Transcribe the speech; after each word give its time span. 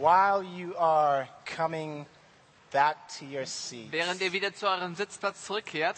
while 0.00 0.42
you 0.42 0.74
are 0.76 1.28
coming 1.44 2.06
back 2.72 2.96
to 3.18 3.24
your 3.26 3.46
seat, 3.46 3.92
Während 3.92 4.20
ihr 4.22 4.32
wieder 4.32 4.54
zu 4.54 4.66
eurem 4.68 4.94
Sitzplatz 4.94 5.44
zurückkehrt, 5.46 5.96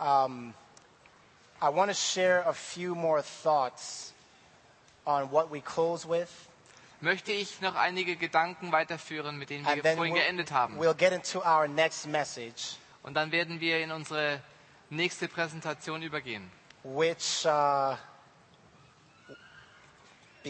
I 0.00 1.68
want 1.70 1.90
to 1.90 1.94
share 1.94 2.42
a 2.46 2.52
few 2.52 2.94
more 2.94 3.20
thoughts 3.22 4.12
on 5.06 5.30
what 5.30 5.50
we 5.50 5.60
close 5.60 6.04
with, 6.08 6.28
möchte 7.00 7.32
ich 7.32 7.60
noch 7.60 7.74
einige 7.74 8.16
Gedanken 8.16 8.70
weiterführen, 8.72 9.38
mit 9.38 9.50
denen 9.50 9.66
and 9.66 9.82
wir 9.82 9.94
vorhin 9.96 10.14
we'll, 10.14 10.20
geendet 10.20 10.52
haben. 10.52 10.78
we'll 10.78 10.94
get 10.94 11.12
into 11.12 11.40
our 11.40 11.66
next 11.68 12.06
message, 12.06 12.76
Und 13.02 13.14
dann 13.14 13.32
werden 13.32 13.60
wir 13.60 13.78
in 13.80 13.90
unsere 13.92 14.40
nächste 14.90 15.28
Präsentation 15.28 16.02
übergehen. 16.02 16.50
which, 16.84 17.44
uh, 17.44 17.96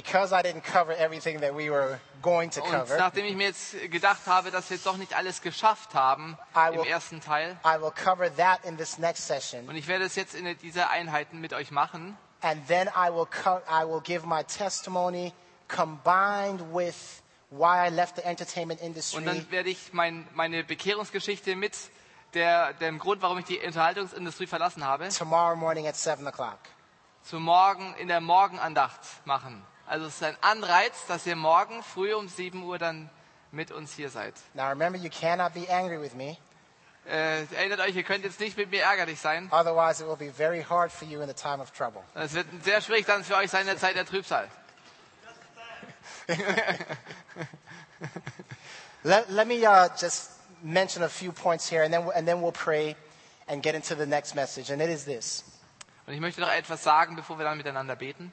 because 0.03 0.33
I 0.33 0.43
didn't 0.43 0.63
cover 0.65 0.93
everything 0.97 1.41
that 1.41 1.55
we 1.57 1.71
were 1.71 1.99
going 2.23 2.51
to 2.51 2.63
Und 2.63 2.71
cover, 2.71 2.97
nachdem 2.99 3.25
ich 3.27 3.35
mir 3.37 3.49
jetzt 3.49 3.73
gedacht 3.91 4.27
habe, 4.27 4.51
dass 4.51 4.71
wir 4.71 4.77
jetzt 4.77 4.87
doch 4.87 4.97
nicht 4.97 5.15
alles 5.15 5.41
geschafft 5.43 5.95
haben 5.95 6.37
I 6.55 6.69
im 6.75 6.81
will- 6.81 6.87
ersten 6.87 7.21
Teil, 7.21 7.57
I 7.65 7.81
will 7.81 7.91
cover 7.93 8.35
that 8.37 8.65
in 8.65 8.77
this 8.77 8.99
next 8.99 9.27
session. 9.27 9.69
und 9.69 9.75
ich 9.77 9.89
werde 9.89 10.05
es 10.05 10.15
jetzt 10.15 10.35
in 10.35 10.57
dieser 10.59 10.91
Einheiten 10.91 11.41
mit 11.41 11.53
euch 11.53 11.71
machen, 11.71 12.17
and 12.43 12.67
then 12.69 12.89
I 12.89 13.11
will 13.11 13.27
I 13.69 13.85
will 13.85 14.01
give 14.01 14.27
my 14.27 14.45
testimony 14.45 15.33
combined 15.69 16.61
with 16.73 17.23
why 17.51 17.87
I 17.87 17.91
left 17.91 18.17
the 18.17 18.23
entertainment 18.25 18.81
und 18.81 18.87
industry 18.89 19.25
dann 19.25 19.51
werde 19.51 19.71
ich 19.71 19.93
mein, 19.93 20.27
meine 20.35 20.65
Bekehrungsgeschichte 20.65 21.57
mit 21.57 21.75
der, 22.35 22.75
dem 22.75 22.99
Grund, 22.99 23.23
warum 23.23 23.39
ich 23.39 23.47
die 23.47 23.59
Unterhaltungsindustrie 23.59 24.47
verlassen 24.47 24.85
habe, 24.85 25.09
tomorrow 25.09 25.57
morning 25.57 25.87
at 25.89 25.97
seven 25.97 26.27
o'clock. 26.29 26.59
zu 27.23 27.41
morgen 27.41 27.95
in 27.99 28.09
der 28.09 28.21
Morgenandacht 28.21 29.01
machen. 29.25 29.65
Also 29.89 30.07
es 30.07 30.15
ist 30.17 30.23
ein 30.23 30.37
Anreiz, 30.43 30.93
dass 31.07 31.27
ihr 31.27 31.35
morgen 31.37 31.83
früh 31.83 32.15
um 32.15 32.29
7 32.29 32.63
Uhr 32.63 32.79
dann 32.79 33.09
mit 33.53 33.71
uns 33.71 33.95
hier 33.95 34.11
seid. 34.11 34.35
Now 34.53 34.69
remember, 34.69 34.99
you 34.99 35.09
cannot 35.09 35.55
be 35.55 35.67
angry 35.71 36.01
with 36.01 36.15
me, 36.15 36.37
Äh, 37.07 37.45
erinnert 37.55 37.81
euch, 37.81 37.97
ihr 37.97 38.03
könnt 38.03 38.23
jetzt 38.25 38.39
nicht 38.39 38.59
mit 38.59 38.71
mir 38.71 38.83
ärgerlich 38.83 39.19
sein. 39.19 39.49
otherwise 39.51 40.03
it 40.03 40.07
will 40.07 40.17
be 40.17 40.31
very 40.31 40.63
hard 40.63 40.93
for 40.93 41.09
you 41.09 41.23
in 41.23 41.27
the 41.29 41.33
time 41.33 41.59
of 41.63 41.71
trouble. 41.71 42.03
Es 42.15 42.35
wird 42.35 42.47
sehr 42.63 42.83
schwierig 42.83 43.07
dann 43.07 43.25
für 43.25 43.35
euch 43.37 43.51
sein 43.51 43.63
in 43.63 43.69
der 43.69 43.79
Zeit 43.79 43.97
der 43.97 44.05
Trübsal. 44.05 44.47
Let, 49.05 49.31
let 49.31 49.47
me 49.47 49.65
uh, 49.67 49.89
just 49.97 50.33
mention 50.63 51.03
a 51.05 51.09
few 51.09 51.33
points 51.33 51.67
here, 51.67 51.83
and 51.83 51.95
then 51.95 52.11
and 52.15 52.27
then 52.29 52.43
we'll 52.43 52.53
pray 52.53 52.95
and 53.47 53.63
get 53.63 53.75
into 53.75 53.95
the 53.95 54.05
next 54.05 54.35
message. 54.35 54.71
And 54.71 54.83
it 54.83 54.91
is 54.91 55.05
this: 55.07 55.45
Und 56.07 56.13
ich 56.13 56.21
möchte 56.21 56.43
noch 56.43 56.51
etwas 56.53 56.83
sagen, 56.83 57.17
bevor 57.17 57.39
wir 57.39 57.45
dann 57.45 57.57
miteinander 57.57 57.97
beten. 57.97 58.33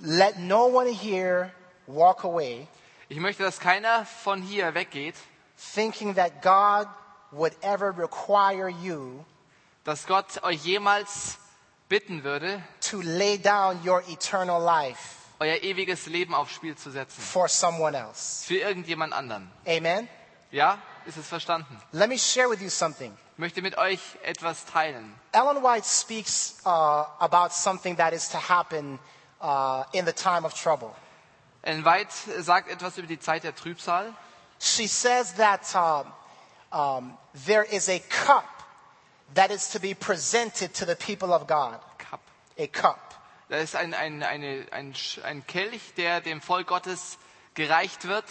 Let 0.00 0.38
no 0.38 0.66
one 0.66 0.92
here 0.92 1.52
walk 1.86 2.24
away 2.24 2.66
Ich 3.08 3.18
möchte, 3.18 3.42
dass 3.42 3.60
keiner 3.60 4.06
von 4.06 4.40
hier 4.40 4.74
weggeht, 4.74 5.14
thinking 5.74 6.14
that 6.14 6.42
God 6.42 6.88
would 7.30 7.52
ever 7.62 7.94
require 7.96 8.68
you 8.68 9.24
dass 9.84 10.06
Gott 10.06 10.42
euch 10.44 10.64
jemals 10.64 11.38
bitten 11.88 12.22
würde, 12.24 12.62
to 12.80 13.00
lay 13.02 13.36
down 13.36 13.80
your 13.86 14.02
eternal 14.08 14.62
life 14.62 15.22
euer 15.42 15.62
ewiges 15.62 16.06
Leben 16.06 16.34
aufs 16.34 16.54
Spiel 16.54 16.76
zu 16.76 16.90
setzen. 16.90 17.20
for 17.20 17.48
someone 17.48 17.96
else. 17.96 18.46
Für 18.46 18.58
irgendjemand 18.58 19.12
anderen. 19.12 19.50
Amen. 19.66 20.08
Ja? 20.52 20.78
Ist 21.04 21.16
es 21.16 21.26
verstanden? 21.26 21.82
Let 21.90 22.08
me 22.08 22.16
share 22.16 22.48
with 22.48 22.60
you 22.60 22.68
something. 22.70 23.12
Ich 23.32 23.38
möchte 23.38 23.60
mit 23.60 23.76
euch 23.76 24.00
etwas 24.22 24.64
teilen. 24.66 25.12
Ellen 25.32 25.62
White 25.62 25.86
speaks 25.86 26.60
uh, 26.64 26.68
about 27.18 27.50
something 27.50 27.96
that 27.96 28.12
is 28.12 28.28
to 28.28 28.38
happen 28.38 29.00
uh, 29.42 29.84
in 29.92 30.04
the 30.04 30.12
time 30.12 30.44
of 30.44 30.54
trouble. 30.54 30.94
White 31.64 32.12
sagt 32.40 32.70
etwas 32.70 32.96
über 32.98 33.06
die 33.06 33.18
Zeit 33.18 33.44
der 33.44 33.54
Trübsal. 33.54 34.14
She 34.58 34.86
says 34.86 35.34
that 35.34 35.74
um, 35.74 36.06
um, 36.72 37.18
there 37.46 37.64
is 37.64 37.88
a 37.88 37.98
cup 38.08 38.44
that 39.34 39.50
is 39.50 39.70
to 39.70 39.80
be 39.80 39.94
presented 39.94 40.72
to 40.74 40.84
the 40.84 40.96
people 40.96 41.32
of 41.32 41.46
God. 41.46 41.78
Cup. 41.98 42.20
A 42.58 42.66
cup. 42.68 43.14
Da 43.48 43.56
ist 43.58 43.74
ein, 43.74 43.92
ein, 43.92 44.22
eine, 44.22 44.66
ein, 44.70 44.94
ein 45.24 45.46
Kelch, 45.46 45.94
der 45.96 46.20
dem 46.20 46.40
Volk 46.40 46.68
Gottes 46.68 47.18
gereicht 47.54 48.06
wird. 48.08 48.24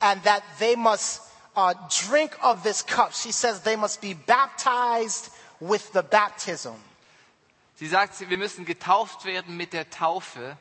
And 0.00 0.22
that 0.24 0.42
they 0.58 0.76
must 0.76 1.22
uh, 1.56 1.74
drink 1.88 2.36
of 2.42 2.62
this 2.62 2.82
cup. 2.82 3.14
She 3.14 3.32
says 3.32 3.60
they 3.60 3.76
must 3.76 4.00
be 4.00 4.14
baptized 4.14 5.30
with 5.60 5.92
the 5.92 6.02
baptism. 6.02 6.74
Sie 7.76 7.88
sagt, 7.88 8.28
wir 8.28 8.38
müssen 8.38 8.64
getauft 8.64 9.24
werden 9.24 9.56
mit 9.56 9.72
der 9.72 9.90
Taufe. 9.90 10.56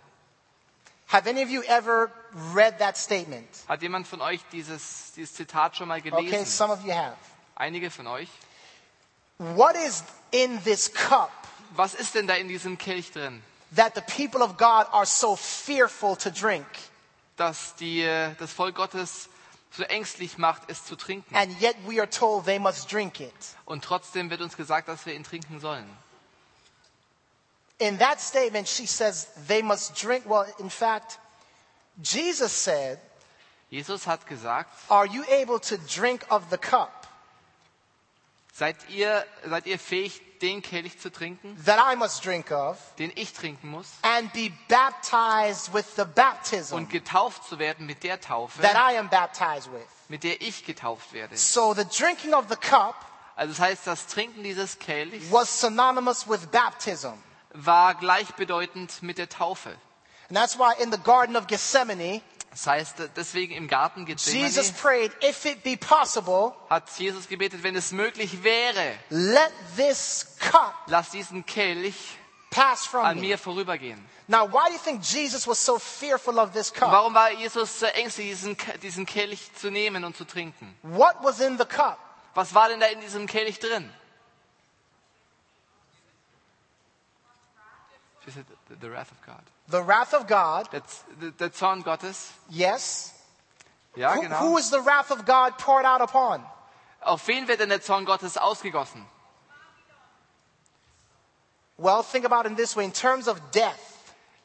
Have 1.08 1.30
any 1.30 1.44
of 1.44 1.50
you 1.50 1.62
ever 1.64 2.12
read 2.56 2.80
that 2.80 2.98
statement? 2.98 3.48
Hat 3.68 3.82
jemand 3.84 4.08
von 4.08 4.22
euch 4.22 4.42
dieses, 4.52 5.12
dieses 5.16 5.36
Zitat 5.36 5.76
schon 5.78 5.88
mal 5.88 6.00
Okay, 6.00 6.10
gelesen? 6.10 6.46
some 6.46 6.74
of 6.74 6.84
you 6.84 6.92
have. 6.94 7.16
Einige 7.56 7.92
von 7.92 8.08
euch. 8.08 8.30
What 9.38 9.76
is 9.76 10.04
in 10.32 10.64
this 10.64 10.92
cup 10.92 11.32
Was 11.76 11.94
ist 11.96 12.16
denn 12.16 12.28
da 12.28 12.36
in 12.36 12.48
diesem 12.48 12.78
Kelch 12.78 13.12
drin? 13.12 13.42
that 13.76 13.94
the 13.96 14.02
people 14.02 14.42
of 14.44 14.58
God 14.58 14.86
are 14.92 15.06
so 15.06 15.36
fearful 15.36 16.16
to 16.18 16.30
drink? 16.32 16.66
dass 17.36 17.76
die, 17.76 18.02
äh, 18.02 18.34
das 18.40 18.52
Volk 18.54 18.76
Gottes 18.76 19.28
so 19.72 19.82
ängstlich 19.84 20.38
macht, 20.38 20.64
es 20.68 20.86
zu 20.86 20.96
trinken. 20.96 21.36
And 21.36 21.60
yet 21.62 21.76
we 21.88 22.00
are 22.00 22.10
told 22.10 22.46
they 22.46 22.60
must 22.60 22.92
drink 22.92 23.20
it. 23.20 23.34
Und 23.66 23.84
trotzdem 23.84 24.30
wird 24.30 24.42
uns 24.42 24.56
gesagt, 24.56 24.88
dass 24.88 25.06
wir 25.08 25.14
ihn 25.16 25.24
trinken 25.24 25.60
sollen. 25.60 25.88
In 27.84 27.98
that 27.98 28.22
statement, 28.22 28.68
she 28.68 28.86
says 28.86 29.28
they 29.48 29.62
must 29.62 29.96
drink. 29.96 30.24
Well, 30.26 30.46
in 30.60 30.70
fact, 30.70 31.20
Jesus 32.02 32.52
said, 32.52 33.00
Jesus 33.70 34.06
hat 34.06 34.26
gesagt, 34.26 34.70
Are 34.90 35.06
you 35.06 35.26
able 35.30 35.60
to 35.60 35.78
drink 35.78 36.26
of 36.30 36.50
the 36.50 36.58
cup 36.58 37.04
seid 38.54 38.76
ihr, 38.90 39.26
seid 39.50 39.66
ihr 39.66 39.80
fähig, 39.80 40.22
den 40.42 40.62
Kelch 40.62 41.00
zu 41.00 41.10
trinken, 41.10 41.58
that 41.66 41.80
I 41.80 41.96
must 41.96 42.24
drink 42.24 42.52
of 42.52 42.78
den 42.98 43.12
ich 43.16 43.34
trinken 43.34 43.70
muss, 43.70 43.88
and 44.04 44.32
be 44.34 44.52
baptized 44.68 45.74
with 45.74 45.96
the 45.96 46.06
baptism 46.06 46.76
und 46.76 46.90
getauft 46.90 47.46
zu 47.46 47.60
werden 47.60 47.86
mit 47.86 48.04
der 48.04 48.22
Taufe, 48.22 48.62
that 48.62 48.76
I 48.76 48.98
am 48.98 49.10
baptized 49.10 49.72
with? 49.72 49.88
mit 50.08 50.24
der 50.24 50.42
ich 50.42 50.66
getauft 50.66 51.14
werde? 51.14 51.36
So 51.36 51.74
the 51.74 51.86
drinking 51.86 52.34
of 52.34 52.46
the 52.50 52.56
cup 52.56 52.96
Also 53.36 53.54
das 53.54 53.60
heißt, 53.60 53.88
das 53.88 54.06
Trinken 54.06 54.44
dieses 54.44 54.78
Kelchs 54.78 55.32
was 55.32 55.60
synonymous 55.60 56.28
with 56.30 56.46
baptism. 56.52 57.14
War 57.54 57.96
gleichbedeutend 57.96 59.02
mit 59.02 59.18
der 59.18 59.30
Taufe. 59.30 59.70
And 60.30 60.38
that's 60.38 60.58
why 60.58 60.74
in 60.82 60.92
the 60.92 60.98
Garden 60.98 61.36
of 61.36 61.48
Gethsemane, 61.48 62.22
Das 62.52 62.68
heißt, 62.68 62.96
deswegen 63.16 63.54
im 63.56 63.68
Garten 63.68 64.06
Jesus 64.06 64.56
Gethsemane 64.56 64.74
prayed, 64.82 65.12
If 65.24 65.46
it 65.46 65.64
be 65.64 65.76
possible, 65.76 66.54
hat 66.70 66.84
Jesus 66.98 67.28
gebetet, 67.28 67.64
wenn 67.64 67.76
es 67.76 67.92
möglich 67.92 68.44
wäre, 68.44 68.94
let 69.10 69.52
this 69.76 70.38
cup 70.40 70.74
lass 70.88 71.10
diesen 71.10 71.46
Kelch 71.46 71.96
pass 72.52 72.86
from 72.86 73.06
an 73.06 73.20
mir 73.20 73.38
vorübergehen. 73.38 74.04
Now, 74.28 74.48
why 74.48 74.68
do 74.68 74.74
you 74.74 74.80
think 74.80 75.02
Jesus 75.04 75.48
was 75.48 75.64
so 75.64 75.78
fearful 75.78 76.40
of 76.40 76.54
this 76.54 76.72
cup? 76.72 76.92
Warum 76.92 77.14
war 77.14 77.32
Jesus 77.32 77.80
so 77.80 77.88
ängstlich, 77.88 78.30
diesen, 78.30 78.56
diesen 78.82 79.06
Kelch 79.06 79.52
zu 79.56 79.70
nehmen 79.70 80.04
und 80.04 80.16
zu 80.16 80.24
trinken? 80.24 80.74
What 80.84 81.16
was 81.22 81.40
in 81.40 81.58
the 81.58 81.66
cup? 81.66 81.98
Was 82.36 82.54
war 82.54 82.70
denn 82.70 82.80
da 82.80 82.88
in 82.88 83.02
diesem 83.02 83.28
Kelch 83.28 83.60
drin? 83.60 83.90
She 88.26 88.32
said, 88.32 88.46
the, 88.70 88.76
the 88.76 88.90
wrath 88.90 89.12
of 89.12 89.22
God. 89.26 89.42
The 89.68 89.82
wrath 89.84 90.14
of 90.14 90.28
God, 90.28 90.70
der, 90.72 91.32
der 91.32 91.50
Zorn 91.52 91.82
Gottes. 91.82 92.32
yes. 92.50 93.14
Ja, 93.96 94.16
Who, 94.16 94.22
genau. 94.22 94.40
who 94.40 94.58
is 94.58 94.70
the 94.72 94.82
wrath 94.82 95.12
of 95.12 95.26
God 95.26 95.58
poured 95.58 95.86
out 95.86 96.02
upon? 96.02 96.44
Auf 97.06 97.28
wen 97.28 97.48
wird 97.48 97.60
denn 97.60 97.70
der 97.70 97.82
Zorn 97.82 98.06
Gottes 98.06 98.38
ausgegossen? 98.38 99.06
Well, 101.78 102.04
think 102.04 102.26
about 102.26 102.46
it 102.46 102.52
in 102.52 102.56
this 102.56 102.76
way. 102.76 102.86
In 102.86 102.92
terms 102.92 103.28
of 103.28 103.40
death, 103.52 103.90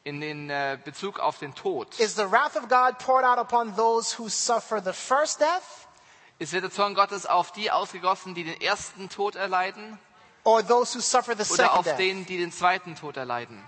In 0.03 0.19
den 0.21 0.49
äh, 0.49 0.77
Bezug 0.83 1.19
auf 1.19 1.39
den 1.39 1.53
Tod. 1.53 1.99
is 1.99 2.15
the 2.15 2.25
wrath 2.27 2.55
of 2.55 2.67
God 2.69 2.99
poured 2.99 3.23
out 3.23 3.37
upon 3.37 3.75
those 3.75 4.13
who 4.13 4.29
suffer 4.29 4.81
the 4.81 4.93
first 4.93 5.39
death 5.39 5.87
Ist 6.39 6.53
der 6.53 6.69
Zorn 6.71 6.95
Gottes 6.95 7.25
auf 7.25 7.51
die 7.51 7.69
ausgegossen, 7.69 8.33
die 8.33 8.45
den 8.45 8.59
ersten 8.61 9.09
Tod 9.09 9.35
erleiden? 9.35 9.99
Or 10.49 10.63
those 10.63 10.93
who 10.93 11.01
suffer 11.01 11.33
the 11.35 11.43
Oder 11.43 11.63
second 11.63 11.77
auf 11.77 11.85
death? 11.85 11.97
den, 11.97 12.25
die 12.25 12.37
den 12.37 12.51
zweiten 12.51 12.95
Tod 12.95 13.17
erleiden? 13.17 13.63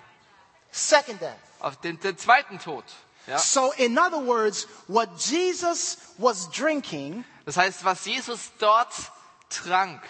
Second 0.71 1.21
death. 1.21 1.35
Auf 1.59 1.77
den, 1.77 1.99
den 1.99 2.17
zweiten 2.17 2.59
Tod. 2.59 2.83
Ja? 3.27 3.37
So, 3.37 3.71
in 3.77 3.97
other 3.99 4.25
words, 4.25 4.67
what 4.87 5.09
Jesus 5.19 5.97
was 6.17 6.49
drinking 6.49 7.23
Das 7.45 7.57
heißt, 7.57 7.83
was 7.85 8.05
Jesus 8.05 8.51
dort 8.59 8.91
trank, 9.49 10.01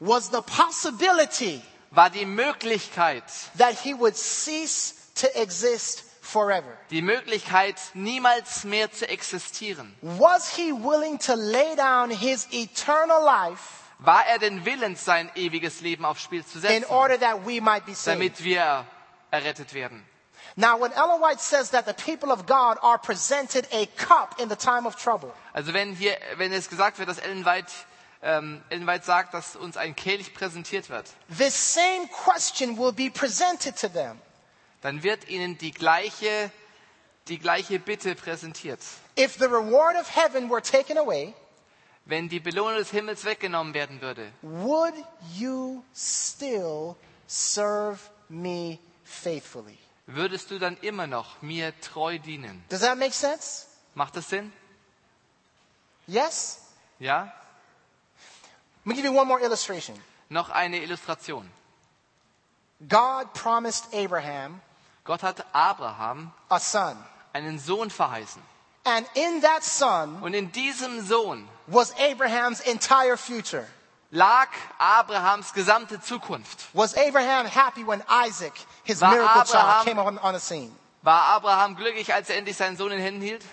was 0.00 0.30
the 0.30 0.40
possibility 0.42 1.62
war 1.90 2.10
die 2.10 2.26
Möglichkeit, 2.26 3.24
that 3.58 3.74
he 3.82 3.94
would 3.94 4.16
cease 4.16 4.94
to 5.14 5.26
exist 5.34 6.04
forever. 6.22 6.76
die 6.90 7.02
Möglichkeit, 7.02 7.76
niemals 7.94 8.64
mehr 8.64 8.90
zu 8.92 9.06
existieren. 9.08 9.94
Was 10.00 10.48
he 10.56 10.72
willing 10.72 11.18
to 11.18 11.34
lay 11.34 11.76
down 11.76 12.10
his 12.10 12.46
eternal 12.50 13.22
life 13.24 13.83
War 13.98 14.26
er 14.26 14.38
denn 14.38 14.64
willens, 14.64 15.04
sein 15.04 15.30
ewiges 15.34 15.80
Leben 15.80 16.04
aufs 16.04 16.22
Spiel 16.22 16.44
zu 16.44 16.58
in 16.58 16.62
setzen, 16.62 16.84
order 16.90 17.18
that 17.18 17.46
we 17.46 17.60
might 17.60 17.86
be 17.86 17.94
saved? 17.94 18.16
damit 18.18 18.42
wir 18.44 18.84
errettet 19.30 19.72
werden? 19.74 20.04
Now, 20.56 20.78
when 20.78 20.92
Ellen 20.92 21.20
White 21.20 21.40
says 21.40 21.70
that 21.70 21.84
the 21.86 21.94
people 21.94 22.30
of 22.30 22.46
God 22.46 22.76
are 22.82 22.98
presented 22.98 23.66
a 23.72 23.86
cup 23.96 24.38
in 24.40 24.48
the 24.48 24.56
time 24.56 24.86
of 24.86 24.94
trouble, 24.96 25.32
Also 25.52 25.72
wenn 25.72 25.94
hier, 25.96 26.16
wenn 26.36 26.52
es 26.52 26.68
gesagt 26.68 26.98
wird, 26.98 27.08
dass 27.08 27.18
Ellen 27.18 27.44
White, 27.44 27.72
ähm, 28.22 28.62
Ellen 28.70 28.86
White 28.86 29.04
sagt, 29.04 29.34
dass 29.34 29.56
uns 29.56 29.76
ein 29.76 29.96
Kelch 29.96 30.32
präsentiert 30.34 30.90
wird, 30.90 31.06
this 31.28 31.54
same 31.54 32.08
question 32.08 32.76
will 32.78 32.92
be 32.92 33.10
presented 33.10 33.76
to 33.76 33.88
them. 33.88 34.20
dann 34.82 35.02
wird 35.02 35.28
ihnen 35.28 35.56
die 35.58 35.72
gleiche, 35.72 36.50
die 37.28 37.38
gleiche 37.38 37.78
Bitte 37.80 38.14
präsentiert. 38.14 38.80
If 39.18 39.36
the 39.38 39.46
reward 39.46 39.96
of 39.96 40.08
heaven 40.14 40.48
were 40.50 40.62
taken 40.62 40.98
away, 40.98 41.34
Wenn 42.06 42.28
die 42.28 42.40
Belohnung 42.40 42.76
des 42.76 42.90
Himmels 42.90 43.24
weggenommen 43.24 43.72
werden 43.72 44.00
würde, 44.02 44.30
would 44.42 44.94
you 45.34 45.82
still 45.94 46.96
serve 47.26 47.98
me 48.28 48.78
faithfully? 49.04 49.78
würdest 50.06 50.50
du 50.50 50.58
dann 50.58 50.76
immer 50.78 51.06
noch 51.06 51.40
mir 51.40 51.72
treu 51.80 52.18
dienen? 52.18 52.62
Does 52.68 52.80
that 52.80 52.98
make 52.98 53.12
sense? 53.14 53.66
Macht 53.94 54.16
das 54.16 54.28
Sinn? 54.28 54.52
Yes? 56.06 56.60
Ja? 56.98 57.32
Let 58.84 58.86
me 58.86 58.94
give 58.94 59.06
you 59.06 59.18
one 59.18 59.26
more 59.26 59.40
illustration. 59.40 59.98
Noch 60.28 60.50
eine 60.50 60.78
Illustration. 60.82 61.50
God 62.86 63.32
promised 63.32 63.94
Abraham 63.94 64.60
Gott 65.04 65.22
hat 65.22 65.44
Abraham 65.54 66.32
a 66.48 66.58
son. 66.58 66.96
einen 67.32 67.58
Sohn 67.58 67.90
verheißen. 67.90 68.42
And 68.84 69.06
in 69.14 69.40
that 69.42 69.62
son 69.64 70.22
Und 70.22 70.34
in 70.34 70.52
diesem 70.52 71.00
Sohn 71.02 71.48
was 71.68 71.92
Abraham's 71.98 72.60
entire 72.60 73.16
future. 73.16 73.66
lag 74.12 74.48
Abrahams 74.78 75.52
gesamte 75.52 75.98
Zukunft. 76.00 76.68
Was 76.72 76.96
Abraham 76.96 77.46
happy 77.46 77.82
when 77.84 78.02
Isaac, 78.08 78.52
his 78.84 79.00
War 79.00 79.10
miracle 79.10 79.42
child, 79.44 79.48
Abraham- 79.54 79.84
came 79.84 79.98
on, 79.98 80.18
on 80.18 80.34
the 80.34 80.40
scene? 80.40 80.70
War 81.02 81.36
Abraham 81.36 81.74
glücklich, 81.74 82.12
als 82.14 82.30
er 82.30 82.36
endlich 82.36 82.56
seinen 82.56 82.76
Sohn 82.76 82.92
in 82.92 83.00
Händen 83.00 83.20
hielt? 83.22 83.44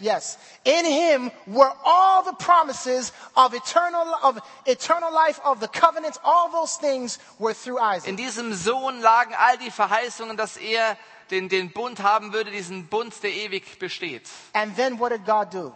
Yes. 0.00 0.38
In 0.64 0.84
him 0.84 1.30
were 1.46 1.72
all 1.84 2.22
the 2.24 2.32
promises 2.38 3.12
of 3.36 3.52
eternal, 3.52 4.14
of 4.22 4.38
eternal 4.66 5.12
life, 5.12 5.40
of 5.44 5.58
the 5.60 5.66
covenants, 5.68 6.18
all 6.24 6.50
those 6.52 6.76
things 6.76 7.18
were 7.38 7.52
through 7.52 7.78
In 7.78 7.84
Isaac. 7.96 8.16
diesem 8.16 8.54
Sohn 8.54 9.00
lagen 9.00 9.34
all 9.36 9.56
die 9.56 9.70
Verheißungen, 9.72 10.36
dass 10.36 10.56
er 10.56 10.96
den, 11.30 11.48
den 11.48 11.72
Bund 11.72 12.00
haben 12.00 12.32
würde, 12.32 12.50
diesen 12.52 12.86
Bund, 12.86 13.12
der 13.22 13.32
ewig 13.32 13.78
besteht. 13.80 14.28
And 14.54 14.76
then 14.76 14.98
what 15.00 15.10
did 15.10 15.24
God 15.26 15.50
do? 15.52 15.72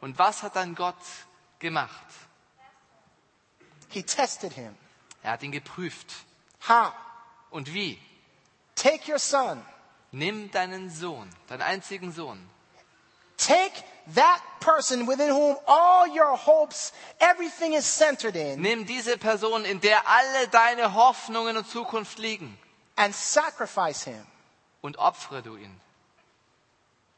Und 0.00 0.18
was 0.18 0.42
hat 0.42 0.56
dann 0.56 0.74
Gott 0.74 0.96
gemacht? 1.58 2.06
He 3.88 4.02
tested 4.02 4.52
him. 4.52 4.74
Er 5.22 5.32
hat 5.32 5.42
ihn 5.42 5.52
geprüft. 5.52 6.06
How? 6.68 6.92
Und 7.50 7.74
wie? 7.74 7.98
Take 8.76 9.10
your 9.10 9.18
son. 9.18 9.62
Nimm 10.12 10.50
deinen 10.50 10.90
Sohn, 10.90 11.28
deinen 11.48 11.62
einzigen 11.62 12.12
Sohn. 12.12 12.48
Take 13.36 13.84
that 14.14 14.40
person 14.60 15.06
within 15.06 15.30
whom 15.30 15.56
all 15.66 16.08
your 16.08 16.36
hopes, 16.36 16.92
everything 17.20 17.72
is 17.74 17.86
centered 17.86 18.36
in, 18.36 18.60
Nimm 18.60 18.86
diese 18.86 19.16
Person, 19.16 19.64
in 19.64 19.80
der 19.80 20.06
alle 20.06 20.48
deine 20.48 20.94
Hoffnungen 20.94 21.56
und 21.56 21.66
Zukunft 21.68 22.18
liegen, 22.18 22.58
and 22.96 23.14
sacrifice 23.14 24.04
him. 24.04 24.26
und 24.82 24.98
opfere 24.98 25.42
du 25.42 25.56
ihn. 25.56 25.80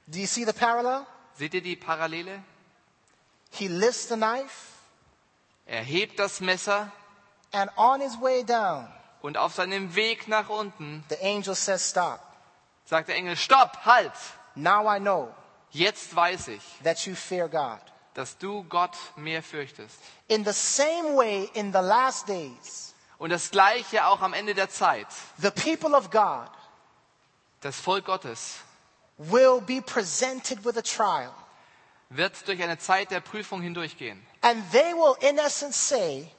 Do 0.07 0.19
you 0.19 0.27
see 0.27 0.45
the 0.45 0.53
parallel? 0.53 1.07
Seht 1.35 1.55
ihr 1.55 1.63
die 1.63 1.77
Parallele? 1.77 2.43
He 3.53 3.69
lifts 3.69 4.09
the 4.09 4.17
knife, 4.17 4.71
Er 5.67 5.83
hebt 5.85 6.19
das 6.19 6.41
Messer 6.41 6.91
and 7.53 7.71
on 7.77 8.01
his 8.01 8.19
way 8.21 8.43
down, 8.43 8.89
und 9.21 9.37
auf 9.37 9.55
seinem 9.55 9.95
Weg 9.95 10.27
nach 10.27 10.49
unten 10.49 11.05
the 11.09 11.17
angel 11.23 11.55
says, 11.55 11.89
Stop. 11.91 12.21
sagt 12.87 13.09
der 13.09 13.17
Engel, 13.17 13.37
stopp, 13.37 13.85
halt! 13.85 14.13
Now 14.55 14.87
I 14.89 14.99
know 14.99 15.33
Jetzt 15.71 16.15
weiß 16.15 16.49
ich, 16.49 16.63
that 16.85 17.07
you 17.07 17.15
fear 17.15 17.49
God. 17.49 17.81
dass 18.15 18.37
du 18.37 18.65
Gott 18.65 18.97
mehr 19.17 19.43
fürchtest. 19.43 19.97
In 20.29 20.45
the 20.45 20.53
same 20.53 21.17
way, 21.17 21.49
in 21.55 21.73
the 21.73 21.79
last 21.81 22.29
days, 22.29 22.95
Und 23.19 23.31
das 23.31 23.51
Gleiche 23.51 24.05
auch 24.07 24.21
am 24.21 24.33
Ende 24.35 24.55
der 24.55 24.69
Zeit. 24.69 25.07
the 25.39 25.51
people 25.51 25.95
of 25.97 26.11
God 26.11 26.49
Das 27.61 27.77
Volk 27.79 28.05
Gottes 28.07 28.57
will 29.19 29.61
be 29.61 29.81
presented 29.81 30.65
with 30.65 30.77
a 30.77 30.83
trial. 30.83 31.33
Wird 32.17 32.47
durch 32.49 32.63
eine 32.63 32.79
Zeit 32.79 33.11
der 33.11 33.21
Prüfung 33.21 33.63
hindurchgehen. 33.63 34.25
And 34.43 34.71
they 34.73 34.93
will, 34.95 35.17
in 35.29 35.39
essence, 35.39 35.77
say, 35.89 36.31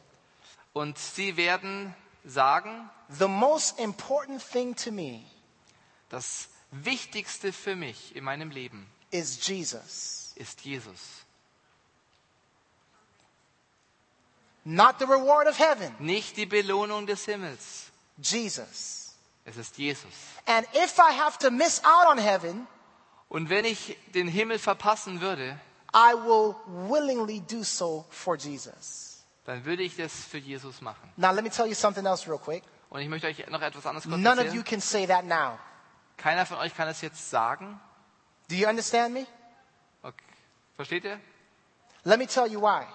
Und 0.73 0.97
sie 0.97 1.37
werden 1.37 1.93
sagen, 2.25 2.89
The 3.09 3.27
most 3.27 3.79
important 3.79 4.41
thing 4.41 4.75
to 4.77 4.91
me 4.91 5.23
das 6.09 6.47
Wichtigste 6.71 7.51
für 7.51 7.75
mich 7.75 8.15
in 8.15 8.23
meinem 8.23 8.51
Leben 8.51 8.87
is 9.11 9.47
Jesus. 9.47 10.33
ist 10.35 10.61
Jesus. 10.61 10.99
Not 14.65 14.97
the 14.99 15.05
reward 15.05 15.47
of 15.47 15.57
heaven, 15.57 15.93
Nicht 15.99 16.37
die 16.37 16.45
Belohnung 16.45 17.05
des 17.05 17.25
Himmels. 17.25 17.91
Jesus. 18.17 19.15
Es 19.45 19.57
ist 19.57 19.77
Jesus. 19.77 20.13
And 20.45 20.65
if 20.73 20.97
I 20.99 21.11
have 21.11 21.37
to 21.39 21.51
miss 21.51 21.83
out 21.83 22.07
on 22.07 22.17
heaven, 22.17 22.67
Und 23.33 23.49
wenn 23.49 23.65
ich 23.65 23.97
den 24.13 24.27
Himmel 24.27 24.59
verpassen 24.59 25.19
würde, 25.19 25.59
I 25.91 26.13
will 26.13 26.55
willingly 26.67 27.41
do 27.41 27.63
so 27.63 28.05
for 28.11 28.35
Jesus. 28.37 29.23
dann 29.45 29.65
würde 29.65 29.81
ich 29.81 29.95
das 29.95 30.13
für 30.13 30.37
Jesus 30.37 30.81
machen. 30.81 31.11
Now, 31.17 31.31
let 31.31 31.43
me 31.43 31.49
tell 31.49 31.65
you 31.65 31.73
something 31.73 32.05
else, 32.05 32.27
real 32.29 32.37
quick. 32.37 32.63
Und 32.91 33.01
ich 33.01 33.09
möchte 33.09 33.25
euch 33.25 33.45
noch 33.47 33.61
etwas 33.61 33.85
anderes 33.87 34.03
kurz 34.03 34.17
None 34.17 34.39
of 34.39 34.53
you 34.53 34.59
erzählen. 34.59 34.63
can 34.65 34.79
say 34.81 35.07
that 35.07 35.25
now. 35.25 35.57
Keiner 36.15 36.45
von 36.45 36.57
euch 36.59 36.75
kann 36.75 36.87
es 36.87 37.01
jetzt 37.01 37.31
sagen. 37.31 37.79
Do 38.49 38.55
you 38.55 38.67
understand 38.67 39.15
me? 39.15 39.25
Okay. 40.03 40.23
Versteht 40.75 41.03
ihr? 41.03 41.19
Let 42.03 42.19
me 42.19 42.27
tell 42.27 42.45
you 42.45 42.61
why. 42.61 42.85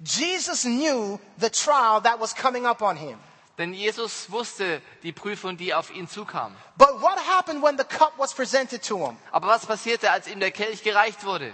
Jesus 0.00 0.62
knew 0.64 1.20
the 1.36 1.50
trial 1.50 2.00
that 2.00 2.18
was 2.18 2.34
coming 2.34 2.64
up 2.64 2.80
on 2.80 2.96
him. 2.96 3.18
Denn 3.58 3.72
Jesus 3.74 4.30
wusste 4.30 4.80
die 5.02 5.12
Prüfung, 5.12 5.56
die 5.56 5.74
auf 5.74 5.90
ihn 5.90 6.08
zukam. 6.08 6.54
But 6.76 7.00
what 7.00 7.18
happened 7.28 7.60
when 7.62 7.76
the 7.76 7.84
cup 7.84 8.12
was 8.16 8.32
presented 8.32 8.82
to 8.86 8.96
him? 9.04 9.16
Aber 9.32 9.48
was 9.48 9.66
passierte, 9.66 10.10
als 10.12 10.28
ihm 10.28 10.38
der 10.38 10.52
Kelch 10.52 10.84
gereicht 10.84 11.24
wurde? 11.24 11.52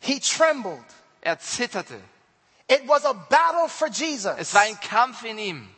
He 0.00 0.18
trembled. 0.18 0.84
Er 1.20 1.38
zitterte. 1.38 2.00
It 2.68 2.88
was 2.88 3.04
a 3.04 3.12
battle 3.12 3.68
for 3.68 3.86
Jesus. 3.88 4.32
Es 4.38 4.52
war 4.54 4.62
ein 4.62 4.78
Kampf 4.80 5.22
in 5.24 5.38
ihm. 5.38 5.68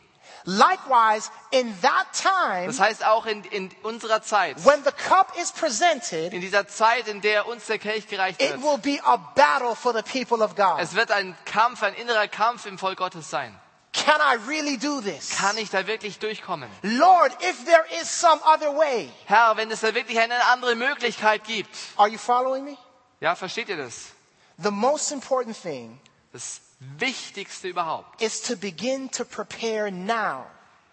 Likewise, 0.46 1.30
in 1.52 1.74
that 1.80 2.06
time, 2.12 2.66
Das 2.66 2.78
heißt 2.78 3.04
auch 3.04 3.24
in, 3.26 3.44
in 3.44 3.70
unserer 3.82 4.22
Zeit, 4.22 4.62
when 4.64 4.84
the 4.84 4.92
cup 4.92 5.32
is 5.38 5.50
presented, 5.52 6.32
in 6.34 6.40
dieser 6.42 6.66
Zeit, 6.68 7.08
in 7.08 7.22
der 7.22 7.46
uns 7.46 7.66
der 7.66 7.78
Kelch 7.78 8.08
gereicht 8.08 8.40
it 8.42 8.50
wird, 8.52 8.62
will 8.62 8.78
be 8.78 9.00
a 9.04 9.16
battle 9.16 9.74
for 9.74 9.94
the 9.94 10.02
people 10.02 10.44
of 10.44 10.54
God. 10.54 10.78
es 10.80 10.94
wird 10.94 11.10
ein 11.10 11.34
Kampf, 11.46 11.82
ein 11.82 11.94
innerer 11.94 12.28
Kampf 12.28 12.66
im 12.66 12.78
Volk 12.78 12.98
Gottes 12.98 13.30
sein. 13.30 13.58
Can 14.04 14.20
I 14.20 14.36
really 14.46 14.76
do 14.76 15.00
this? 15.00 15.30
Kann 15.36 15.56
ich 15.56 15.70
da 15.70 15.86
wirklich 15.86 16.18
durchkommen? 16.18 16.68
Lord, 16.82 17.32
if 17.42 17.64
there 17.64 17.84
is 18.00 18.08
some 18.10 18.40
other 18.44 18.76
way. 18.76 19.10
Herr, 19.26 19.56
wenn 19.56 19.70
es 19.70 19.80
da 19.80 19.94
wirklich 19.94 20.18
eine 20.18 20.44
andere 20.46 20.74
Möglichkeit 20.76 21.44
gibt. 21.44 21.74
Are 21.96 22.08
you 22.08 22.18
following 22.18 22.64
me? 22.64 22.76
Ja, 23.20 23.34
versteht 23.34 23.68
ihr 23.70 23.76
das? 23.78 24.10
The 24.58 24.70
most 24.70 25.10
important 25.12 25.56
thing 25.60 25.98
Das 26.32 26.60
Wichtigste 26.98 27.68
überhaupt 27.68 28.20
is 28.20 28.42
to 28.42 28.56
begin 28.56 29.10
to 29.12 29.24
prepare 29.24 29.90
now 29.90 30.44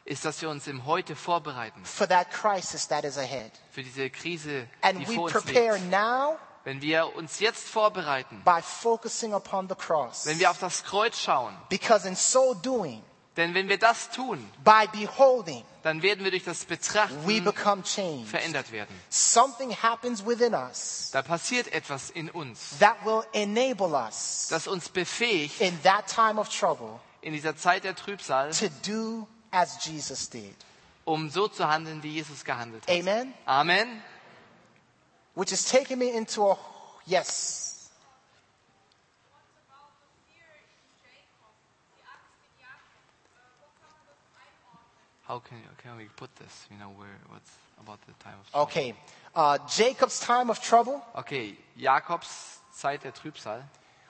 ist, 0.05 0.23
dass 0.25 0.41
wir 0.41 0.49
uns 0.49 0.65
im 0.67 0.85
Heute 0.85 1.15
vorbereiten 1.15 1.83
for 1.83 2.07
that 2.07 2.31
crisis 2.31 2.87
that 2.87 3.03
is 3.03 3.17
ahead. 3.17 3.51
für 3.71 3.83
diese 3.83 4.09
Krise, 4.09 4.67
And 4.81 4.99
die 4.99 5.07
we 5.09 5.15
vor 5.15 5.23
uns 5.25 5.33
prepare 5.33 5.75
liegt. 5.77 5.91
now 5.91 6.37
Wenn 6.63 6.81
wir 6.81 7.15
uns 7.15 7.39
jetzt 7.39 7.67
vorbereiten, 7.67 8.41
by 8.45 8.61
focusing 8.61 9.33
upon 9.33 9.67
the 9.67 9.75
cross. 9.75 10.25
wenn 10.25 10.39
wir 10.39 10.51
auf 10.51 10.59
das 10.59 10.83
Kreuz 10.83 11.17
schauen, 11.19 11.55
Because 11.69 12.07
in 12.07 12.15
so 12.15 12.53
doing, 12.53 13.01
denn 13.37 13.53
wenn 13.53 13.67
wir 13.69 13.79
das 13.79 14.09
tun, 14.11 14.37
by 14.63 14.87
beholding, 14.91 15.63
dann 15.83 16.03
werden 16.03 16.23
wir 16.23 16.29
durch 16.31 16.43
das 16.43 16.63
we 16.69 16.75
Betrachten 16.75 17.43
become 17.43 17.81
changed. 17.83 18.27
verändert 18.29 18.71
werden. 18.71 18.93
Something 19.09 19.71
happens 19.81 20.23
within 20.25 20.53
us 20.53 21.09
Da 21.11 21.21
passiert 21.23 21.73
etwas 21.73 22.11
in 22.11 22.29
uns, 22.29 22.77
that 22.79 22.97
will 23.05 23.23
enable 23.33 23.93
us 23.95 24.47
das 24.49 24.67
uns 24.67 24.89
befähigt, 24.89 25.59
in 25.61 25.81
that 25.83 26.05
time 26.07 26.39
of 26.39 26.49
trouble 26.49 26.99
in 27.21 27.33
dieser 27.33 27.55
Zeit 27.55 27.83
der 27.85 27.95
Trübsal, 27.95 28.51
to 28.51 28.67
do 28.85 29.27
as 29.51 29.83
Jesus 29.83 30.29
did. 30.29 30.55
um 31.05 31.29
so 31.31 31.47
zu 31.47 31.67
handeln, 31.67 32.03
wie 32.03 32.09
Jesus 32.09 32.43
gehandelt 32.45 32.83
hat. 32.87 32.93
Amen? 32.95 33.33
Amen. 33.45 34.03
Which 35.33 35.51
is 35.51 35.63
taking 35.69 35.99
me 35.99 36.15
into 36.15 36.47
a, 36.47 36.57
yes. 37.05 37.89
How 45.27 45.39
can, 45.39 45.57
can 45.81 45.97
we 45.97 46.05
put 46.17 46.35
this? 46.35 46.65
You 46.69 46.77
know, 46.77 46.89
where, 46.97 47.07
what's 47.29 47.51
about 47.81 47.99
the 48.05 48.13
time 48.23 48.33
of 48.41 48.51
trouble? 48.51 48.63
Okay. 48.67 48.93
Uh, 49.33 49.57
Jacob's 49.69 50.19
time 50.19 50.49
of 50.49 50.61
trouble, 50.61 51.01
Okay, 51.17 51.55
Jakobs 51.77 52.59
Zeit 52.73 53.03
der 53.03 53.11
Trübsal. 53.13 53.61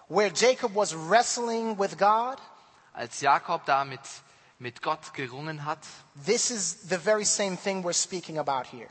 where 0.08 0.30
Jacob 0.32 0.74
was 0.74 0.96
wrestling 0.96 1.78
with 1.78 1.98
God. 1.98 2.40
Als 2.96 3.22
Jakob 3.22 3.66
da 3.66 3.86
mit, 3.86 4.00
mit 4.60 4.82
Gott 4.82 5.14
gerungen 5.14 5.64
hat. 5.64 5.86
This 6.26 6.50
is 6.52 6.88
the 6.90 6.98
very 6.98 7.24
same 7.24 7.56
thing 7.56 7.84
we're 7.84 7.94
speaking 7.94 8.38
about 8.40 8.66
here. 8.68 8.90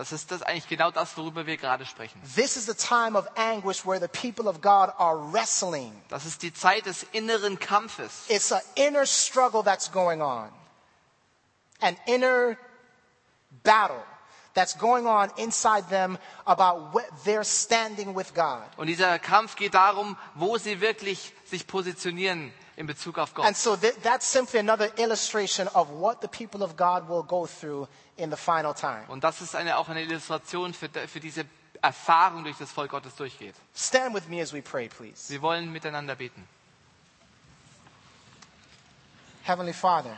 Das 0.00 0.12
ist 0.12 0.30
das 0.30 0.40
eigentlich 0.40 0.66
genau 0.66 0.90
das, 0.90 1.14
worüber 1.18 1.44
wir 1.44 1.58
gerade 1.58 1.84
sprechen. 1.84 2.18
This 2.34 2.56
is 2.56 2.64
the 2.64 2.72
time 2.72 3.18
of 3.18 3.26
anguish 3.36 3.84
where 3.84 4.00
the 4.00 4.08
people 4.08 4.48
of 4.48 4.62
God 4.62 4.88
are 4.96 5.30
wrestling. 5.30 5.92
Das 6.08 6.24
ist 6.24 6.40
die 6.42 6.54
Zeit 6.54 6.86
des 6.86 7.02
inneren 7.12 7.58
Kampfes. 7.58 8.24
It's 8.28 8.50
an 8.50 8.62
inner 8.76 9.04
struggle 9.04 9.62
that's 9.62 9.92
going 9.92 10.22
on, 10.22 10.48
an 11.82 11.98
inner 12.06 12.56
battle 13.62 14.02
that's 14.54 14.76
going 14.78 15.06
on 15.06 15.30
inside 15.36 15.88
them 15.88 16.18
about 16.46 16.92
they're 17.24 17.44
standing 17.44 18.14
with 18.14 18.34
God. 18.34 18.62
Und 18.76 18.86
dieser 18.86 19.18
Kampf 19.18 19.56
geht 19.56 19.74
darum, 19.74 20.16
wo 20.34 20.58
sie 20.58 20.80
wirklich 20.80 21.32
sich 21.44 21.66
positionieren 21.66 22.52
in 22.76 22.86
Bezug 22.86 23.18
auf 23.18 23.34
Gott. 23.34 23.44
And 23.46 23.56
so 23.56 23.76
th- 23.76 23.94
that's 24.02 24.30
simply 24.30 24.58
another 24.58 24.90
illustration 24.98 25.68
of 25.68 25.88
what 25.90 26.20
the 26.22 26.28
people 26.28 26.62
of 26.64 26.76
God 26.76 27.08
will 27.08 27.22
go 27.22 27.46
through 27.46 27.86
in 28.16 28.30
the 28.30 28.36
final 28.36 28.74
time. 28.74 29.04
Und 29.08 29.22
das 29.24 29.40
ist 29.40 29.54
eine, 29.54 29.76
auch 29.76 29.88
eine 29.88 30.02
Illustration 30.02 30.74
für, 30.74 30.88
für 30.88 31.20
diese 31.20 31.44
Erfahrung, 31.82 32.44
durch 32.44 32.58
das 32.58 32.70
Volk 32.70 32.90
Gottes 32.90 33.14
durchgeht. 33.16 33.54
Stand 33.74 34.14
with 34.14 34.28
me 34.28 34.42
as 34.42 34.52
we 34.52 34.60
pray, 34.62 34.88
please. 34.88 35.30
Wir 35.30 35.40
wollen 35.42 35.72
miteinander 35.72 36.14
beten. 36.14 36.46
Heavenly 39.44 39.72
Father, 39.72 40.14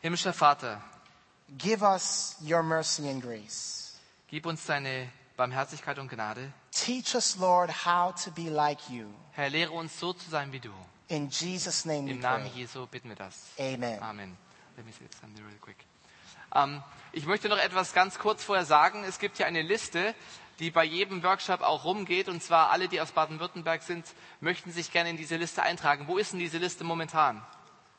Himmlischer 0.00 0.32
Vater, 0.32 0.80
give 1.58 1.82
us 1.82 2.36
your 2.42 2.62
mercy 2.62 3.08
and 3.08 3.22
grace. 3.22 3.98
gib 4.28 4.46
uns 4.46 4.64
deine 4.66 5.08
Barmherzigkeit 5.36 5.98
und 5.98 6.08
Gnade. 6.08 6.52
Teach 6.70 7.14
us, 7.14 7.36
Lord, 7.36 7.70
how 7.84 8.14
to 8.24 8.30
be 8.30 8.48
like 8.48 8.78
you. 8.88 9.08
Herr, 9.32 9.50
lehre 9.50 9.72
uns 9.72 9.98
so 9.98 10.12
zu 10.12 10.30
sein 10.30 10.52
wie 10.52 10.60
du. 10.60 10.72
In 11.08 11.28
Jesus' 11.28 11.84
name 11.84 12.10
Im 12.10 12.20
Namen. 12.20 12.50
Jesu 12.54 12.86
bitten 12.86 13.10
wir 13.10 13.16
das. 13.16 13.48
Amen. 13.58 14.02
Amen. 14.02 14.38
Let 14.76 14.86
me 14.86 14.92
say 14.92 15.06
something 15.20 15.44
really 15.44 15.58
quick. 15.58 15.76
Ähm, 16.54 16.82
ich 17.12 17.26
möchte 17.26 17.48
noch 17.48 17.58
etwas 17.58 17.92
ganz 17.92 18.18
kurz 18.18 18.42
vorher 18.42 18.64
sagen. 18.64 19.04
Es 19.04 19.18
gibt 19.18 19.36
hier 19.36 19.46
eine 19.46 19.62
Liste, 19.62 20.14
die 20.58 20.70
bei 20.70 20.84
jedem 20.84 21.22
Workshop 21.22 21.60
auch 21.60 21.84
rumgeht. 21.84 22.28
Und 22.28 22.42
zwar 22.42 22.70
alle, 22.70 22.88
die 22.88 23.00
aus 23.00 23.12
Baden-Württemberg 23.12 23.82
sind, 23.82 24.06
möchten 24.40 24.72
sich 24.72 24.90
gerne 24.90 25.10
in 25.10 25.16
diese 25.16 25.36
Liste 25.36 25.62
eintragen. 25.62 26.08
Wo 26.08 26.16
ist 26.16 26.32
denn 26.32 26.40
diese 26.40 26.58
Liste 26.58 26.84
momentan? 26.84 27.42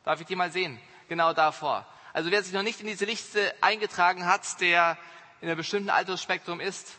Darf 0.04 0.20
ich 0.20 0.28
die 0.28 0.36
mal 0.36 0.52
sehen? 0.52 0.80
Genau 1.08 1.34
davor. 1.34 1.86
Also 2.14 2.30
wer 2.32 2.44
sich 2.44 2.54
noch 2.54 2.62
nicht 2.64 2.80
in 2.80 2.88
diese 2.88 3.06
Liste 3.06 3.54
eingetragen 3.62 4.26
hat, 4.26 4.62
der 4.62 4.98
in 5.42 5.48
einem 5.50 5.58
bestimmten 5.58 5.90
Altersspektrum 5.90 6.60
ist, 6.60 6.94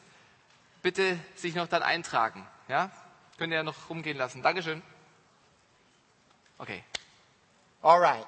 bitte 0.83 1.18
sich 1.37 1.54
noch 1.54 1.68
dann 1.68 1.83
eintragen. 1.83 2.47
Ja? 2.68 2.90
Könnt 3.38 3.52
ihr 3.52 3.56
ja 3.59 3.62
noch 3.62 3.88
rumgehen 3.88 4.18
lassen. 4.18 4.42
Dankeschön. 4.42 4.83
Okay, 6.59 6.85
All 7.83 7.99
right. 7.99 8.26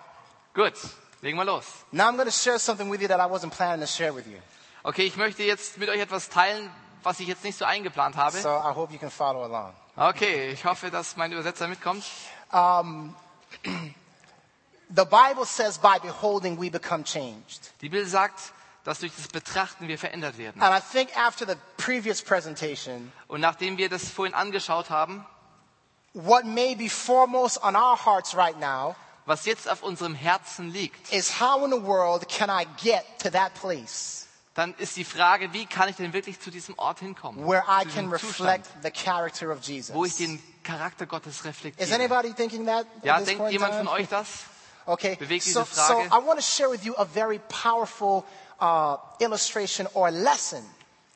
gut. 0.55 0.75
Legen 1.23 1.38
wir 1.38 1.45
los. 1.45 1.64
Now 1.93 2.09
I'm 2.09 2.16
going 2.16 2.26
to 2.28 2.33
share 2.33 2.59
something 2.59 2.90
with 2.90 3.00
you 3.00 3.09
that 3.09 3.21
I 3.21 3.25
wasn't 3.25 3.50
planning 3.50 3.81
to 3.81 3.87
share 3.87 4.14
with 4.14 4.26
you. 4.26 4.38
Okay, 4.83 5.05
ich 5.07 5.16
möchte 5.16 5.43
jetzt 5.43 5.78
mit 5.78 5.88
euch 5.88 5.99
etwas 6.00 6.28
teilen, 6.28 6.71
was 7.02 7.21
ich 7.21 7.26
jetzt 7.26 7.43
nicht 7.43 7.57
so 7.57 7.64
eingeplant 7.64 8.16
habe. 8.16 8.37
So 8.38 8.49
I 8.50 8.75
hope 8.75 8.93
you 8.93 8.99
can 8.99 9.11
follow 9.11 9.43
along. 9.45 9.73
Okay, 9.97 10.50
ich 10.50 10.64
hoffe, 10.64 10.90
dass 10.90 11.16
mein 11.16 11.33
Übersetzer 11.33 11.69
mitkommt. 11.69 12.05
The 14.95 15.05
Bible 15.05 15.45
says, 15.45 15.78
by 15.78 15.99
beholding, 16.00 16.61
we 16.61 16.71
become 16.71 17.02
changed. 17.05 17.73
Die 17.81 17.88
Bibel 17.88 18.07
sagt, 18.07 18.52
dass 18.85 19.00
durch 19.00 19.12
das 19.16 19.28
Betrachten 19.28 19.88
wir 19.88 19.99
verändert 19.99 20.38
werden. 20.38 20.62
And 20.62 20.73
I 20.73 20.81
think 20.81 21.16
after 21.16 21.45
the 21.47 21.57
previous 21.76 22.23
presentation, 22.23 23.12
Und 23.26 23.40
nachdem 23.40 23.78
wir 23.78 23.88
das 23.88 24.09
vorhin 24.09 24.35
angeschaut 24.35 24.90
haben, 24.90 25.26
what 26.14 26.45
may 26.45 26.75
be 26.75 26.88
foremost 26.88 27.62
on 27.62 27.75
our 27.75 27.97
hearts 27.97 28.35
right 28.37 28.59
now 28.59 28.95
was 29.26 29.45
jetzt 29.45 29.69
auf 29.69 29.83
unserem 29.83 30.14
Herzen 30.14 30.73
liegt, 30.73 31.12
is 31.12 31.40
how 31.40 31.64
in 31.64 31.73
the 31.73 31.83
world 31.83 32.28
can 32.28 32.49
I 32.49 32.64
get 32.83 33.05
to 33.19 33.31
that 33.31 33.55
place 33.55 34.23
dann 34.55 34.73
ist 34.78 34.97
die 34.97 35.05
Frage, 35.05 35.52
wie 35.52 35.66
kann 35.66 35.90
ich 35.90 35.97
denn 35.97 36.14
wirklich 36.14 36.40
zu 36.40 36.50
diesem 36.50 36.78
Ort 36.78 37.00
hinkommen? 37.00 37.47
where 37.47 37.64
I 37.69 37.85
can 37.85 38.09
reflect 38.09 38.64
Zustand, 38.66 38.85
the 38.85 38.90
character 38.90 39.50
of 39.50 39.59
wo 39.93 40.05
ich 40.05 40.19
Jesus? 40.19 40.19
den 40.19 40.43
Charakter 40.62 41.07
Gottes 41.07 41.40
Is 41.40 41.45
reflektiere. 41.45 41.95
anybody 41.95 42.33
thinking 42.33 42.66
that? 42.66 42.87
at 42.99 43.05
Ja, 43.05 43.21
denkt 43.21 43.50
jemand 43.50 43.73
time? 43.75 43.85
von 43.85 43.88
euch 43.88 44.09
das? 44.09 44.26
Okay, 44.87 45.16
Bewegt 45.16 45.45
so, 45.45 45.62
diese 45.62 45.75
so 45.75 45.83
Frage? 45.95 46.07
I 46.09 46.26
want 46.26 46.38
to 46.38 46.43
share 46.45 46.71
with 46.71 46.85
you 46.85 46.95
a 46.97 47.05
very 47.05 47.40
powerful 47.49 48.25
uh, 48.61 48.97
illustration 49.21 49.87
or 49.95 50.11
lesson 50.11 50.62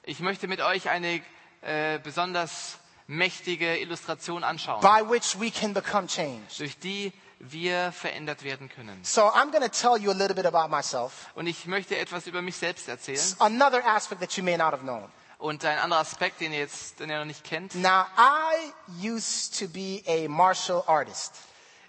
Ich 0.05 0.21
möchte 0.21 0.49
mit 0.49 0.61
euch 0.61 0.89
eine 0.89 1.23
äh, 1.63 1.99
besonders 2.03 2.79
mächtige 3.07 3.77
Illustration 3.79 4.43
anschauen, 4.45 4.81
by 4.81 5.03
which 5.09 5.39
we 5.39 5.51
can 5.51 5.73
become 5.73 6.07
changed. 6.07 6.59
durch 6.59 6.79
die 6.79 7.13
wir 7.39 7.93
verändert 7.93 8.43
werden 8.45 8.69
können. 8.69 9.03
So 9.05 9.23
I'm 9.23 9.51
going 9.51 9.63
to 9.63 9.69
tell 9.69 9.97
you 9.99 10.11
a 10.11 10.15
little 10.15 10.35
bit 10.35 10.47
about 10.47 10.69
myself. 10.69 11.29
Und 11.35 11.47
ich 11.47 11.67
möchte 11.67 11.97
etwas 11.97 12.27
über 12.27 12.43
mich 12.43 12.57
selbst 12.57 12.89
erzählen. 12.89 13.21
Another 13.39 13.85
aspect 13.87 14.21
that 14.21 14.33
you 14.37 14.43
may 14.45 14.57
not 14.57 14.73
have 14.73 14.83
known. 14.83 15.11
Und 15.39 15.65
ein 15.65 15.79
anderer 15.79 16.01
Aspekt, 16.01 16.41
den 16.41 16.53
ihr 16.53 16.59
jetzt 16.59 17.01
den 17.01 17.09
ihr 17.09 17.19
noch 17.19 17.25
nicht 17.25 17.45
kennt. 17.45 17.75
Now, 17.75 18.05
I 18.19 18.73
used 19.03 19.59
to 19.59 19.69
be 19.69 20.03
a 20.07 20.29
martial 20.29 20.83
artist, 20.87 21.33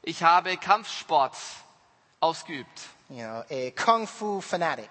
Ich 0.04 0.24
habe 0.24 0.56
Kampfsport 0.58 1.36
ausgeübt. 2.22 2.90
you 3.10 3.24
know, 3.24 3.44
a 3.50 3.72
kung 3.72 4.08
fu 4.08 4.40
fanatic. 4.42 4.90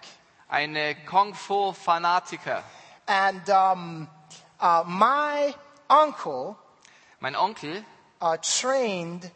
Eine 0.51 0.97
Kung-Fu-Fanatiker. 1.07 2.65
And 3.07 3.49
um, 3.51 4.09
uh, 4.61 4.83
my 4.85 5.55
uncle 5.89 6.57
Mein 7.21 7.37
Onkel 7.37 7.85
uh, 8.23 8.39
trained 8.39 9.31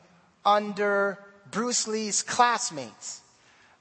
under 0.44 1.18
Bruce 1.50 1.86
Lee's 1.86 2.24
classmates. 2.24 3.20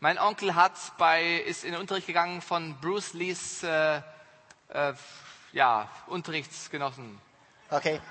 Mein 0.02 0.18
Onkel 0.20 0.54
hat 0.56 0.74
bei, 0.98 1.24
ist 1.24 1.64
in 1.64 1.72
den 1.72 1.80
Unterricht 1.80 2.08
gegangen 2.08 2.42
von 2.42 2.76
Bruce 2.82 3.14
Lees 3.14 3.64
äh, 3.64 4.02
äh, 4.70 4.94
ja, 5.54 5.88
Unterrichtsgenossen. 6.08 7.18
Okay? 7.72 8.02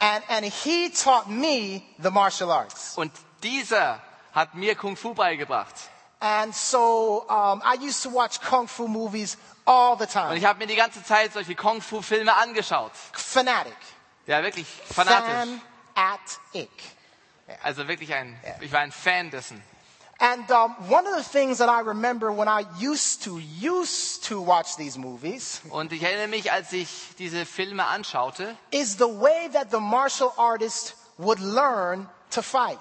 And, 0.00 0.24
and 0.28 0.44
he 0.46 0.90
taught 0.90 1.28
me 1.28 1.82
the 2.02 2.10
martial 2.10 2.50
arts. 2.50 2.98
Und 2.98 3.12
dieser 3.44 4.02
hat 4.34 4.54
mir 4.54 4.74
Kung 4.74 4.96
Fu 4.96 5.14
beigebracht. 5.14 5.74
And 6.20 6.54
so 6.54 7.24
um, 7.28 7.60
I 7.62 7.76
used 7.80 8.02
to 8.04 8.10
watch 8.10 8.40
kung 8.40 8.66
fu 8.66 8.88
movies 8.88 9.36
all 9.66 9.96
the 9.96 10.04
Und 10.04 10.10
time. 10.10 10.36
ich 10.36 10.44
habe 10.46 10.58
mir 10.58 10.66
die 10.66 10.76
ganze 10.76 11.02
Zeit 11.04 11.34
solche 11.34 11.54
Kung 11.54 11.82
Fu 11.82 12.00
Filme 12.00 12.34
angeschaut. 12.34 12.92
Fanatic. 13.12 13.76
Ja, 14.26 14.42
wirklich 14.42 14.66
fanatisch. 14.66 15.60
Fanatic. 15.94 16.70
Also 17.62 17.86
wirklich 17.88 18.14
ein, 18.14 18.38
ich 18.60 18.72
war 18.72 18.80
ein 18.80 18.92
Fan 18.92 19.30
dessen. 19.30 19.62
And 20.18 20.50
um, 20.50 20.74
one 20.88 21.06
of 21.06 21.16
the 21.22 21.28
things 21.28 21.58
that 21.58 21.68
I 21.68 21.80
remember 21.80 22.30
when 22.32 22.48
I 22.48 22.64
used 22.78 23.22
to 23.24 23.38
used 23.38 24.24
to 24.28 24.40
watch 24.40 24.76
these 24.76 24.96
movies 24.98 25.60
Und 25.70 25.92
ich 25.92 26.02
erinnere 26.04 26.28
mich, 26.28 26.50
als 26.52 26.72
ich 26.72 26.88
diese 27.18 27.44
Filme 27.44 27.84
anschaute 27.84 28.56
is 28.70 28.96
the 28.96 29.04
way 29.20 29.50
that 29.52 29.70
the 29.72 29.80
martial 29.80 30.32
artist 30.38 30.94
would 31.18 31.40
learn 31.40 32.08
to 32.30 32.40
fight. 32.40 32.78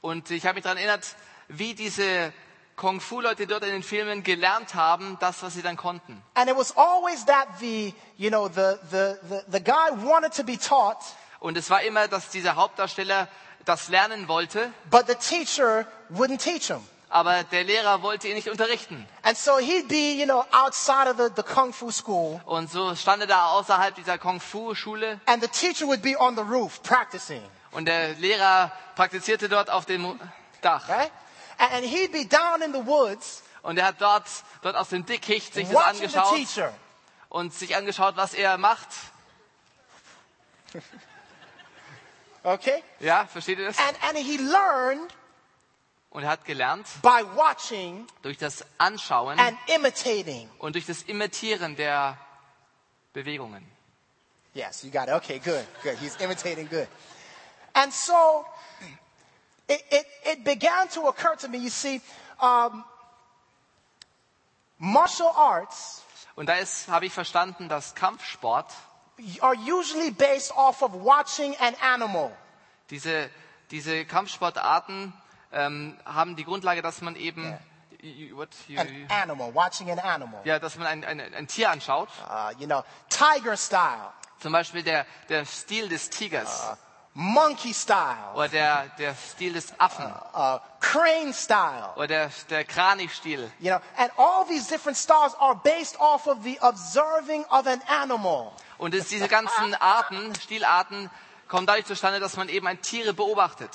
Und 0.00 0.30
ich 0.30 0.44
habe 0.46 0.54
mich 0.54 0.64
daran 0.64 0.78
erinnert, 0.78 1.04
wie 1.48 1.74
diese 1.74 2.32
Kung 2.76 3.00
Fu 3.00 3.20
Leute 3.20 3.46
dort 3.48 3.64
in 3.64 3.70
den 3.70 3.82
Filmen 3.82 4.22
gelernt 4.22 4.74
haben, 4.76 5.16
das, 5.20 5.42
was 5.42 5.54
sie 5.54 5.62
dann 5.62 5.76
konnten. 5.76 6.22
And 6.34 6.48
it 6.48 6.56
was 6.56 6.76
always 6.76 7.24
that 7.26 7.48
the 7.58 7.92
you 8.16 8.28
know 8.30 8.48
the 8.48 8.76
the 8.90 9.16
the, 9.28 9.40
the 9.50 9.60
guy 9.60 9.90
wanted 10.04 10.32
to 10.34 10.44
be 10.44 10.56
taught, 10.58 10.98
Und 11.40 11.56
es 11.56 11.70
war 11.70 11.82
immer, 11.82 12.08
dass 12.08 12.30
dieser 12.30 12.54
Hauptdarsteller 12.56 13.28
das 13.64 13.88
lernen 13.88 14.28
wollte, 14.28 14.72
but 14.90 15.06
the 15.08 15.14
teacher 15.16 15.86
wouldn't 16.10 16.38
teach 16.38 16.66
him. 16.68 16.80
aber 17.10 17.42
der 17.44 17.64
Lehrer 17.64 18.02
wollte 18.02 18.28
ihn 18.28 18.34
nicht 18.34 18.48
unterrichten. 18.48 19.06
And 19.22 19.36
so 19.36 19.58
he'd 19.58 19.88
be, 19.88 20.12
you 20.18 20.24
know, 20.26 20.44
outside 20.52 21.08
of 21.10 21.16
the, 21.16 21.28
the 21.34 21.42
kung 21.42 21.72
fu 21.72 21.90
school, 21.90 22.40
Und 22.46 22.70
so 22.70 22.94
stand 22.94 23.22
er 23.22 23.26
da 23.26 23.46
außerhalb 23.48 23.94
dieser 23.96 24.18
Kung 24.18 24.38
Fu 24.40 24.74
Schule 24.74 25.20
and 25.26 25.42
the 25.42 25.48
teacher 25.48 25.86
would 25.86 26.02
be 26.02 26.16
on 26.18 26.36
the 26.36 26.42
roof 26.42 26.80
practicing, 26.82 27.42
und 27.78 27.84
der 27.84 28.14
Lehrer 28.14 28.72
praktizierte 28.96 29.48
dort 29.48 29.70
auf 29.70 29.86
dem 29.86 30.18
Dach. 30.62 30.88
right? 30.88 31.12
And, 31.58 31.84
he'd 31.84 32.10
be 32.10 32.26
down 32.26 32.60
in 32.60 32.72
the 32.72 32.84
woods 32.84 33.44
Und 33.62 33.78
er 33.78 33.86
hat 33.86 34.00
dort, 34.00 34.26
dort 34.62 34.74
aus 34.74 34.88
dem 34.88 35.06
Dickicht 35.06 35.54
sich 35.54 35.68
das 35.68 35.76
angeschaut 35.76 36.72
und 37.28 37.54
sich 37.54 37.76
angeschaut, 37.76 38.16
was 38.16 38.34
er 38.34 38.58
macht. 38.58 38.88
Okay? 42.44 42.82
Ja, 43.00 43.26
versteht 43.26 43.58
ihr 43.58 43.66
das? 43.66 43.78
And, 43.78 44.02
and 44.04 44.16
he 44.16 44.38
learned 44.38 45.12
Und 46.10 46.22
er 46.22 46.30
hat 46.30 46.44
gelernt 46.44 46.86
by 47.02 47.22
watching 47.34 48.06
durch 48.22 48.38
das 48.38 48.64
Anschauen 48.78 49.38
and 49.38 49.58
imitating. 49.66 50.48
und 50.58 50.74
durch 50.74 50.86
das 50.86 51.02
Imitieren 51.02 51.76
der 51.76 52.16
Bewegungen. 53.12 53.70
Yes, 54.54 54.82
you 54.82 54.90
got 54.90 55.08
it. 55.08 55.14
Okay, 55.14 55.38
good, 55.40 55.66
good. 55.82 55.98
He's 56.00 56.16
imitating 56.16 56.68
good. 56.68 56.88
And 57.82 57.92
so 57.92 58.44
it, 59.68 59.82
it, 59.90 60.06
it 60.24 60.44
began 60.44 60.88
to 60.88 61.06
occur 61.08 61.36
to 61.36 61.48
me, 61.48 61.58
you 61.58 61.70
see, 61.70 62.00
um, 62.40 62.84
martial 64.78 65.30
arts 65.36 66.02
Und 66.36 66.46
da 66.48 66.54
habe 66.90 67.06
ich 67.06 67.12
verstanden, 67.12 67.68
dass 67.68 67.94
Kampfsport, 67.96 68.66
are 69.40 69.54
usually 69.56 70.10
based 70.12 70.52
off 70.56 70.82
of 70.82 70.92
watching 70.92 71.56
an 71.58 71.74
animal. 71.80 72.30
diese, 72.90 73.28
diese 73.70 74.04
Kampfsportarten 74.04 75.12
ähm, 75.52 75.98
haben 76.04 76.36
die 76.36 76.44
Grundlage, 76.44 76.80
dass 76.82 77.00
man 77.00 77.16
eben 77.16 77.44
Yeah. 78.00 78.10
you- 78.10 78.36
what, 78.36 78.48
you- 78.68 78.78
An 78.78 79.06
animal, 79.10 79.52
watching 79.54 79.90
an 79.90 79.98
animal. 79.98 80.40
ja, 80.44 80.58
dass 80.60 80.76
man 80.76 80.86
ein, 80.86 81.04
ein, 81.04 81.20
ein 81.34 81.48
Tier 81.48 81.70
anschaut. 81.70 82.08
Uh, 82.28 82.52
you 82.60 82.66
know, 82.66 82.84
tiger 83.08 83.56
style, 83.56 84.12
Zum 84.40 84.52
Beispiel 84.52 84.84
der, 84.84 85.04
der 85.28 85.44
Stil 85.44 85.88
des 85.88 86.08
Tigers 86.10 86.76
monkey 87.18 87.74
style, 87.74 88.32
oder 88.34 88.48
der, 88.48 88.86
der 88.96 89.14
Stil 89.16 89.54
des 89.54 89.72
Affen 89.78 90.06
uh, 90.06 90.60
crane 90.78 91.32
style. 91.32 91.90
oder 91.96 92.06
der, 92.06 92.30
der 92.48 92.64
Kranichstil. 92.64 93.50
You 93.58 93.70
know, 93.70 93.80
and 93.96 94.12
all 94.16 94.44
these 94.46 94.68
different 94.68 94.96
styles 94.96 95.34
are 95.40 95.56
based 95.56 95.98
off 95.98 96.28
of 96.28 96.44
the 96.44 96.56
observing 96.60 97.44
of 97.50 97.66
an 97.66 97.82
animal. 97.88 98.52
Und 98.78 98.94
es, 98.94 99.08
diese 99.08 99.26
ganzen 99.26 99.74
Arten, 99.74 100.32
Stilarten, 100.36 101.10
kommen 101.48 101.66
dadurch 101.66 101.86
zustande, 101.86 102.20
dass 102.20 102.36
man 102.36 102.48
eben 102.48 102.68
ein 102.68 102.80
Tiere 102.82 103.12
beobachtet. 103.12 103.72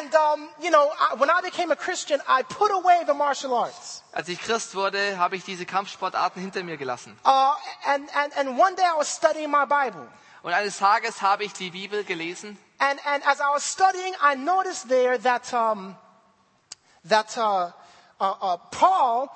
And, 0.00 0.12
um, 0.14 0.48
you 0.60 0.70
know, 0.70 0.90
when 1.18 1.30
I 1.30 1.40
became 1.40 1.70
a 1.70 1.76
Christian, 1.76 2.20
I 2.26 2.42
put 2.42 2.72
away 2.72 3.04
the 3.06 3.14
martial 3.14 3.54
arts. 3.54 4.02
Als 4.10 4.28
ich 4.28 4.40
Christ 4.40 4.74
wurde, 4.74 5.18
habe 5.18 5.36
ich 5.36 5.44
diese 5.44 5.66
Kampfsportarten 5.66 6.42
hinter 6.42 6.64
mir 6.64 6.78
gelassen. 6.78 7.16
Uh, 7.24 7.52
and, 7.86 8.08
and, 8.16 8.36
and 8.38 8.58
one 8.58 8.74
day 8.74 8.82
I 8.82 8.98
was 8.98 9.08
studying 9.08 9.52
my 9.52 9.66
Bible. 9.66 10.08
Und 10.44 10.52
eines 10.52 10.76
Tages 10.76 11.22
habe 11.22 11.42
ich 11.44 11.54
die 11.54 11.70
Bibel 11.70 12.04
gelesen 12.04 12.58
And, 12.78 13.00
and 13.06 13.24
as 13.26 13.40
I 13.40 13.48
was 13.54 13.64
studying, 13.64 14.12
I 14.20 14.34
noticed 14.34 14.88
there 14.90 15.16
that, 15.18 15.52
um, 15.54 15.96
that 17.08 17.36
uh, 17.38 17.70
uh, 18.20 18.34
uh, 18.42 18.56
Paul 18.70 19.28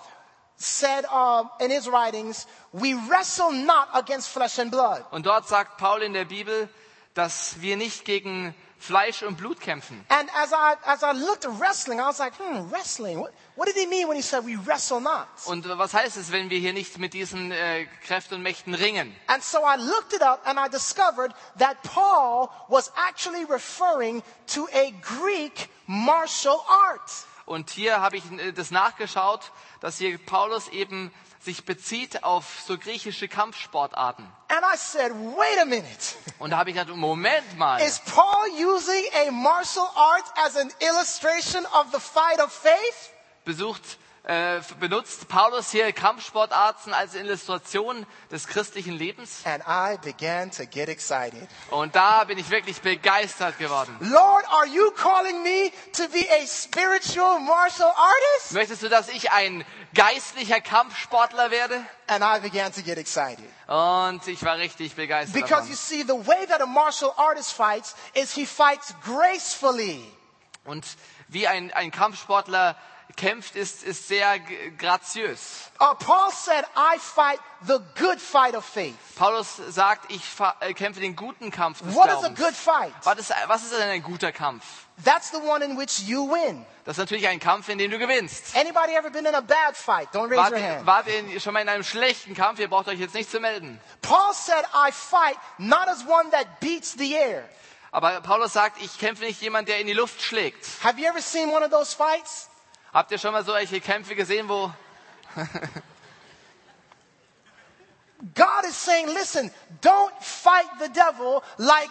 said 0.59 1.07
uh, 1.11 1.45
in 1.61 1.71
his 1.71 1.89
writings, 1.89 2.47
we 2.73 2.93
wrestle 2.93 3.51
not 3.53 3.89
against 3.95 4.29
flesh 4.29 4.59
and 4.59 4.71
blood. 4.71 5.03
und 5.11 5.25
dort 5.25 5.49
sagt 5.49 5.79
Paul 5.79 6.03
in 6.03 6.13
der 6.13 6.27
Bibel, 6.27 6.69
dass 7.15 7.61
wir 7.63 7.79
nicht 7.79 8.05
gegen 8.05 8.55
Fleisch 8.79 9.23
und 9.23 9.37
Blut 9.37 9.61
kämpfen. 9.61 10.05
And 10.09 10.29
as 10.35 10.53
I, 10.53 10.77
as 10.85 11.03
I 11.03 11.13
looked 11.13 11.45
at 11.45 11.59
wrestling, 11.61 11.99
I 11.99 12.05
was 12.07 12.19
like, 12.19 12.33
hmm, 12.39 12.71
wrestling? 12.71 13.21
What, 13.21 13.33
what 13.57 13.67
did 13.67 13.77
he 13.77 13.87
mean 13.87 14.09
when 14.09 14.17
he 14.17 14.23
said 14.23 14.45
we 14.45 14.57
wrestle 14.57 15.01
not? 15.01 15.27
Und 15.47 15.69
was 15.79 15.93
heißt 15.95 16.17
es, 16.17 16.31
wenn 16.31 16.49
wir 16.49 16.59
hier 16.59 16.73
nicht 16.73 16.99
mit 16.99 17.13
diesen 17.13 17.51
äh, 17.51 17.87
Kräften 18.07 18.35
und 18.37 18.43
Mächten 18.43 18.75
ringen? 18.75 19.15
And 19.27 19.43
so 19.43 19.59
I 19.59 19.77
looked 19.77 20.13
it 20.13 20.23
up 20.23 20.47
and 20.47 20.59
I 20.59 20.69
discovered 20.71 21.33
that 21.59 21.83
Paul 21.83 22.51
was 22.69 22.93
actually 22.97 23.45
referring 23.45 24.23
to 24.55 24.69
a 24.73 24.93
Greek 25.03 25.69
martial 25.87 26.61
art. 26.69 27.11
Und 27.47 27.71
hier 27.71 28.01
habe 28.01 28.17
ich 28.19 28.25
äh, 28.33 28.53
das 28.53 28.71
nachgeschaut, 28.71 29.51
dass 29.81 29.99
hier 29.99 30.19
Paulus 30.19 30.69
eben 30.69 31.13
sich 31.41 31.65
bezieht 31.65 32.25
auf 32.25 32.45
so 32.67 32.79
griechische 32.79 33.27
Kampfsportarten. 33.27 34.25
And 34.49 34.61
I 34.63 34.77
said, 34.77 35.13
wait 35.13 35.59
a 35.61 35.65
minute. 35.65 36.17
Und 36.39 36.51
da 36.51 36.59
habe 36.59 36.71
ich 36.71 36.77
gedacht, 36.77 36.95
Moment 36.97 37.59
mal, 37.59 37.81
Is 37.81 38.01
Paul 38.01 38.49
using 38.57 39.05
a 39.27 39.31
martial 39.31 39.89
art 39.97 40.25
as 40.47 40.57
an 40.57 40.71
illustration 40.81 41.67
of 41.67 41.87
the 41.93 41.99
fight 42.01 42.41
of 42.41 42.53
faith? 42.53 43.11
besucht, 43.45 43.99
äh, 44.29 44.61
benutzt 44.79 45.27
Paulus 45.29 45.71
hier 45.71 45.91
Kampfsportarten 45.93 46.93
als 46.93 47.15
Illustration 47.15 48.07
des 48.31 48.47
christlichen 48.47 48.93
Lebens? 48.93 49.43
And 49.45 49.65
I 49.67 49.97
began 50.05 50.51
to 50.51 50.65
get 50.67 50.91
excited. 50.91 51.49
Und 51.71 51.97
da 51.97 52.25
bin 52.25 52.37
ich 52.37 52.51
wirklich 52.51 52.83
begeistert 52.83 53.59
geworden. 53.59 53.97
Lord, 54.01 54.45
are 54.51 54.67
you 54.67 54.91
calling 54.91 55.43
me 55.43 55.73
to 55.95 56.07
be 56.09 56.27
a 56.31 56.47
spiritual 56.47 57.41
martial 57.41 57.89
artist? 57.89 58.53
Möchtest 58.53 58.83
du, 58.83 58.91
dass 58.91 59.09
ich 59.09 59.33
ein 59.33 59.65
geistlicher 59.95 60.61
Kampfsportler 60.61 61.51
werde? 61.51 61.83
And 62.07 62.23
I 62.23 62.39
began 62.41 62.71
to 62.73 62.83
get 62.83 62.99
excited. 62.99 63.45
Und 63.67 64.29
ich 64.29 64.43
war 64.45 64.59
richtig 64.59 64.95
begeistert. 64.95 65.33
Because 65.33 65.67
Davon. 65.67 65.71
you 65.71 65.77
see, 65.77 66.03
the 66.03 66.27
way 66.27 66.47
that 66.49 66.61
a 66.61 66.67
martial 66.67 67.15
artist 67.17 67.53
fights 67.53 67.95
is 68.13 68.35
he 68.35 68.45
fights 68.45 68.95
gracefully. 69.03 70.05
Und 70.65 70.85
wie 71.29 71.49
ein, 71.49 71.73
ein 71.73 71.91
Kampfsportler 71.91 72.77
kämpft, 73.17 73.57
ist, 73.57 73.83
ist 73.83 74.09
sehr 74.09 74.39
graziös. 74.79 75.71
Uh, 75.81 75.95
Paul 75.95 76.31
said, 76.31 76.65
I 76.77 76.99
fight 76.99 77.39
the 77.67 77.81
good 77.99 78.21
fight 78.21 78.55
of 78.55 78.65
faith. 78.65 78.95
Paulus 79.17 79.57
sagt, 79.69 80.11
ich 80.11 80.23
äh, 80.61 80.75
kämpfe 80.75 81.01
den 81.01 81.17
guten 81.17 81.51
Kampf 81.51 81.81
des 81.83 81.95
What 81.95 82.07
is 82.09 82.13
a 82.13 82.29
Glaubens. 82.29 82.39
good 82.39 82.55
fight? 82.55 82.93
Was 83.05 83.19
ist, 83.19 83.33
was 83.47 83.63
ist 83.65 83.73
denn 83.73 83.89
ein 83.89 84.03
guter 84.03 84.33
Kampf? 84.33 84.65
That's 85.05 85.31
the 85.31 85.39
one 85.39 85.65
in 85.65 85.79
which 85.79 86.01
you 86.01 86.29
win. 86.29 86.65
Das 86.85 86.95
ist 86.95 86.99
natürlich 86.99 87.29
ein 87.29 87.39
Kampf, 87.39 87.69
in 87.69 87.79
dem 87.79 87.91
du 87.91 87.99
gewinnst. 87.99 88.57
Anybody 88.57 88.95
ever 88.95 89.11
been 89.11 89.27
in 89.27 89.35
a 89.35 89.41
bad 89.41 89.77
fight? 89.77 90.09
Don't 90.13 90.29
raise 90.31 90.37
Wart, 90.39 90.53
your 90.53 90.61
hand. 90.61 90.87
wart 90.87 91.07
ihr 91.07 91.41
schon 91.41 91.53
mal 91.53 91.61
in 91.61 91.69
einem 91.69 91.85
schlechten 91.85 92.35
Kampf? 92.35 92.59
Ihr 92.61 92.69
braucht 92.69 92.89
euch 92.89 92.99
jetzt 92.99 93.15
nicht 93.15 93.31
zu 93.31 93.41
melden. 93.41 93.81
Paul 94.03 94.33
said, 94.33 94.65
I 94.75 94.91
fight 94.91 95.37
not 95.59 95.89
as 95.89 96.05
one 96.07 96.31
that 96.31 96.61
beats 96.61 96.95
the 96.97 97.15
air. 97.15 97.49
Aber 97.91 98.21
Paulus 98.21 98.53
sagt, 98.53 98.83
ich 98.83 98.99
kämpfe 98.99 99.25
nicht 99.25 99.41
jemand, 99.41 99.69
der 99.69 99.81
in 99.81 99.87
die 99.87 99.93
Luft 99.93 100.21
schlägt. 100.21 100.67
Have 100.83 101.01
you 101.01 101.07
ever 101.07 101.21
seen 101.23 101.51
one 101.51 101.65
of 101.65 101.71
those 101.71 101.95
fights? 101.95 102.49
Habt 102.93 103.11
ihr 103.11 103.19
schon 103.19 103.33
mal 103.33 103.45
solche 103.45 103.81
Kämpfe 103.81 104.15
gesehen, 104.15 104.49
wo 104.49 104.73
God 108.35 108.65
is 108.65 108.75
saying, 108.75 109.07
listen, 109.09 109.51
don't 109.81 110.13
fight 110.21 110.67
the 110.81 110.89
devil 110.89 111.45
like, 111.59 111.91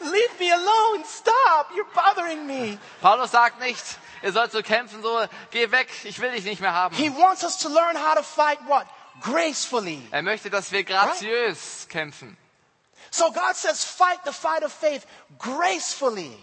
leave 0.00 0.40
me 0.40 0.50
alone, 0.50 1.04
stop, 1.04 1.70
you're 1.74 1.86
bothering 1.94 2.46
me. 2.46 2.78
Paulus 3.00 3.30
sagt 3.30 3.60
nicht, 3.60 3.82
ihr 4.22 4.32
sollt 4.32 4.52
so 4.52 4.62
kämpfen, 4.62 5.02
so 5.02 5.26
geh 5.50 5.70
weg, 5.70 5.88
ich 6.04 6.20
will 6.20 6.32
dich 6.32 6.44
nicht 6.44 6.60
mehr 6.60 6.74
haben. 6.74 6.94
He 6.94 7.08
wants 7.08 7.44
us 7.44 7.58
to 7.58 7.68
learn 7.68 7.96
how 7.96 8.14
to 8.14 8.22
fight 8.22 8.58
what? 8.66 8.86
Gracefully. 9.20 10.02
Er 10.10 10.22
möchte, 10.22 10.50
dass 10.50 10.72
wir 10.72 10.84
graziös 10.84 11.86
kämpfen. 11.88 12.36
So 13.10 13.30
God 13.30 13.54
says, 13.54 13.84
fight 13.84 14.18
the 14.24 14.32
fight 14.32 14.64
of 14.64 14.72
faith 14.72 15.06
gracefully. 15.38 16.36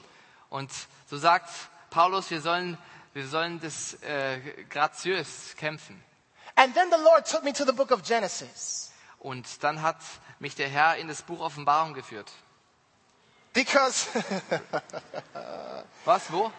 Und 0.49 0.71
so 1.09 1.17
sagt 1.17 1.49
Paulus, 1.89 2.31
wir 2.31 2.41
sollen, 2.41 2.77
wir 3.13 3.27
sollen 3.27 3.59
das 3.59 3.93
äh, 4.03 4.39
graziös 4.69 5.55
kämpfen. 5.57 6.01
And 6.55 6.73
then 6.73 6.89
the 6.91 6.97
Lord 7.03 7.25
took 7.29 7.43
me 7.43 7.53
to 7.53 7.65
the 7.65 7.71
book 7.73 7.91
of 7.91 8.03
Genesis. 8.03 8.91
Und 9.19 9.63
dann 9.63 9.81
hat 9.81 9.97
mich 10.39 10.55
der 10.55 10.67
Herr 10.69 10.97
in 10.97 11.07
das 11.07 11.21
Buch 11.21 11.39
Offenbarung 11.39 11.93
geführt. 11.93 12.31
Because 13.53 14.07
Was? 16.05 16.31
Wo? 16.31 16.51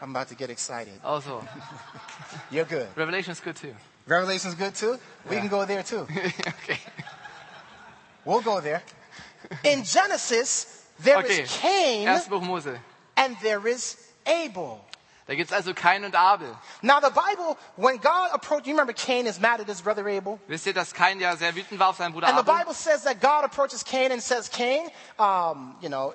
I'm 0.00 0.10
about 0.16 0.28
to 0.28 0.34
get 0.34 0.50
excited. 0.50 0.98
Oh 1.04 1.20
so. 1.20 1.42
You're 2.50 2.64
good. 2.64 2.88
Revelation 2.96 3.32
is 3.32 3.40
good 3.40 3.56
too. 3.56 3.74
Revelation's 4.06 4.54
good 4.56 4.74
too. 4.74 4.98
We 5.30 5.36
can 5.36 5.48
go 5.48 5.64
there 5.64 5.82
too. 5.84 6.00
okay. 6.40 6.78
We'll 8.24 8.40
go 8.42 8.60
there. 8.60 8.82
In 9.64 9.84
Genesis, 9.84 10.66
there 10.98 11.20
is 11.24 11.30
Okay. 11.30 11.44
Cain 11.60 12.08
Erstes 12.08 12.28
Buch 12.28 12.42
Mose. 12.42 12.78
and 13.16 13.36
there 13.42 13.66
is 13.68 13.96
Abel. 14.26 14.84
Da 15.26 15.34
gibt's 15.34 15.52
also 15.52 15.72
Kain 15.72 16.04
und 16.04 16.16
Abel. 16.16 16.48
Now 16.82 17.00
the 17.00 17.10
Bible, 17.10 17.56
when 17.76 17.98
God 17.98 18.30
approached, 18.32 18.66
you 18.66 18.72
remember 18.72 18.92
Cain 18.92 19.26
is 19.26 19.38
mad 19.38 19.60
at 19.60 19.68
his 19.68 19.80
brother 19.80 20.06
Abel? 20.08 20.40
Wisst 20.48 20.66
ihr, 20.66 20.74
dass 20.74 20.92
Kain 20.92 21.20
ja 21.20 21.36
sehr 21.36 21.54
wütend 21.54 21.78
war 21.78 21.90
auf 21.90 21.96
seinen 21.96 22.12
Bruder 22.12 22.28
And 22.28 22.38
the 22.38 22.44
Bible 22.44 22.74
says 22.74 23.04
that 23.04 23.20
God 23.20 23.44
approaches 23.44 23.84
Cain 23.84 24.10
and 24.10 24.20
says, 24.20 24.48
Cain, 24.48 24.90
um, 25.18 25.76
you 25.80 25.88
know, 25.88 26.14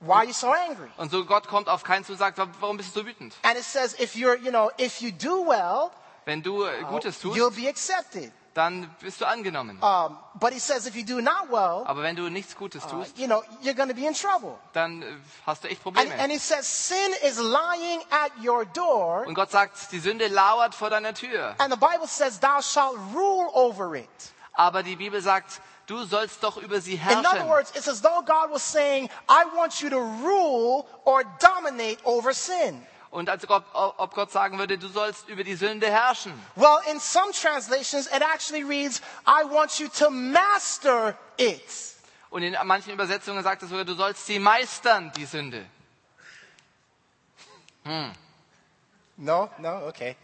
why 0.00 0.16
are 0.16 0.24
you 0.24 0.32
so 0.32 0.52
angry? 0.52 0.88
Und 0.96 1.10
so 1.10 1.24
Gott 1.24 1.48
kommt 1.48 1.68
auf 1.68 1.82
Kain 1.82 2.04
zu 2.04 2.12
und 2.12 2.18
sagt, 2.18 2.38
warum 2.60 2.78
bist 2.78 2.96
du 2.96 3.00
so 3.00 3.06
wütend? 3.06 3.34
And 3.42 3.58
it 3.58 3.64
says, 3.64 3.94
if 4.00 4.14
you're, 4.14 4.36
you 4.38 4.50
know, 4.50 4.70
if 4.78 5.02
you 5.02 5.10
do 5.10 5.46
well, 5.46 5.90
Wenn 6.24 6.42
du 6.42 6.64
äh, 6.64 6.82
Gutes 6.88 7.22
you'll 7.22 7.50
be 7.50 7.68
accepted. 7.68 8.32
Dann 8.54 8.88
bist 9.00 9.20
du 9.20 9.26
angenommen. 9.26 9.78
Um, 9.82 10.16
but 10.34 10.52
he 10.52 10.60
says, 10.60 10.86
if 10.86 10.94
you 10.94 11.04
do 11.04 11.20
not 11.20 11.50
well, 11.50 11.84
Aber 11.86 12.02
wenn 12.02 12.16
du 12.16 12.28
nichts 12.30 12.56
Gutes 12.56 12.86
tust, 12.86 13.18
you 13.18 13.26
know, 13.26 13.42
you're 13.62 13.74
going 13.74 13.88
to 13.88 13.94
be 13.94 14.06
in 14.06 14.14
trouble. 14.14 14.56
dann 14.72 15.02
äh, 15.02 15.06
hast 15.44 15.64
du 15.64 15.68
echt 15.68 15.84
And, 15.84 15.98
and 16.18 16.32
he 16.32 16.38
says, 16.38 16.66
sin 16.66 17.12
is 17.22 17.38
lying 17.38 18.00
at 18.10 18.30
your 18.42 18.64
door. 18.64 19.26
Und 19.26 19.34
Gott 19.34 19.50
sagt, 19.50 19.92
die 19.92 19.98
Sünde 19.98 20.28
lauert 20.28 20.74
vor 20.74 20.90
deiner 20.90 21.14
Tür. 21.14 21.54
And 21.58 21.72
the 21.72 21.78
Bible 21.78 22.06
says, 22.06 22.38
thou 22.38 22.60
shalt 22.62 22.96
rule 23.12 23.50
over 23.52 23.94
it. 23.96 24.08
Aber 24.52 24.84
die 24.84 24.96
Bibel 24.96 25.20
sagt, 25.20 25.60
du 25.86 26.04
sollst 26.04 26.42
doch 26.42 26.56
über 26.56 26.80
sie 26.80 26.94
In 26.94 27.00
other 27.00 27.30
herrschen. 27.32 27.48
words, 27.48 27.72
it's 27.74 27.88
as 27.88 28.00
though 28.00 28.22
God 28.22 28.50
was 28.50 28.62
saying, 28.62 29.10
I 29.28 29.44
want 29.56 29.80
you 29.80 29.90
to 29.90 29.98
rule 29.98 30.86
or 31.04 31.24
dominate 31.40 31.98
over 32.04 32.32
sin. 32.32 32.80
Und 33.14 33.28
als 33.28 33.48
ob, 33.48 33.64
ob 33.72 34.12
Gott 34.12 34.32
sagen 34.32 34.58
würde, 34.58 34.76
du 34.76 34.88
sollst 34.88 35.28
über 35.28 35.44
die 35.44 35.54
Sünde 35.54 35.88
herrschen. 35.88 36.32
Well, 36.56 36.80
in 36.90 36.98
some 36.98 37.30
translations, 37.30 38.08
it 38.08 38.22
actually 38.22 38.64
reads, 38.64 39.00
I 39.24 39.44
want 39.48 39.78
you 39.78 39.86
to 40.00 40.10
master 40.10 41.16
it. 41.36 41.62
Und 42.30 42.42
in 42.42 42.56
manchen 42.64 42.92
Übersetzungen 42.92 43.44
sagt 43.44 43.62
es 43.62 43.68
sogar, 43.70 43.84
du 43.84 43.94
sollst 43.94 44.26
sie 44.26 44.40
meistern, 44.40 45.12
die 45.16 45.26
Sünde. 45.26 45.64
No, 49.16 49.48
no, 49.58 49.86
okay. 49.86 50.16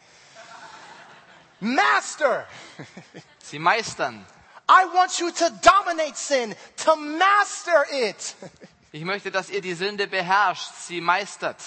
Master. 1.61 2.49
Sie 3.39 3.61
meistern. 3.61 4.27
I 4.69 4.87
want 4.93 5.21
you 5.21 5.31
to 5.31 5.51
dominate 5.63 6.17
sin, 6.17 6.57
to 6.79 6.97
master 6.97 7.87
it. 7.93 8.35
Ich 8.93 9.05
möchte, 9.05 9.31
dass 9.31 9.49
ihr 9.49 9.61
die 9.61 9.75
Sünde 9.75 10.09
beherrscht, 10.09 10.73
sie 10.75 11.01
meistert. 11.01 11.59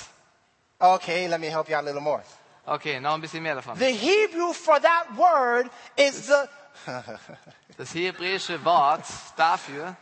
Okay, 0.80 1.28
let 1.28 1.40
me 1.40 1.48
help 1.48 1.70
you 1.70 1.76
out 1.76 1.84
a 1.84 1.86
little 1.86 2.02
more. 2.02 2.24
Okay, 2.68 3.00
noch 3.00 3.14
ein 3.14 3.22
bisschen 3.22 3.42
mehr 3.44 3.56
davon. 3.56 3.78
The 3.78 3.92
Hebrew 3.92 4.54
for 4.54 4.80
that 4.80 5.08
word 5.18 5.70
is 5.98 6.28
the, 6.28 6.48
Das 7.78 7.94
hebräische 7.94 8.64
Wort 8.64 9.04
dafür 9.38 9.96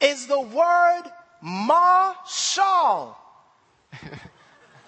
is 0.00 0.26
the 0.26 0.38
word 0.38 1.10
mashal. 1.42 3.14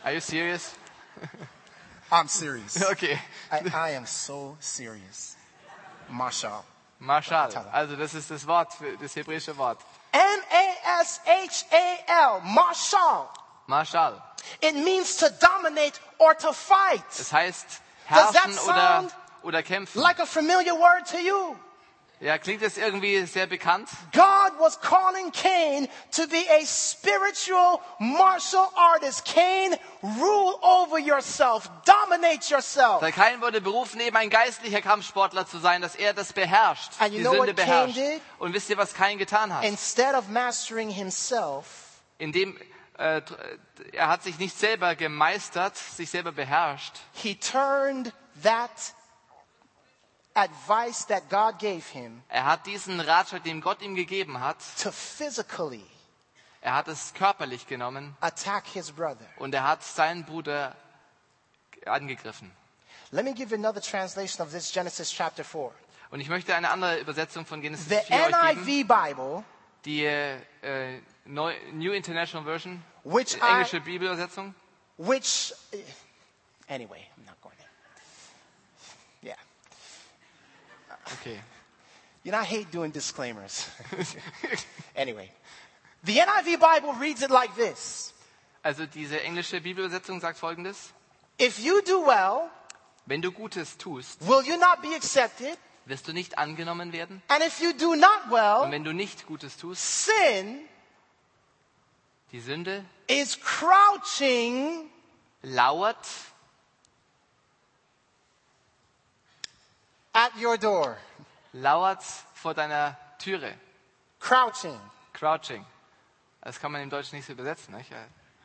Are 0.04 0.12
you 0.12 0.20
serious? 0.20 0.74
I'm 2.12 2.28
serious. 2.28 2.76
Okay. 2.92 3.18
I, 3.50 3.60
I 3.74 3.90
am 3.96 4.06
so 4.06 4.56
serious. 4.60 5.36
Marshall. 6.08 6.64
Marshal. 7.00 7.50
Also 7.72 7.96
das 7.96 8.14
ist 8.14 8.30
das 8.30 8.46
Wort, 8.46 8.72
für- 8.72 8.96
das 8.98 9.14
hebräische 9.16 9.56
Wort. 9.56 9.78
M-A-S-H-A-L. 11.06 12.40
Marshall. 12.44 13.28
Marshal. 13.66 14.22
It 14.60 14.74
means 14.74 15.16
to 15.16 15.28
dominate 15.40 16.00
or 16.18 16.34
to 16.34 16.52
fight. 16.52 17.02
Das 17.18 17.32
heißt 17.32 17.66
herrschen 18.06 18.58
oder, 18.58 19.08
oder 19.42 19.62
kämpfen. 19.62 20.00
Like 20.00 20.20
a 20.20 20.26
familiar 20.26 20.74
word 20.74 21.06
to 21.10 21.18
you. 21.18 21.56
Ja, 22.18 22.38
klingt 22.38 22.62
das 22.62 22.78
irgendwie 22.78 23.26
sehr 23.26 23.46
bekannt? 23.46 23.90
God 24.14 24.58
was 24.58 24.80
calling 24.80 25.30
Cain 25.32 25.86
to 26.12 26.26
be 26.26 26.46
a 26.48 26.64
spiritual 26.64 27.78
martial 27.98 28.70
artist. 28.74 29.26
Cain, 29.26 29.76
rule 30.02 30.58
over 30.62 30.98
yourself, 30.98 31.68
dominate 31.84 32.50
yourself. 32.50 33.00
Der 33.00 33.12
Kain 33.12 33.42
wurde 33.42 33.60
berufen, 33.60 34.00
eben 34.00 34.16
ein 34.16 34.30
geistlicher 34.30 34.80
Kampfsportler 34.80 35.46
zu 35.46 35.58
sein, 35.58 35.82
dass 35.82 35.94
er 35.94 36.14
das 36.14 36.32
beherrscht, 36.32 36.92
And 37.00 37.12
die 37.12 37.22
Sünde 37.22 37.54
Cain 37.54 37.92
beherrscht. 37.92 38.22
Und 38.38 38.54
wisst 38.54 38.70
ihr, 38.70 38.78
was 38.78 38.94
Kain 38.94 39.18
getan 39.18 39.54
hat? 39.54 39.62
Instead 39.64 40.14
of 40.14 40.28
mastering 40.28 40.88
himself, 40.88 41.66
Indem 42.16 42.58
äh, 42.98 43.18
tr- 43.20 43.36
er 43.92 44.08
hat 44.08 44.22
sich 44.22 44.38
nicht 44.38 44.56
selber 44.58 44.94
gemeistert, 44.96 45.76
sich 45.76 46.10
selber 46.10 46.32
beherrscht. 46.32 46.94
he 47.12 47.34
turned 47.34 48.12
that 48.42 48.70
advice 50.34 51.06
that 51.06 51.28
God 51.30 51.58
gave 51.58 51.82
him 51.92 52.22
Er 52.28 52.44
hat 52.44 52.66
diesen 52.66 53.00
Ratschlag, 53.00 53.42
den 53.44 53.60
Gott 53.60 53.80
ihm 53.82 53.94
gegeben 53.94 54.40
hat, 54.40 54.58
to 54.82 54.90
physically 54.92 55.84
er 56.60 56.74
hat 56.74 56.88
es 56.88 57.14
körperlich 57.14 57.66
genommen 57.66 58.16
attack 58.20 58.66
his 58.66 58.90
brother. 58.92 59.26
und 59.38 59.54
er 59.54 59.62
hat 59.64 59.82
seinen 59.82 60.24
Bruder 60.24 60.74
angegriffen. 61.86 62.50
Let 63.12 63.24
me 63.24 63.32
give 63.34 63.50
you 63.50 63.56
another 63.56 63.80
translation 63.80 64.44
of 64.44 64.52
this 64.52 64.72
Genesis 64.72 65.12
chapter 65.12 65.44
4. 65.44 65.70
Und 66.10 66.20
ich 66.20 66.28
möchte 66.28 66.54
eine 66.56 66.70
andere 66.70 66.98
Übersetzung 66.98 67.46
von 67.46 67.60
Genesis 67.62 67.88
The 67.88 68.00
4 68.04 68.16
euch 68.16 68.26
geben. 68.56 68.64
NIV 68.64 68.88
Bible, 68.88 69.44
Die 69.86 70.04
äh, 70.04 71.00
New 71.24 71.92
International 71.92 72.44
Version, 72.44 72.82
which 73.04 73.34
die 73.34 73.40
I, 73.40 73.50
englische 73.52 73.80
Bibelübersetzung. 73.80 74.54
which, 74.98 75.54
eh, 75.72 75.78
anyway, 76.68 77.00
I'm 77.16 77.24
not 77.24 77.40
going 77.40 77.54
there. 77.58 77.70
Yeah. 79.22 79.36
Okay. 81.20 81.40
You 82.24 82.32
know, 82.32 82.38
I 82.38 82.44
hate 82.44 82.70
doing 82.72 82.90
disclaimers. 82.90 83.68
anyway, 84.96 85.30
the 86.02 86.18
NIV 86.18 86.58
Bible 86.58 86.92
reads 86.94 87.22
it 87.22 87.30
like 87.30 87.54
this 87.54 88.12
Also 88.64 88.84
diese 88.86 89.22
englische 89.22 89.60
Bibelübersetzung 89.60 90.20
sagt 90.20 90.38
folgendes. 90.38 90.92
If 91.38 91.60
you 91.60 91.80
do 91.82 92.04
well, 92.04 92.50
Wenn 93.06 93.22
du 93.22 93.30
Gutes 93.30 93.78
tust, 93.78 94.20
will 94.26 94.42
you 94.42 94.56
not 94.58 94.82
be 94.82 94.96
accepted? 94.96 95.56
Wirst 95.86 96.06
du 96.08 96.12
nicht 96.12 96.38
angenommen 96.38 96.92
werden. 96.92 97.22
And 97.28 97.42
if 97.42 97.60
you 97.60 97.72
do 97.72 97.94
not 97.94 98.24
Und 98.26 98.32
well, 98.32 98.70
wenn 98.70 98.84
du 98.84 98.92
nicht 98.92 99.26
Gutes 99.26 99.56
tust, 99.56 100.04
sin 100.06 100.68
die 102.32 102.40
Sünde 102.40 102.84
is 103.06 103.38
crouching 103.40 104.90
lauert 105.42 106.06
at 110.12 110.32
your 110.36 110.58
door. 110.58 110.96
lauert 111.52 112.02
vor 112.34 112.52
deiner 112.54 112.96
Türe. 113.18 113.54
Crouching. 114.20 114.78
Crouching. 115.12 115.64
Das 116.40 116.60
kann 116.60 116.72
man 116.72 116.82
im 116.82 116.90
Deutschen 116.90 117.16
nicht 117.16 117.26
so 117.26 117.32
übersetzen. 117.32 117.74
Nicht? 117.74 117.90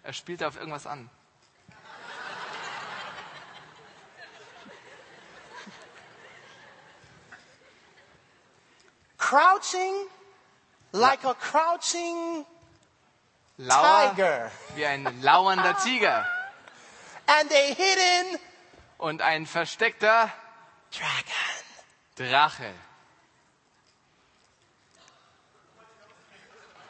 Er 0.03 0.13
spielt 0.13 0.43
auf 0.43 0.55
irgendwas 0.55 0.87
an. 0.87 1.09
Crouching 9.31 10.07
like 10.91 11.23
a 11.23 11.33
crouching 11.33 12.45
Lauer 13.59 14.09
tiger. 14.09 14.51
wie 14.75 14.85
ein 14.85 15.21
lauernder 15.21 15.73
Tiger. 15.81 16.25
And 17.27 17.49
a 17.49 17.73
hidden 17.73 18.39
Und 18.97 19.21
ein 19.21 19.45
versteckter 19.45 20.33
dragon. 20.91 21.63
Drache. 22.17 22.73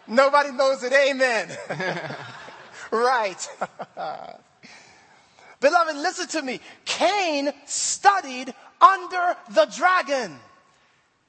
Nobody 0.08 0.50
knows 0.50 0.82
it. 0.82 0.94
Amen. 0.94 1.48
right. 2.92 3.50
Beloved, 5.60 5.96
listen 5.96 6.28
to 6.30 6.42
me. 6.42 6.60
Cain 6.86 7.54
studied 7.68 8.52
under 8.82 9.38
the 9.52 9.68
dragon. 9.78 10.40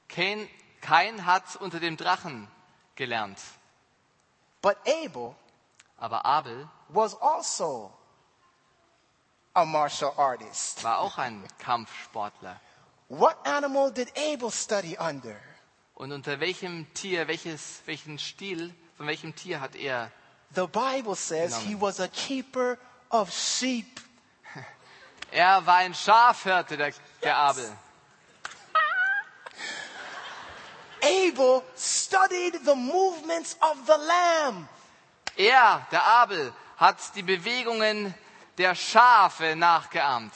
Cain, 0.07 0.49
Kain 0.83 1.25
hat 1.25 1.55
unter 1.55 1.79
dem 1.79 1.97
Drachen 1.97 2.47
gelernt. 2.95 3.39
But 4.61 4.77
Abel 4.85 5.35
Aber 6.03 6.25
Abel 6.25 6.67
was 6.89 7.15
also 7.21 7.89
a 9.53 9.63
martial 9.63 10.13
artist. 10.17 10.83
war 10.83 10.99
auch 10.99 11.17
ein 11.17 11.47
Kampfsportler. 11.59 12.59
What 13.07 13.37
animal 13.47 13.89
did 13.89 14.11
Abel 14.17 14.51
study 14.51 14.97
under? 14.97 15.39
Und 15.95 16.11
unter 16.11 16.41
welchem 16.41 16.93
Tier, 16.93 17.27
welches, 17.29 17.81
welchen 17.85 18.19
Stil, 18.19 18.75
von 18.97 19.07
welchem 19.07 19.33
Tier 19.33 19.61
hat 19.61 19.75
er? 19.75 20.11
The 20.55 20.67
Bible 20.67 21.15
says 21.15 21.55
he 21.59 21.79
was 21.79 22.01
a 22.01 22.09
keeper 22.09 22.77
of 23.09 23.31
sheep. 23.31 24.01
Er 25.31 25.65
war 25.65 25.77
ein 25.77 25.95
Schafhirte, 25.95 26.75
der, 26.75 26.93
der 27.21 27.37
Abel. 27.37 27.71
Abel 31.03 31.63
studied 31.75 32.59
the 32.65 32.75
movements 32.75 33.57
of 33.61 33.77
the 33.85 33.97
lamb. 33.97 34.67
Er, 35.37 35.85
der 35.91 36.05
Abel, 36.05 36.53
hat 36.77 36.97
die 37.15 37.23
Bewegungen 37.23 38.13
der 38.57 38.75
Schafe 38.75 39.55
nachgeahmt. 39.55 40.33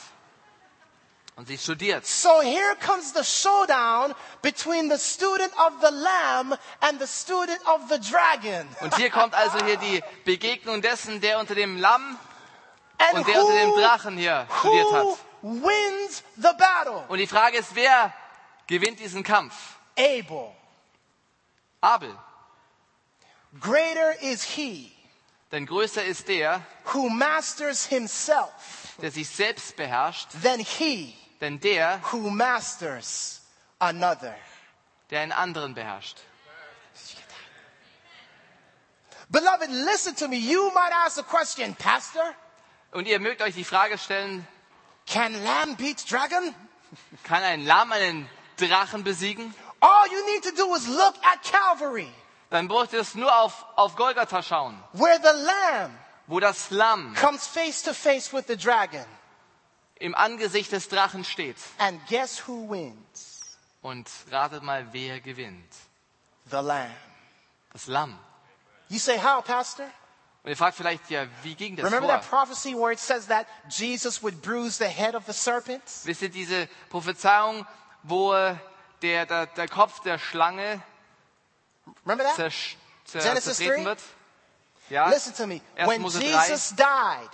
Und 1.36 1.48
sie 1.48 1.58
studiert. 1.58 2.04
So 2.08 2.42
here 2.42 2.76
comes 2.84 3.14
the 3.14 3.24
showdown 3.24 4.16
between 4.42 4.90
the 4.90 4.98
student 4.98 5.54
of 5.60 5.74
the 5.82 5.92
lamb 5.92 6.58
and 6.82 7.00
the 7.00 7.06
student 7.06 7.60
of 7.68 7.82
the 7.90 8.00
dragon. 8.00 8.68
Und 8.82 8.96
hier 8.96 9.12
kommt 9.12 9.36
also 9.36 9.64
hier 9.64 9.78
die 9.78 10.04
Begegnung 10.26 10.82
dessen, 10.82 11.22
der 11.22 11.38
unter 11.38 11.54
dem 11.54 11.78
Lamm 11.78 12.18
And 12.98 13.20
und 13.20 13.28
der 13.28 13.40
unter 13.40 13.54
dem 13.54 13.72
Drachen 13.76 14.18
hier 14.18 14.48
studiert 14.60 14.86
who 14.88 15.12
hat. 15.12 15.18
wins 15.44 16.24
the 16.38 16.50
battle? 16.58 17.06
Und 17.08 17.20
die 17.20 17.28
Frage 17.28 17.58
ist, 17.58 17.76
wer 17.76 18.12
gewinnt 18.66 19.00
diesen 19.00 19.24
Kampf? 19.24 19.54
Abel. 19.98 20.54
Abel. 21.82 22.16
Greater 23.60 24.14
is 24.22 24.44
he 24.44 24.92
Denn 25.52 25.66
größer 25.66 26.04
ist 26.04 26.28
der, 26.28 26.62
who 26.94 27.10
masters 27.10 27.86
himself 27.86 28.96
der 29.02 29.12
sich 29.12 29.30
selbst 29.30 29.76
beherrscht, 29.76 30.28
than 30.44 30.60
he 30.60 31.16
denn 31.40 31.60
der, 31.60 32.02
who 32.12 32.30
masters 32.30 33.42
another. 33.80 34.36
der 35.10 35.22
einen 35.22 35.32
anderen 35.32 35.74
beherrscht. 35.74 36.18
Beloved, 39.30 39.70
listen 39.70 40.16
to 40.16 40.28
me. 40.28 40.38
You 40.38 40.72
might 40.74 40.94
ask 40.94 41.16
the 41.18 41.24
question, 41.24 41.76
Pastor, 41.76 42.34
Und 42.92 43.08
ihr 43.08 43.20
mögt 43.20 43.42
euch 43.42 43.54
die 43.56 43.66
Frage 43.66 43.98
stellen, 43.98 44.48
can 45.06 45.34
lamb 45.44 45.78
beat 45.78 46.10
dragon? 46.10 46.56
kann 47.24 47.44
ein 47.44 47.66
Lamm 47.66 47.92
einen 47.92 48.30
Drachen 48.58 49.04
besiegen? 49.04 49.54
All 49.82 50.08
you 50.12 50.26
need 50.34 50.44
to 50.44 50.52
do 50.52 50.74
is 50.76 50.88
look 50.88 51.16
at 51.24 51.44
Calvary, 51.44 52.12
Dann 52.50 52.68
braucht 52.68 52.94
ihr 52.94 53.00
es 53.02 53.14
nur 53.16 53.34
auf, 53.36 53.66
auf 53.76 53.96
Golgatha 53.96 54.42
schauen, 54.42 54.82
where 54.94 55.20
the 55.22 55.44
lamb 55.46 55.92
wo 56.28 56.40
das 56.40 56.72
Lamm 56.72 57.14
comes 57.16 57.48
face 57.48 57.82
to 57.84 57.94
face 57.94 58.32
with 58.34 58.46
the 58.48 58.58
dragon. 58.58 59.06
im 60.00 60.14
Angesicht 60.16 60.72
des 60.72 60.88
Drachen 60.90 61.24
steht. 61.24 61.58
And 61.80 62.00
guess 62.08 62.48
who 62.48 62.70
wins? 62.70 63.58
Und 63.82 64.10
ratet 64.32 64.64
mal, 64.64 64.88
wer 64.92 65.20
gewinnt? 65.20 65.74
The 66.50 66.58
lamb. 66.62 66.92
Das 67.74 67.88
Lamm. 67.88 68.18
You 68.90 69.00
say, 69.00 69.18
how, 69.18 69.44
Pastor? 69.44 69.86
Und 70.44 70.52
ihr 70.52 70.58
fragt 70.58 70.78
vielleicht, 70.78 71.10
ja, 71.10 71.26
wie 71.44 71.56
ging 71.56 71.76
das 71.76 71.86
Remember 71.86 72.08
vor? 72.08 72.20
that 72.20 72.30
prophecy 72.30 72.74
where 72.74 72.92
it 72.92 73.00
says 73.00 73.28
that 73.28 73.46
Jesus 73.70 74.22
would 74.24 74.42
bruise 74.42 74.78
the 74.78 74.88
head 74.90 75.14
of 75.16 75.26
the 75.26 75.34
serpents? 75.34 76.06
Wisst 76.06 76.22
ihr 76.22 76.30
diese 76.30 76.68
Prophezeiung, 76.90 77.66
wo 78.04 78.34
der, 79.02 79.26
der, 79.26 79.46
der 79.48 79.68
Kopf 79.68 80.00
der 80.02 80.20
Schlange 80.20 80.82
Remember 82.06 82.24
that? 82.24 82.36
zersch, 82.36 82.78
zer, 83.06 83.22
Genesis 83.22 83.58
zertreten 83.58 83.84
3? 83.84 83.90
wird? 83.90 84.00
Ja, 84.90 85.10
Listen 85.10 85.34
to 85.34 85.48
me. 85.48 85.62
1. 85.76 85.88
When 85.90 86.02
Mose 86.02 86.20
3. 86.20 86.26
Jesus 86.26 86.76
died, 86.76 87.30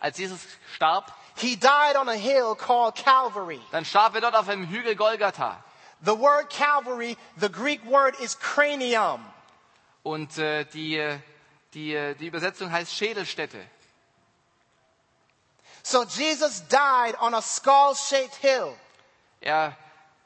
als 0.00 0.18
Jesus 0.18 0.40
starb, 0.74 1.12
he 1.36 1.56
died 1.56 1.96
on 1.96 2.08
a 2.08 2.14
hill 2.14 2.54
called 2.54 2.94
Calvary. 2.94 3.60
dann 3.70 3.84
starb 3.84 4.14
er 4.14 4.22
dort 4.22 4.34
auf 4.34 4.48
einem 4.48 4.66
Hügel 4.66 4.96
Golgatha. 4.96 5.62
The 6.02 6.18
word 6.18 6.48
Calvary, 6.48 7.18
the 7.36 7.50
Greek 7.50 7.84
word 7.84 8.18
is 8.20 8.38
cranium. 8.38 9.20
Und 10.02 10.38
äh, 10.38 10.64
die, 10.64 10.96
äh, 10.96 11.18
die, 11.74 11.94
äh, 11.94 12.14
die 12.14 12.26
Übersetzung 12.26 12.72
heißt 12.72 12.94
Schädelstätte. 12.94 13.58
So 15.82 16.04
Jesus 16.04 16.62
died 16.68 17.14
on 17.20 17.34
a 17.34 17.42
skull-shaped 17.42 18.36
hill. 18.36 18.74
Er 19.40 19.76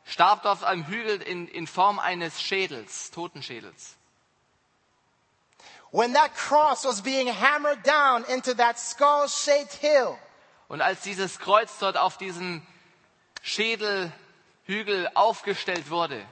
starb 0.05 0.45
auf 0.45 0.63
einem 0.63 0.87
Hügel 0.87 1.21
in, 1.23 1.49
in 1.49 1.67
Form 1.67 1.99
eines 1.99 2.41
Schädels, 2.41 3.11
Totenschädels. 3.11 3.97
When 5.91 6.13
that 6.15 6.35
cross 6.35 6.85
was 6.85 7.03
being 7.03 7.29
hammered 7.29 7.85
down 7.87 8.25
into 8.25 8.55
that 8.55 8.79
skull-shaped 8.79 9.75
hill, 9.75 10.19
Und 10.69 10.81
als 10.81 11.03
dieses 11.03 11.39
Kreuz 11.39 11.79
dort 11.79 11.97
auf 11.97 12.17
diesen 12.19 12.67
Schädelhügel 13.43 15.09
aufgestellt 15.15 15.91
wurde, 15.91 16.27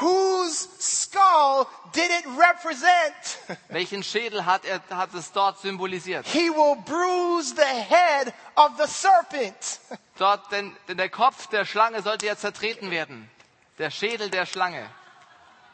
whose 0.00 0.68
skull 0.78 1.68
did 1.92 2.10
it 2.10 2.26
represent? 2.36 3.38
welchen 3.68 4.02
Schädel 4.02 4.44
hat, 4.44 4.64
er, 4.64 4.80
hat 4.90 5.14
es 5.14 5.32
dort 5.32 5.58
symbolisiert? 5.58 6.26
He 6.26 6.50
will 6.50 6.76
bruise 6.76 7.54
the 7.54 7.62
head 7.62 8.32
of 8.56 8.76
the 8.78 8.86
serpent. 8.86 9.80
Dort, 10.18 10.52
denn, 10.52 10.76
denn 10.86 10.98
der 10.98 11.08
Kopf 11.08 11.46
der 11.46 11.64
Schlange 11.64 12.02
sollte 12.02 12.26
ja 12.26 12.36
zertreten 12.36 12.90
werden. 12.90 13.30
Der 13.78 13.90
Schädel 13.90 14.28
der 14.28 14.44
Schlange. 14.44 14.86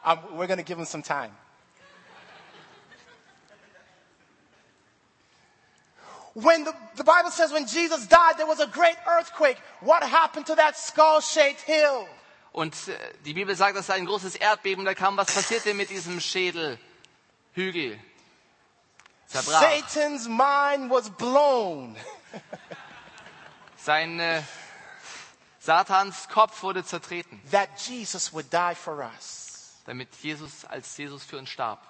Um, 0.04 0.18
we're 0.36 0.46
going 0.46 0.58
to 0.58 0.62
give 0.62 0.78
him 0.78 0.86
some 0.86 1.02
time. 1.02 1.32
When 6.34 6.64
the, 6.64 6.72
the 6.96 7.02
Bible 7.02 7.30
says 7.30 7.50
when 7.50 7.66
Jesus 7.66 8.06
died, 8.06 8.36
there 8.36 8.46
was 8.46 8.60
a 8.60 8.66
great 8.66 8.96
earthquake. 9.08 9.56
What 9.80 10.02
happened 10.02 10.46
to 10.46 10.54
that 10.56 10.76
skull 10.76 11.20
shaped 11.20 11.62
hill? 11.62 12.06
Und 12.56 12.88
äh, 12.88 12.98
die 13.26 13.34
Bibel 13.34 13.54
sagt, 13.54 13.76
dass 13.76 13.90
ein 13.90 14.06
großes 14.06 14.34
Erdbeben 14.34 14.86
da 14.86 14.94
kam. 14.94 15.18
Was 15.18 15.34
passierte 15.34 15.74
mit 15.74 15.90
diesem 15.90 16.20
Schädelhügel? 16.20 18.00
Zerbrach. 19.26 19.60
Satan's 19.60 20.26
mind 20.26 20.90
was 20.90 21.10
blown. 21.10 21.94
Sein 23.76 24.18
äh, 24.20 24.42
Satans 25.58 26.30
Kopf 26.30 26.62
wurde 26.62 26.82
zertreten, 26.82 27.42
that 27.50 27.68
Jesus 27.86 28.32
would 28.32 28.50
die 28.50 28.74
for 28.74 29.04
us. 29.04 29.82
damit 29.84 30.08
Jesus 30.22 30.64
als 30.64 30.96
Jesus 30.96 31.24
für 31.24 31.36
uns 31.36 31.50
starb. 31.50 31.86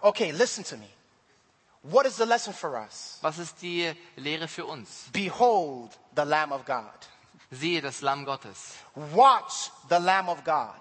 Okay, 0.00 0.32
listen 0.32 0.64
to 0.64 0.76
me. 0.76 0.88
What 1.82 2.06
is 2.06 2.16
the 2.16 2.24
lesson 2.24 2.52
for 2.52 2.76
us? 2.76 3.18
Was 3.20 3.38
ist 3.38 3.62
die 3.62 3.94
Lehre 4.16 4.48
für 4.48 4.66
uns? 4.66 5.04
Behold 5.12 5.96
the 6.16 6.22
Lamb 6.22 6.50
of 6.50 6.64
God. 6.64 7.08
Siehe 7.50 7.80
das 7.80 8.02
Lamm 8.02 8.24
Gottes. 8.24 8.74
Watch 8.94 9.70
the 9.88 9.96
Lamb 9.98 10.28
of 10.28 10.44
God. 10.44 10.74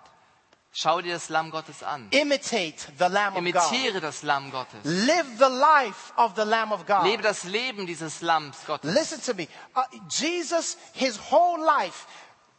Schau 0.73 1.01
dir 1.01 1.13
das 1.13 1.29
Lamm 1.29 1.49
Gottes 1.49 1.81
an. 1.81 2.07
Imitate 2.11 2.91
the 2.99 3.07
Lamb 3.07 3.35
of 3.35 3.43
God. 3.43 3.71
Imitiere 3.71 3.99
das 3.99 4.21
Lamm 4.21 4.51
Gottes. 4.51 4.83
Live 4.83 5.37
the 5.39 5.49
life 5.49 6.13
of 6.17 6.35
the 6.35 6.43
Lamb 6.43 6.71
of 6.71 6.85
God. 6.85 7.03
Lebe 7.03 7.23
das 7.23 7.45
Leben 7.45 7.87
dieses 7.87 8.21
Lamms 8.21 8.57
Gottes. 8.65 8.93
Listen 8.93 9.19
to 9.21 9.33
me. 9.33 9.47
Uh, 9.75 9.83
Jesus, 10.07 10.77
his 10.93 11.17
whole 11.31 11.63
life, 11.65 12.05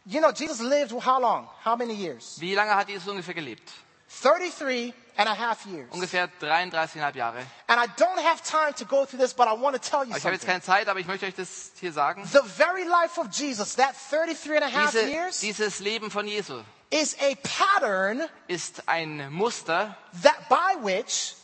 you 0.05 0.21
know, 0.21 0.33
Jesus 0.33 0.61
lived 0.61 0.92
how 1.05 1.21
long? 1.21 1.47
How 1.62 1.77
many 1.77 1.94
years? 1.94 2.38
Wie 2.40 2.55
lange 2.55 2.75
hat 2.75 2.88
Jesus 2.88 3.07
ungefähr 3.07 3.35
gelebt? 3.35 3.71
33 4.09 4.94
and 5.16 5.29
a 5.29 5.35
half 5.35 5.66
years. 5.66 5.88
Ungefähr 5.92 6.29
33,5 6.40 7.14
Jahre. 7.16 7.38
And 7.66 7.79
I 7.81 7.87
don't 7.97 8.18
have 8.23 8.42
time 8.42 8.73
to 8.75 8.85
go 8.85 9.05
through 9.05 9.18
this, 9.21 9.35
but 9.35 9.47
I 9.49 9.53
want 9.53 9.75
to 9.75 9.81
tell 9.81 10.05
you 10.05 10.16
Ich 10.16 10.25
habe 10.25 10.35
jetzt 10.35 10.42
something. 10.47 10.47
keine 10.47 10.62
Zeit, 10.62 10.88
aber 10.88 11.01
ich 11.01 11.07
möchte 11.07 11.27
euch 11.27 11.35
das 11.35 11.73
hier 11.79 11.92
sagen. 11.92 12.25
The 12.25 12.40
very 12.44 12.85
life 12.85 13.18
of 13.21 13.29
Jesus, 13.33 13.77
that 13.77 13.94
33 14.11 14.57
and 14.57 14.64
a 14.64 14.68
half 14.71 14.92
Diese, 14.92 15.09
years, 15.11 15.40
dieses 15.40 15.81
Leben 15.81 16.11
von 16.11 16.27
Jesu 16.27 16.62
is 16.90 17.16
a 17.21 17.35
pattern 17.42 18.23
ist 18.47 18.88
ein 18.88 19.31
Muster, 19.31 19.94
that 20.23 20.49
by 20.49 20.83
which 20.83 21.35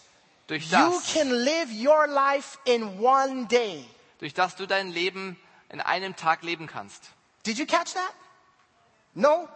durch 0.47 0.65
you 0.71 0.79
das, 0.79 1.13
can 1.13 1.31
live 1.31 1.69
your 1.71 2.07
life 2.07 2.59
in 2.65 2.99
one 2.99 3.47
day. 3.47 3.85
durch 4.21 4.33
das 4.33 4.57
du 4.57 4.67
dein 4.67 4.89
Leben 4.91 5.37
in 5.69 5.81
einem 5.83 6.17
Tag 6.17 6.43
leben 6.45 6.67
kannst. 6.67 7.03
Did 7.45 7.59
you 7.59 7.67
catch 7.67 7.93
that? 7.93 8.13
No? 9.15 9.49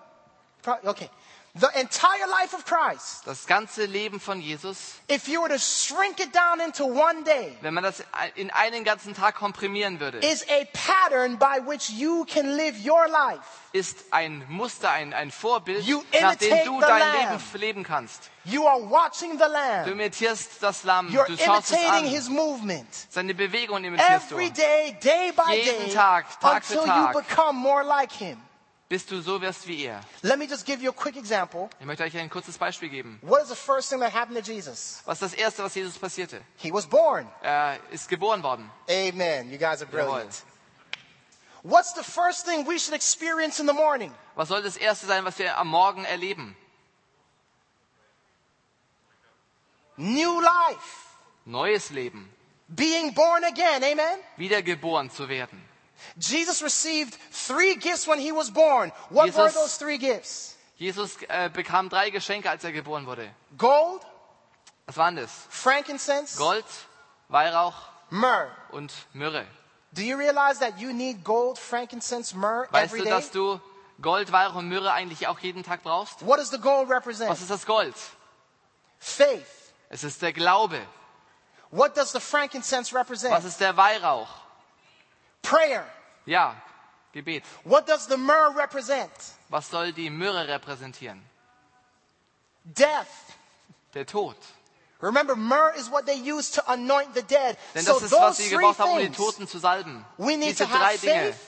Okay. 0.84 1.08
The 1.54 1.66
entire 1.74 2.26
life 2.28 2.54
of 2.54 2.64
Christ, 2.64 3.22
Das 3.26 3.46
ganze 3.46 3.86
Leben 3.86 4.20
von 4.20 4.40
Jesus, 4.40 4.94
if 5.10 5.26
you 5.26 5.40
were 5.40 5.48
to 5.48 5.58
shrink 5.58 6.20
it 6.20 6.32
down 6.32 6.60
into 6.60 6.84
one 6.84 7.24
day, 7.24 7.56
wenn 7.62 7.74
man 7.74 7.82
das 7.82 8.02
in 8.36 8.50
einen 8.52 8.84
ganzen 8.84 9.14
Tag 9.14 9.34
komprimieren 9.34 9.98
würde, 9.98 10.18
is 10.18 10.44
a 10.48 10.66
pattern 10.72 11.36
by 11.38 11.58
which 11.66 11.88
you 11.90 12.24
can 12.26 12.56
live 12.56 12.76
your 12.86 13.08
life. 13.08 13.40
ist 13.72 13.96
ein 14.12 14.44
Muster, 14.48 14.90
ein, 14.90 15.12
ein 15.14 15.30
Vorbild, 15.32 15.84
You 15.84 16.04
nach 16.20 16.36
dem 16.36 16.64
du 16.64 16.80
dein 16.80 17.00
Lamb. 17.00 17.30
Leben 17.54 17.60
leben 17.60 17.82
kannst. 17.82 18.30
You 18.44 18.66
are 18.66 18.80
watching 18.88 19.32
the 19.32 19.38
Du 19.44 19.50
Lamb. 19.50 19.88
imitierst 19.88 20.62
das 20.62 20.84
Lamm, 20.84 21.08
You're 21.08 21.26
du 21.26 21.36
schaust 21.38 21.72
es 21.72 21.76
imitating 21.78 22.04
an. 22.06 22.10
his 22.14 22.28
movement. 22.28 22.86
Seine 23.08 23.34
Bewegungen 23.34 23.84
imitierst 23.84 24.30
Every 24.30 24.50
du, 24.50 24.54
day, 24.60 24.96
day 25.02 25.32
by 25.32 25.54
Jeden 25.56 25.86
day, 25.86 25.92
Tag, 25.94 26.26
Tag 26.40 26.64
für 26.64 26.74
until 26.78 26.86
Tag. 26.86 27.14
you 27.14 27.20
become 27.20 27.56
more 27.58 27.82
like 27.82 28.12
him. 28.12 28.38
Bis 28.88 29.04
du 29.04 29.20
so 29.20 29.40
wirst 29.40 29.66
wie 29.66 29.84
er. 29.84 30.00
Let 30.22 30.38
me 30.38 30.46
just 30.46 30.64
give 30.64 30.82
you 30.82 30.90
a 30.90 30.94
quick 30.94 31.16
example. 31.16 31.68
Ich 31.78 31.86
möchte 31.86 32.04
euch 32.04 32.16
ein 32.16 32.30
kurzes 32.30 32.56
Beispiel 32.56 32.88
geben. 32.88 33.18
What 33.22 33.42
is 33.42 33.48
the 33.48 33.54
first 33.54 33.90
thing 33.90 34.00
that 34.00 34.12
happened 34.14 34.42
to 34.42 34.52
Jesus? 34.52 35.02
Was 35.04 35.20
ist 35.20 35.32
das 35.32 35.34
Erste, 35.34 35.62
was 35.62 35.74
Jesus 35.74 35.98
passierte? 35.98 36.40
He 36.56 36.72
was 36.72 36.86
born. 36.86 37.28
Er 37.42 37.78
ist 37.90 38.08
geboren 38.08 38.42
worden. 38.42 38.70
Amen. 38.88 39.50
You 39.50 39.58
guys 39.58 39.82
are 39.82 39.90
Jawohl. 39.90 40.06
brilliant. 40.06 40.42
What's 41.62 41.92
the 41.92 42.04
first 42.04 42.46
thing 42.46 42.66
we 42.66 42.78
should 42.78 42.94
experience 42.94 43.60
in 43.60 43.66
the 43.66 43.74
morning? 43.74 44.14
Was 44.36 44.48
soll 44.48 44.62
das 44.62 44.76
Erste 44.76 45.06
sein, 45.06 45.24
was 45.24 45.38
wir 45.38 45.58
am 45.58 45.68
Morgen 45.68 46.04
erleben? 46.04 46.56
New 49.96 50.40
life. 50.40 51.08
Neues 51.44 51.90
Leben. 51.90 52.30
Being 52.68 53.12
born 53.12 53.44
again. 53.44 53.82
Amen. 53.82 54.18
Wiedergeboren 54.36 55.10
zu 55.10 55.28
werden. 55.28 55.67
Jesus 56.18 56.62
received 56.62 57.16
three 57.30 57.74
gifts 57.76 58.06
when 58.06 58.18
he 58.18 58.32
was 58.32 58.50
born. 58.50 58.92
What 59.10 59.26
Jesus- 59.26 59.38
were 59.38 59.50
those 59.52 59.78
three 59.78 59.98
gifts? 59.98 60.56
Jesus 60.76 61.16
äh, 61.28 61.50
bekam 61.52 61.88
drei 61.88 62.10
Geschenke, 62.10 62.48
als 62.48 62.62
er 62.64 62.72
geboren 62.72 63.06
wurde. 63.06 63.28
Gold, 63.56 64.02
Was 64.86 64.96
waren 64.96 65.16
das? 65.16 65.30
frankincense, 65.50 66.36
Gold, 66.38 66.64
Weihrauch 67.28 67.74
myrrh. 68.10 68.48
und 68.70 68.92
Myrrhe. 69.12 69.44
Do 69.92 70.02
you 70.02 70.16
realize 70.16 70.60
that 70.60 70.78
you 70.78 70.92
need 70.92 71.24
gold, 71.24 71.58
frankincense, 71.58 72.34
myrrh 72.36 72.68
Weißt 72.70 72.92
every 72.92 72.98
du, 73.00 73.04
day? 73.06 73.10
dass 73.10 73.30
du 73.30 73.60
Gold, 74.00 74.30
Weihrauch 74.30 74.54
und 74.56 74.68
Myrrhe 74.68 74.92
eigentlich 74.92 75.26
auch 75.26 75.40
jeden 75.40 75.64
Tag 75.64 75.82
brauchst? 75.82 76.24
What 76.24 76.38
does 76.38 76.50
the 76.50 76.58
gold 76.58 76.88
represent? 76.88 77.28
Was 77.30 77.40
ist 77.40 77.50
das 77.50 77.66
Gold? 77.66 77.94
Faith. 79.00 79.46
Es 79.88 80.04
ist 80.04 80.22
der 80.22 80.32
Glaube. 80.32 80.80
What 81.70 81.96
does 81.96 82.12
the 82.12 82.20
frankincense 82.20 82.92
Was 82.92 83.00
represent? 83.00 83.44
ist 83.44 83.60
der 83.60 83.76
Weihrauch? 83.76 84.28
Prayer. 85.48 85.84
Ja, 86.26 86.54
Gebet. 87.12 87.42
What 87.64 87.86
does 87.86 88.06
the 88.06 88.16
myrrh 88.16 88.54
represent? 88.54 89.10
Was 89.48 89.70
soll 89.70 89.92
die 89.92 90.10
Myrrhe 90.10 90.46
repräsentieren? 90.46 91.22
Death. 92.64 93.08
Der 93.94 94.04
Tod. 94.04 94.36
Remember, 95.00 95.36
myrrh 95.36 95.74
is 95.76 95.90
what 95.90 96.06
they 96.06 96.16
use 96.16 96.50
to 96.50 96.62
anoint 96.70 97.14
the 97.14 97.22
dead. 97.22 97.56
Denn 97.74 97.84
so 97.84 97.94
das 97.94 98.02
ist, 98.02 98.10
those 98.10 98.20
was 98.20 98.36
sie 98.36 98.48
gebraucht 98.50 98.78
haben, 98.78 98.90
um 98.90 98.98
die 98.98 99.10
Toten 99.10 99.46
zu 99.48 99.58
salben. 99.58 100.04
We 100.18 100.36
need 100.36 100.50
Diese 100.50 100.64
to 100.64 100.70
have 100.70 100.78
drei 100.78 100.96
Dinge. 100.96 101.32
faith. 101.32 101.40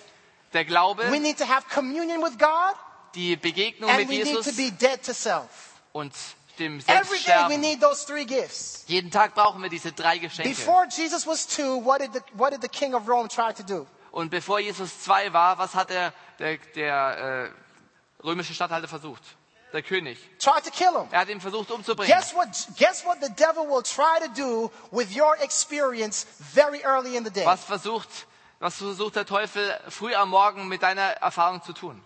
Der 0.52 0.64
Glaube, 0.64 1.10
we 1.10 1.18
need 1.20 1.36
to 1.38 1.46
have 1.46 1.68
communion 1.68 2.22
with 2.22 2.38
God, 2.38 2.74
die 3.14 3.36
Begegnung 3.36 3.90
and 3.90 3.98
mit 3.98 4.08
we 4.08 4.14
need 4.24 4.26
Jesus 4.26 4.46
to 4.46 4.52
be 4.56 4.70
dead 4.70 5.02
to 5.04 5.12
self. 5.12 5.74
und 5.92 6.12
dem 6.60 6.78
Every 6.80 6.84
day 6.86 6.94
we 6.98 7.04
Selbststerben. 7.04 7.60
need 7.60 7.80
those 7.80 8.06
three 8.06 8.24
gifts. 8.24 8.84
Jeden 8.86 9.10
Tag 9.10 9.34
brauchen 9.34 9.62
wir 9.62 9.68
diese 9.70 9.92
drei 9.92 10.18
Geschenke. 10.18 10.50
Before 10.50 10.86
Jesus 10.88 11.26
was 11.26 11.46
two, 11.46 11.84
what 11.84 12.00
did 12.00 12.12
the, 12.12 12.20
what 12.34 12.52
did 12.52 12.62
the 12.62 12.68
king 12.68 12.94
of 12.94 13.08
Rome 13.08 13.28
try 13.28 13.52
to 13.52 13.62
do? 13.62 13.86
Und 14.12 14.30
bevor 14.30 14.60
Jesus 14.60 15.00
zwei 15.02 15.32
war, 15.32 15.58
was 15.58 15.74
hat 15.74 15.90
der, 15.90 16.12
der, 16.38 16.58
der 16.74 17.52
äh, 18.22 18.24
römische 18.24 18.54
Statthalter 18.54 18.88
versucht? 18.88 19.22
Der 19.72 19.82
König. 19.82 20.18
Tried 20.40 20.64
to 20.64 20.70
kill 20.70 20.92
him. 20.92 21.08
Er 21.12 21.20
hat 21.20 21.28
ihn 21.28 21.40
versucht 21.40 21.70
umzubringen. 21.70 22.12
Guess 22.12 22.34
what? 22.34 22.48
Guess 22.76 23.04
what 23.04 23.18
the 23.22 23.32
devil 23.36 23.68
will 23.68 23.82
try 23.82 24.18
to 24.20 24.28
do 24.34 24.70
with 24.90 25.16
your 25.16 25.36
experience 25.40 26.26
very 26.38 26.82
early 26.84 27.16
in 27.16 27.24
the 27.24 27.30
day. 27.30 27.46
Was 27.46 27.64
versucht, 27.64 28.08
was 28.58 28.74
versucht 28.74 29.14
der 29.14 29.26
Teufel 29.26 29.78
früh 29.88 30.12
am 30.14 30.30
Morgen 30.30 30.66
mit 30.66 30.82
deiner 30.82 31.02
Erfahrung 31.22 31.62
zu 31.62 31.72
tun? 31.72 32.02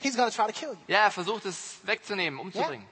He's 0.00 0.16
to 0.16 0.30
try 0.30 0.46
to 0.46 0.52
kill 0.52 0.70
you. 0.70 0.78
Ja, 0.86 1.00
er 1.04 1.10
versucht 1.10 1.44
es 1.44 1.76
wegzunehmen, 1.82 2.40
umzubringen. 2.40 2.86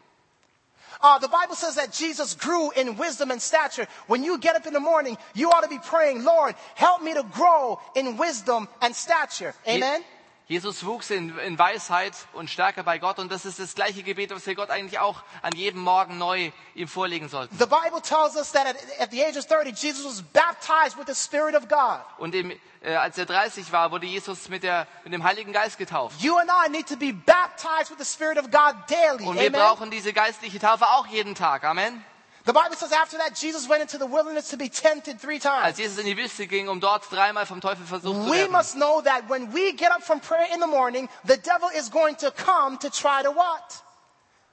Uh, 1.00 1.18
the 1.18 1.28
Bible 1.28 1.54
says 1.54 1.76
that 1.76 1.92
Jesus 1.92 2.34
grew 2.34 2.70
in 2.72 2.96
wisdom 2.96 3.30
and 3.30 3.40
stature. 3.40 3.86
When 4.06 4.24
you 4.24 4.38
get 4.38 4.56
up 4.56 4.66
in 4.66 4.72
the 4.72 4.80
morning, 4.80 5.16
you 5.34 5.50
ought 5.50 5.62
to 5.62 5.68
be 5.68 5.78
praying, 5.78 6.24
Lord, 6.24 6.54
help 6.74 7.02
me 7.02 7.14
to 7.14 7.22
grow 7.22 7.80
in 7.94 8.16
wisdom 8.16 8.68
and 8.80 8.94
stature. 8.94 9.54
Amen. 9.66 10.02
Jesus 10.48 10.82
wuchs 10.86 11.10
in, 11.10 11.38
in 11.40 11.58
Weisheit 11.58 12.14
und 12.32 12.48
Stärke 12.48 12.82
bei 12.82 12.98
Gott 12.98 13.18
und 13.18 13.30
das 13.30 13.44
ist 13.44 13.58
das 13.58 13.74
gleiche 13.74 14.02
Gebet, 14.02 14.30
was 14.30 14.46
wir 14.46 14.54
Gott 14.54 14.70
eigentlich 14.70 14.98
auch 14.98 15.22
an 15.42 15.52
jedem 15.54 15.82
Morgen 15.82 16.16
neu 16.16 16.52
ihm 16.74 16.88
vorlegen 16.88 17.28
sollten. 17.28 17.54
The 17.58 17.66
Bible 17.66 18.00
tells 18.00 18.34
us 18.34 18.52
that 18.52 18.66
at, 18.66 18.76
at 18.98 19.10
the 19.10 19.22
age 19.22 19.36
of 19.36 19.44
30, 19.46 19.72
Jesus 19.72 20.06
was 20.06 20.22
baptized 20.22 20.96
with 20.96 21.04
the 21.06 21.14
Spirit 21.14 21.54
of 21.54 21.68
God. 21.68 22.00
Und 22.16 22.34
im, 22.34 22.50
äh, 22.80 22.94
als 22.94 23.18
er 23.18 23.26
30 23.26 23.72
war, 23.72 23.90
wurde 23.90 24.06
Jesus 24.06 24.48
mit, 24.48 24.62
der, 24.62 24.86
mit 25.04 25.12
dem 25.12 25.22
Heiligen 25.22 25.52
Geist 25.52 25.76
getauft. 25.76 26.18
You 26.22 26.38
and 26.38 26.48
I 26.48 26.70
need 26.70 26.88
to 26.88 26.96
be 26.96 27.12
baptized 27.12 27.90
with 27.90 27.98
the 27.98 28.10
Spirit 28.10 28.38
of 28.38 28.50
God 28.50 28.74
daily. 28.88 29.26
Und 29.26 29.38
wir 29.38 29.48
Amen. 29.48 29.52
brauchen 29.52 29.90
diese 29.90 30.14
geistliche 30.14 30.58
Taufe 30.58 30.86
auch 30.86 31.06
jeden 31.08 31.34
Tag. 31.34 31.64
Amen. 31.64 32.02
The 32.48 32.54
Bible 32.54 32.76
says 32.76 32.92
after 32.92 33.18
that, 33.18 33.34
Jesus 33.34 33.68
went 33.68 33.82
into 33.82 33.98
the 33.98 34.06
wilderness 34.06 34.48
to 34.52 34.56
be 34.56 34.70
tempted 34.70 35.20
three 35.20 35.38
times. 35.38 35.66
Als 35.66 35.78
Jesus 35.78 35.98
in 35.98 36.06
die 36.06 36.16
Wüste 36.16 36.46
ging, 36.46 36.70
um 36.70 36.80
dort 36.80 37.04
dreimal 37.10 37.44
vom 37.44 37.60
Teufel 37.60 37.84
versucht 37.84 38.14
zu 38.14 38.24
werden. 38.24 38.30
We 38.30 38.48
must 38.48 38.76
know 38.76 39.02
that 39.02 39.28
when 39.28 39.52
we 39.52 39.72
get 39.72 39.90
up 39.92 40.02
from 40.02 40.18
prayer 40.18 40.46
in 40.54 40.58
the 40.58 40.66
morning, 40.66 41.10
the 41.26 41.36
devil 41.36 41.68
is 41.76 41.90
going 41.90 42.16
to 42.16 42.30
come 42.30 42.78
to 42.78 42.88
try 42.88 43.22
to 43.22 43.30
what? 43.32 43.82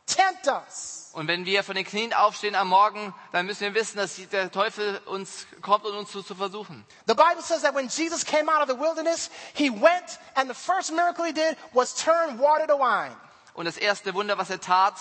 Tempt 0.08 0.46
us. 0.48 1.12
Und 1.14 1.30
wenn 1.30 1.46
wir 1.46 1.64
von 1.64 1.76
den 1.76 1.86
Knien 1.86 2.12
aufstehen 2.12 2.56
am 2.56 2.68
Morgen, 2.68 3.14
dann 3.32 3.46
müssen 3.46 3.62
wir 3.62 3.74
wissen, 3.74 3.96
dass 3.96 4.18
der 4.30 4.52
Teufel 4.52 5.00
uns 5.06 5.48
kommt, 5.62 5.86
um 5.86 5.96
uns 5.96 6.12
zu, 6.12 6.22
zu 6.22 6.36
versuchen. 6.36 6.84
The 7.08 7.14
Bible 7.14 7.42
says 7.42 7.62
that 7.62 7.74
when 7.74 7.88
Jesus 7.88 8.26
came 8.26 8.50
out 8.50 8.62
of 8.62 8.68
the 8.68 8.78
wilderness, 8.78 9.30
he 9.54 9.70
went 9.70 10.20
and 10.36 10.50
the 10.50 10.54
first 10.54 10.92
miracle 10.92 11.24
he 11.24 11.32
did 11.32 11.56
was 11.72 11.96
turn 11.96 12.38
water 12.40 12.68
to 12.68 12.78
wine. 12.78 13.16
Und 13.54 13.64
das 13.64 13.78
erste 13.78 14.14
Wunder, 14.14 14.38
was 14.38 14.50
er 14.50 14.60
tat 14.60 14.96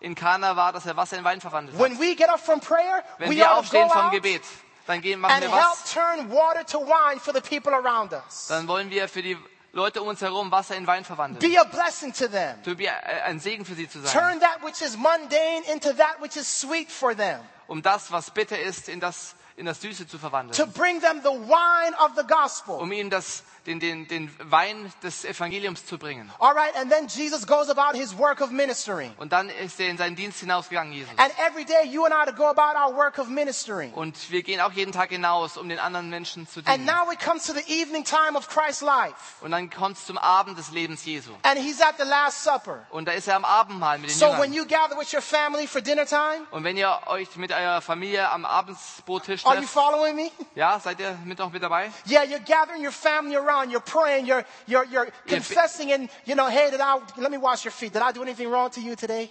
in 0.00 0.14
Kana, 0.14 0.56
war, 0.56 0.72
dass 0.72 0.86
er 0.86 0.96
Wasser 0.96 1.18
in 1.18 1.24
Wein 1.24 1.40
verwandelt 1.40 1.76
hat. 1.78 1.82
When 1.84 1.98
we 2.00 2.14
get 2.16 2.28
up 2.28 2.40
from 2.40 2.60
prayer, 2.60 3.04
Wenn 3.18 3.30
we 3.30 3.36
wir 3.36 3.44
to 3.44 3.50
aufstehen 3.52 3.88
vom 3.90 4.10
Gebet, 4.10 4.42
dann 4.86 5.00
gehen, 5.00 5.20
machen 5.20 5.40
wir 5.42 5.50
was? 5.52 5.92
turn 5.92 6.30
water 6.30 6.64
to 6.66 6.80
wine 6.80 7.20
for 7.20 7.32
the 7.34 7.40
people 7.40 7.72
around 7.72 8.12
us. 8.12 8.46
Dann 8.48 8.66
wollen 8.66 8.90
wir 8.90 9.08
für 9.08 9.22
die 9.22 9.36
Leute 9.72 10.02
um 10.02 10.08
uns 10.08 10.20
herum 10.20 10.50
Wasser 10.50 10.74
in 10.76 10.86
Wein 10.86 11.04
verwandeln. 11.04 11.38
Be 11.38 11.60
a 11.60 11.64
blessing 11.64 12.12
to 12.12 12.26
them. 12.28 12.56
Wir 12.64 12.88
äh, 12.90 13.22
ein 13.26 13.38
Segen 13.38 13.64
für 13.64 13.74
sie 13.74 13.88
zu 13.88 14.00
sein. 14.00 14.12
Turn 14.12 14.40
that 14.40 14.58
which 14.64 14.80
is 14.80 14.96
mundane 14.96 15.62
into 15.72 15.92
that 15.92 16.16
which 16.20 16.36
is 16.36 16.48
sweet 16.60 16.90
for 16.90 17.14
them. 17.14 17.40
Um 17.68 17.82
das, 17.82 18.10
was 18.10 18.30
bitter 18.32 18.58
ist, 18.58 18.88
in 18.88 18.98
das, 18.98 19.36
in 19.56 19.66
das 19.66 19.80
Süße 19.80 20.08
zu 20.08 20.16
To 20.16 20.18
verwandeln. 20.18 20.72
bring 20.72 21.00
them 21.00 21.20
the 21.22 21.28
wine 21.30 21.94
of 22.04 22.12
the 22.16 22.24
gospel. 22.26 22.76
Um 22.76 22.90
ihnen 22.90 23.10
das, 23.10 23.44
den, 23.78 23.80
den, 23.80 24.08
den 24.08 24.30
Wein 24.50 24.92
des 25.02 25.24
Evangeliums 25.24 25.86
zu 25.86 25.98
bringen. 25.98 26.30
All 26.38 26.52
right, 26.54 26.74
and 26.76 26.90
then 26.90 27.06
Jesus 27.06 27.46
goes 27.46 27.68
about 27.70 27.96
his 27.96 28.16
work 28.16 28.40
of 28.40 28.50
ministering. 28.50 29.12
Und 29.18 29.32
dann 29.32 29.48
ist 29.48 29.78
er 29.78 29.88
in 29.88 29.96
seinen 29.98 30.16
Dienst 30.16 30.40
hinausgegangen, 30.40 30.92
Jesus. 30.92 31.12
And 31.18 31.32
every 31.46 31.64
day 31.64 31.84
you 31.86 32.04
and 32.04 32.14
I 32.14 32.26
to 32.30 32.36
go 32.36 32.46
about 32.46 32.76
our 32.76 32.94
work 32.96 33.18
of 33.18 33.28
ministering. 33.28 33.92
Und 33.94 34.30
wir 34.30 34.42
gehen 34.42 34.60
auch 34.60 34.72
jeden 34.72 34.92
Tag 34.92 35.10
hinaus, 35.10 35.56
um 35.56 35.68
den 35.68 35.78
anderen 35.78 36.10
Menschen 36.10 36.48
zu 36.48 36.60
And 36.60 36.68
dienen. 36.68 36.86
now 36.86 37.10
it 37.12 37.20
comes 37.20 37.46
to 37.46 37.52
the 37.52 37.64
evening 37.68 38.04
time 38.04 38.36
of 38.36 38.48
Christ's 38.48 38.80
life. 38.82 39.14
Und 39.42 39.52
dann 39.52 39.70
kommt 39.70 39.96
es 39.96 40.06
zum 40.06 40.18
Abend 40.18 40.58
des 40.58 40.70
Lebens 40.72 41.04
Jesu. 41.04 41.30
And 41.42 41.58
he's 41.58 41.80
at 41.80 41.94
the 41.98 42.04
Last 42.04 42.42
Supper. 42.42 42.86
Und 42.90 43.06
da 43.06 43.12
ist 43.12 43.28
er 43.28 43.36
am 43.36 43.44
Abendmahl 43.44 43.98
mit 43.98 44.10
den 44.10 44.16
So 44.16 44.26
when 44.38 44.52
Jüngern. 44.52 44.54
you 44.54 44.64
gather 44.66 44.98
with 44.98 45.12
your 45.12 45.22
family 45.22 45.66
for 45.66 45.80
dinner 45.80 46.06
time, 46.06 46.46
Und 46.50 46.64
wenn 46.64 46.76
ihr 46.76 46.98
euch 47.06 47.36
mit 47.36 47.52
eurer 47.52 47.80
Familie 47.80 48.28
am 48.30 48.44
Abendsbrottisch 48.44 49.44
are 49.44 49.56
you 49.56 49.60
trefft, 49.60 49.72
following 49.74 50.16
me? 50.16 50.30
ja, 50.54 50.80
seid 50.80 50.98
ihr 51.00 51.16
mit 51.24 51.38
noch 51.38 51.52
mit 51.52 51.62
dabei? 51.62 51.90
Yeah, 52.08 52.22
you're 52.22 52.38
gathering 52.40 52.82
your 52.84 52.92
family 52.92 53.36
around, 53.36 53.59
you're 53.68 53.80
praying, 53.84 54.24
you're, 54.26 54.44
you're, 54.66 54.84
you're 54.86 55.08
confessing 55.26 55.92
and, 55.92 56.08
you 56.24 56.34
know, 56.36 56.48
hey, 56.48 56.70
did 56.70 56.80
I, 56.80 57.00
let 57.18 57.30
me 57.30 57.36
wash 57.38 57.64
your 57.64 57.72
feet. 57.72 57.92
Did 57.92 58.02
I 58.02 58.12
do 58.12 58.22
anything 58.22 58.48
wrong 58.48 58.70
to 58.70 58.80
you 58.80 58.94
today? 58.96 59.28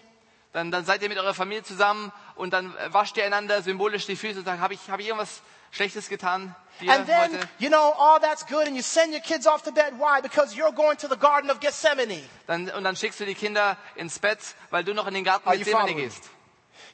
Dann, 0.51 0.71
dann 0.71 0.83
seid 0.83 1.01
ihr 1.01 1.09
mit 1.09 1.17
eurer 1.17 1.33
Familie 1.33 1.63
zusammen 1.63 2.11
und 2.35 2.51
dann 2.53 2.73
wascht 2.89 3.15
ihr 3.17 3.23
einander 3.23 3.61
symbolisch 3.61 4.05
die 4.07 4.15
Füße 4.15 4.39
und 4.39 4.45
sagt, 4.45 4.59
habe 4.59 4.73
ich, 4.73 4.89
hab 4.89 4.99
ich 4.99 5.07
irgendwas 5.07 5.41
Schlechtes 5.71 6.09
getan 6.09 6.55
And 6.87 7.05
then, 7.05 7.33
heute? 7.33 7.47
you 7.59 7.69
know, 7.69 7.93
all 7.97 8.19
that's 8.21 8.45
good 8.47 8.65
and 8.65 8.75
you 8.75 8.81
send 8.81 9.11
your 9.13 9.19
kids 9.21 9.45
off 9.45 9.61
to 9.63 9.71
bed. 9.71 9.93
Why? 9.99 10.21
Because 10.21 10.55
you're 10.55 10.71
going 10.71 10.97
to 10.97 11.07
the 11.09 11.17
Garden 11.17 11.51
of 11.51 11.59
Gethsemane. 11.59 12.21
Dann, 12.47 12.69
und 12.69 12.83
dann 12.85 12.95
schickst 12.95 13.19
du 13.19 13.25
die 13.25 13.35
Kinder 13.35 13.75
ins 13.95 14.17
Bett, 14.17 14.39
weil 14.71 14.83
du 14.85 14.93
noch 14.93 15.05
in 15.05 15.13
den 15.13 15.23
Garten 15.25 15.47
Are 15.47 15.55
you 15.55 15.63
Gethsemane 15.65 15.89
following? 15.89 16.05
gehst. 16.09 16.23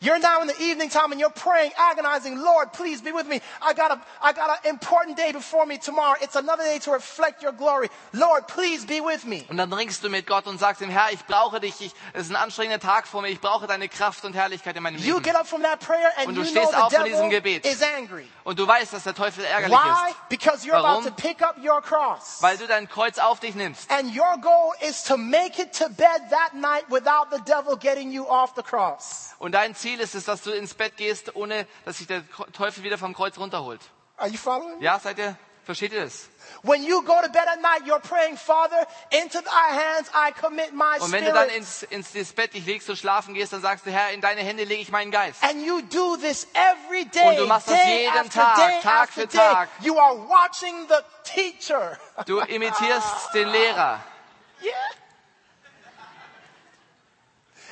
You're 0.05 0.19
now 0.19 0.41
in 0.43 0.47
the 0.47 0.61
evening 0.61 0.89
time 0.89 1.11
and 1.11 1.19
you're 1.19 1.31
praying, 1.31 1.71
agonizing, 1.77 2.37
Lord, 2.39 2.71
please 2.73 3.01
be 3.01 3.11
with 3.11 3.25
me. 3.27 3.41
I 3.59 3.73
got 3.73 3.89
a, 3.89 3.99
I 4.21 4.33
got 4.33 4.51
an 4.63 4.69
important 4.69 5.17
day 5.17 5.31
before 5.31 5.65
me 5.65 5.79
tomorrow. 5.79 6.15
It's 6.21 6.35
another 6.35 6.63
day 6.63 6.77
to 6.83 6.91
reflect 6.91 7.41
your 7.41 7.53
glory. 7.53 7.89
Lord, 8.13 8.47
please 8.47 8.85
be 8.85 9.01
with 9.01 9.25
me. 9.25 9.43
Und 9.49 9.57
dann 9.57 9.73
ringst 9.73 10.03
du 10.03 10.09
mit 10.09 10.27
Gott 10.27 10.45
und 10.45 10.59
sagst 10.59 10.81
ihm, 10.83 10.91
Herr, 10.91 11.11
ich 11.11 11.25
brauche 11.25 11.59
dich, 11.59 11.81
ich, 11.81 11.91
es 12.13 12.25
ist 12.25 12.29
ein 12.29 12.35
anstrengender 12.35 12.79
Tag 12.79 13.07
vor 13.07 13.23
mir, 13.23 13.29
ich 13.29 13.41
brauche 13.41 13.65
deine 13.65 13.89
Kraft 13.89 14.25
und 14.25 14.33
Herrlichkeit 14.35 14.75
in 14.75 14.83
meinem 14.83 14.97
You 14.99 15.15
Leben. 15.15 15.23
get 15.23 15.35
up 15.35 15.47
from 15.47 15.63
that 15.63 15.79
prayer 15.79 16.11
and 16.17 16.27
Und 16.27 16.35
du 16.35 16.41
you 16.43 16.51
know 16.51 16.61
stehst 16.61 16.71
the 16.73 16.77
auf 16.83 16.93
von 16.93 17.05
diesem 17.05 17.29
Gebet. 17.31 17.65
is 17.65 17.81
angry. 17.81 18.29
Und 18.43 18.59
du 18.59 18.67
weißt, 18.67 18.93
dass 18.93 19.05
der 19.05 19.15
Teufel 19.15 19.43
ärgerlich 19.43 19.75
Why? 19.75 20.11
ist, 20.11 20.29
Because 20.29 20.67
you're 20.67 20.75
about 20.75 20.83
Warum? 21.01 21.05
to 21.05 21.11
pick 21.13 21.41
up 21.41 21.57
your 21.57 21.81
cross. 21.81 22.37
weil 22.41 22.57
du 22.57 22.67
dein 22.67 22.87
Kreuz 22.87 23.17
auf 23.17 23.39
dich 23.39 23.55
nimmst. 23.55 23.89
And 23.89 24.15
your 24.15 24.37
goal 24.39 24.71
is 24.87 25.03
to 25.05 25.17
make 25.17 25.59
it 25.59 25.73
to 25.79 25.89
bed 25.89 26.29
that 26.29 26.53
night 26.53 26.83
without 26.91 27.31
the 27.31 27.41
devil 27.43 27.75
getting 27.75 28.11
you 28.11 28.27
off 28.27 28.53
the 28.55 28.61
cross. 28.61 29.33
Und 29.39 29.53
dein 29.53 29.73
Ziel 29.75 29.94
ist 29.99 30.15
es, 30.15 30.25
dass 30.25 30.41
du 30.41 30.51
ins 30.51 30.73
Bett 30.73 30.97
gehst, 30.97 31.35
ohne 31.35 31.67
dass 31.85 31.97
sich 31.97 32.07
der 32.07 32.23
Teufel 32.53 32.83
wieder 32.83 32.97
vom 32.97 33.13
Kreuz 33.13 33.37
runterholt. 33.37 33.81
Are 34.17 34.29
you 34.29 34.37
following? 34.37 34.79
Ja, 34.81 34.99
seid 34.99 35.17
ihr, 35.17 35.35
versteht 35.65 35.91
ihr 35.93 36.03
das? 36.05 36.29
When 36.61 36.83
you 36.83 37.01
go 37.01 37.15
to 37.21 37.27
bed 37.29 37.47
at 37.47 37.61
night, 37.61 37.83
you're 37.85 37.99
praying, 37.99 38.37
Father, 38.37 38.87
into 39.09 39.39
thy 39.41 39.71
hands 39.73 40.09
I 40.13 40.31
commit 40.31 40.73
my 40.73 40.97
Und 40.99 41.11
wenn 41.11 41.25
du 41.25 41.33
dann 41.33 41.49
spirit. 41.49 41.83
ins, 41.91 42.13
ins, 42.13 42.33
Bett 42.33 42.53
dich 42.53 42.65
legst 42.65 42.89
und 42.89 42.97
schlafen 42.97 43.33
gehst, 43.33 43.51
dann 43.51 43.61
sagst 43.61 43.85
du, 43.85 43.91
Herr, 43.91 44.11
in 44.11 44.21
deine 44.21 44.41
Hände 44.41 44.63
lege 44.63 44.81
ich 44.81 44.89
meinen 44.91 45.11
Geist. 45.11 45.43
And 45.43 45.65
you 45.65 45.81
do 45.81 46.17
this 46.17 46.47
every 46.53 47.05
day, 47.05 47.27
Und 47.27 47.37
du 47.37 47.45
machst 47.47 47.67
das 47.67 47.83
jeden 47.85 48.29
Tag, 48.29 48.55
day 48.55 48.79
Tag 48.81 49.09
für 49.09 49.27
day. 49.27 49.37
Tag. 49.37 49.69
You 49.81 49.97
are 49.97 50.15
watching 50.29 50.87
the 50.87 51.01
teacher. 51.23 51.97
Du 52.25 52.39
imitierst 52.39 53.33
den 53.33 53.49
Lehrer. 53.49 54.01
Yeah. 54.61 54.71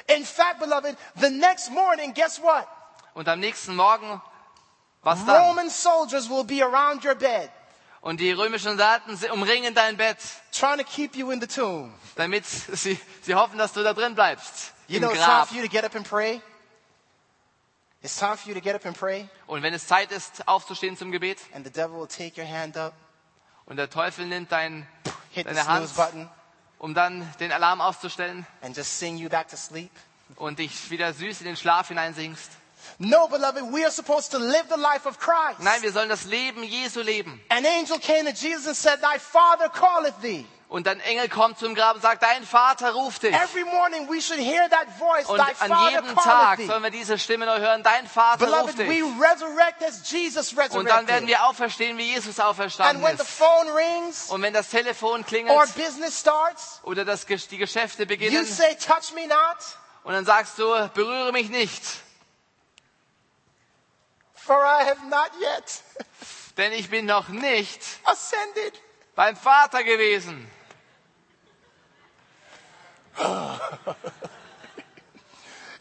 In 0.08 0.26
fact, 0.26 0.60
beloved, 0.60 0.98
the 1.20 1.30
next 1.30 1.72
morning, 1.72 2.13
guess 2.13 2.39
what? 2.42 2.68
Und 3.13 3.28
am 3.28 3.39
nächsten 3.39 3.76
Morgen, 3.76 4.22
was 5.04 5.24
dann? 5.26 5.42
Roman 5.48 5.70
soldiers 5.70 6.30
will 6.30 6.44
be 6.44 6.62
around 6.63 7.04
your 7.06 7.16
bed, 7.16 7.50
Und 8.02 8.20
die 8.20 8.32
römischen 8.34 8.78
Soldaten 8.78 9.18
umringen 9.32 9.74
dein 9.74 9.96
Bett, 9.96 10.18
trying 10.52 10.78
to 10.78 10.84
keep 10.84 11.16
you 11.16 11.32
in 11.32 11.39
the 11.39 11.48
tomb. 11.48 11.94
damit 12.16 12.46
sie, 12.46 13.00
sie 13.22 13.36
hoffen, 13.36 13.58
dass 13.58 13.72
du 13.74 13.82
da 13.84 13.94
drin 13.94 14.13
bleibst. 14.16 14.74
You 14.88 14.98
Im 14.98 15.04
know, 15.04 15.12
it's 15.12 15.24
time 15.24 15.46
for 15.46 15.56
you 15.56 15.63
to 15.63 15.70
get 15.70 15.86
up 15.86 15.96
and 15.96 16.06
pray. 16.08 16.42
It's 18.02 18.18
time 18.18 18.36
for 18.36 18.50
you 18.50 18.54
to 18.54 18.60
get 18.62 18.76
up 18.76 18.86
and 18.86 18.98
pray, 18.98 19.30
Und 19.48 19.63
wenn 19.63 19.74
es 19.74 19.88
Zeit 19.88 20.12
ist, 20.12 20.46
aufzustehen 20.48 20.98
zum 20.98 21.12
Gebet, 21.12 21.39
and 21.54 21.66
the 21.66 21.72
devil 21.72 21.98
will 21.98 22.08
take 22.08 22.38
your 22.39 22.46
hand 22.48 22.76
up, 22.76 22.94
und 23.66 23.78
der 23.78 23.89
Teufel 23.89 24.26
nimmt 24.26 24.52
dein, 24.52 24.86
hit 25.32 25.48
deine 25.48 25.66
Hand, 25.66 25.96
button, 25.96 26.30
um 26.84 26.93
dann 26.93 27.26
den 27.39 27.54
Alarm 27.54 27.80
auszustellen 27.80 28.46
and 28.62 28.76
just 28.76 29.00
sing 29.00 29.15
you 29.15 29.30
back 29.30 29.48
to 29.48 29.56
sleep. 29.56 29.89
und 30.36 30.60
dich 30.60 30.89
wieder 30.89 31.13
süß 31.13 31.39
in 31.39 31.46
den 31.46 31.56
Schlaf 31.56 31.88
hineinsingst. 31.88 32.52
No, 32.98 33.30
beloved, 33.30 33.72
we 33.72 33.84
are 33.86 33.91
supposed 33.91 34.32
to 34.32 34.38
live 34.38 34.65
the 34.67 34.80
life 34.80 35.08
of 35.08 35.17
Christ. 35.17 35.62
Nein, 35.62 35.82
wir 35.82 35.93
sollen 35.93 36.10
das 36.10 36.26
Leben 36.26 36.62
Jesu 36.63 37.00
leben. 37.00 37.39
An 37.48 37.65
angel 37.65 37.98
came 38.00 38.26
to 38.26 38.32
Jesus 38.32 38.67
and 38.67 38.76
said, 38.76 39.00
Thy 39.02 39.17
father 39.17 39.69
calleth 39.69 40.19
thee. 40.22 40.46
Und 40.73 40.88
ein 40.88 40.99
Engel 41.01 41.29
kommt 41.29 41.59
zum 41.59 41.75
Grab 41.75 41.97
und 41.97 42.01
sagt, 42.01 42.23
dein 42.23 42.43
Vater 42.43 42.93
ruft 42.93 43.21
dich. 43.21 43.31
Every 43.31 43.63
morning 43.63 44.09
we 44.09 44.19
should 44.19 44.39
hear 44.39 44.67
that 44.71 44.88
voice, 44.97 45.27
Und 45.27 45.39
an 45.39 45.91
jedem 45.91 46.15
Tag 46.15 46.62
sollen 46.62 46.81
wir 46.81 46.89
diese 46.89 47.19
Stimme 47.19 47.45
neu 47.45 47.59
hören, 47.59 47.83
dein 47.83 48.07
Vater 48.07 48.47
ruft 48.47 48.75
Beloved, 48.75 48.89
we 48.89 48.93
dich. 48.95 49.21
resurrect 49.21 49.83
as 49.83 50.09
Jesus 50.09 50.51
Und 50.51 50.57
dann 50.57 51.05
werden 51.07 51.25
resurrected. 51.25 51.27
wir 51.27 51.43
auferstehen, 51.45 51.95
wie 51.99 52.12
Jesus 52.13 52.39
And 52.39 52.49
auferstanden 52.49 53.03
when 53.03 53.15
the 53.17 53.21
ist. 53.21 53.29
phone 53.29 53.69
rings 53.69 54.29
Und 54.31 54.41
wenn 54.41 54.51
das 54.51 54.69
Telefon 54.69 55.19
or 55.21 55.23
klingelt 55.27 55.75
business 55.75 56.19
starts, 56.19 56.79
oder 56.81 57.05
das, 57.05 57.27
die 57.27 57.57
Geschäfte 57.59 58.01
you 58.01 58.07
beginnen 58.07 58.43
say, 58.43 58.75
Touch 58.75 59.13
me 59.13 59.27
not, 59.27 59.38
und 60.03 60.13
dann 60.13 60.25
sagst 60.25 60.57
du, 60.57 60.89
berühre 60.95 61.31
mich 61.33 61.49
nicht, 61.49 61.83
for 64.33 64.57
I 64.57 64.86
have 64.89 65.05
not 65.07 65.29
yet 65.39 65.83
denn 66.57 66.71
ich 66.71 66.89
bin 66.89 67.05
noch 67.05 67.27
nicht 67.29 67.79
ascended. 68.05 68.81
beim 69.15 69.36
Vater 69.36 69.83
gewesen. 69.83 70.49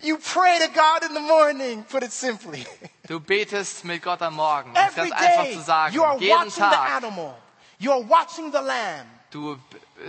You 0.04 0.18
pray 0.18 0.58
to 0.58 0.68
God 0.74 1.04
in 1.04 1.14
the 1.14 1.20
morning, 1.20 1.84
put 1.84 2.02
it 2.02 2.10
simply. 2.12 2.66
Du 3.06 3.20
betest 3.20 3.84
mit 3.84 4.02
Gott 4.02 4.20
am 4.20 4.34
Morgen. 4.34 4.70
Um 4.70 4.76
es 4.76 4.96
Every 4.96 5.10
ganz 5.10 5.22
einfach 5.22 5.52
zu 5.52 5.60
sagen. 5.62 5.94
you 5.94 6.02
are 6.02 6.18
Jeden 6.18 6.36
watching 6.38 6.50
the 6.54 6.60
Tag. 6.76 6.90
animal. 7.04 7.34
You 7.78 7.92
are 7.92 8.02
watching 8.08 8.50
the 8.50 8.58
lamb. 8.60 9.06
Du 9.30 9.56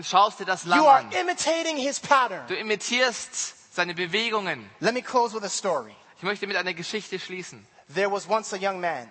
schaust 0.02 0.40
dir 0.40 0.46
das 0.46 0.66
Lamm 0.66 0.80
You 0.80 0.88
are 0.88 1.00
an. 1.02 1.12
imitating 1.12 1.78
his 1.78 2.00
pattern. 2.00 2.42
Du 2.48 2.56
imitierst 2.56 3.76
seine 3.76 3.94
Bewegungen. 3.94 4.68
Let 4.80 4.96
me 4.96 5.02
close 5.04 5.36
with 5.36 5.44
a 5.44 5.50
story. 5.50 5.96
Ich 6.18 6.24
möchte 6.24 6.48
mit 6.48 6.58
einer 6.58 6.74
Geschichte 6.74 7.20
schließen. 7.20 7.64
There 7.94 8.12
was 8.12 8.28
once 8.28 8.52
a 8.52 8.58
young 8.58 8.80
man 8.82 9.08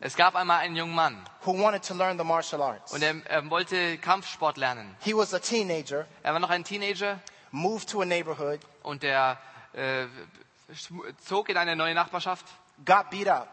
Es 0.00 0.16
gab 0.16 0.34
einmal 0.34 0.58
einen 0.60 0.74
jungen 0.74 0.96
Mann 0.96 1.24
who 1.44 1.52
wanted 1.56 1.84
to 1.84 1.94
learn 1.94 2.18
the 2.18 2.24
martial 2.24 2.60
arts. 2.60 2.92
und 2.92 3.02
er, 3.02 3.14
er 3.26 3.48
wollte 3.50 3.98
Kampfsport 3.98 4.56
lernen. 4.56 4.96
He 5.00 5.14
was 5.14 5.32
a 5.32 5.38
teenager, 5.38 6.06
Er 6.24 6.32
war 6.32 6.40
noch 6.40 6.50
ein 6.50 6.64
Teenager 6.64 7.20
moved 7.54 7.88
to 7.88 8.02
a 8.02 8.04
neighborhood, 8.04 8.60
und 8.82 9.04
er 9.04 9.38
äh, 9.72 10.06
zog 11.24 11.48
in 11.48 11.56
eine 11.56 11.76
neue 11.76 11.94
Nachbarschaft 11.94 12.44
got 12.84 13.10
beat 13.10 13.28
up. 13.28 13.48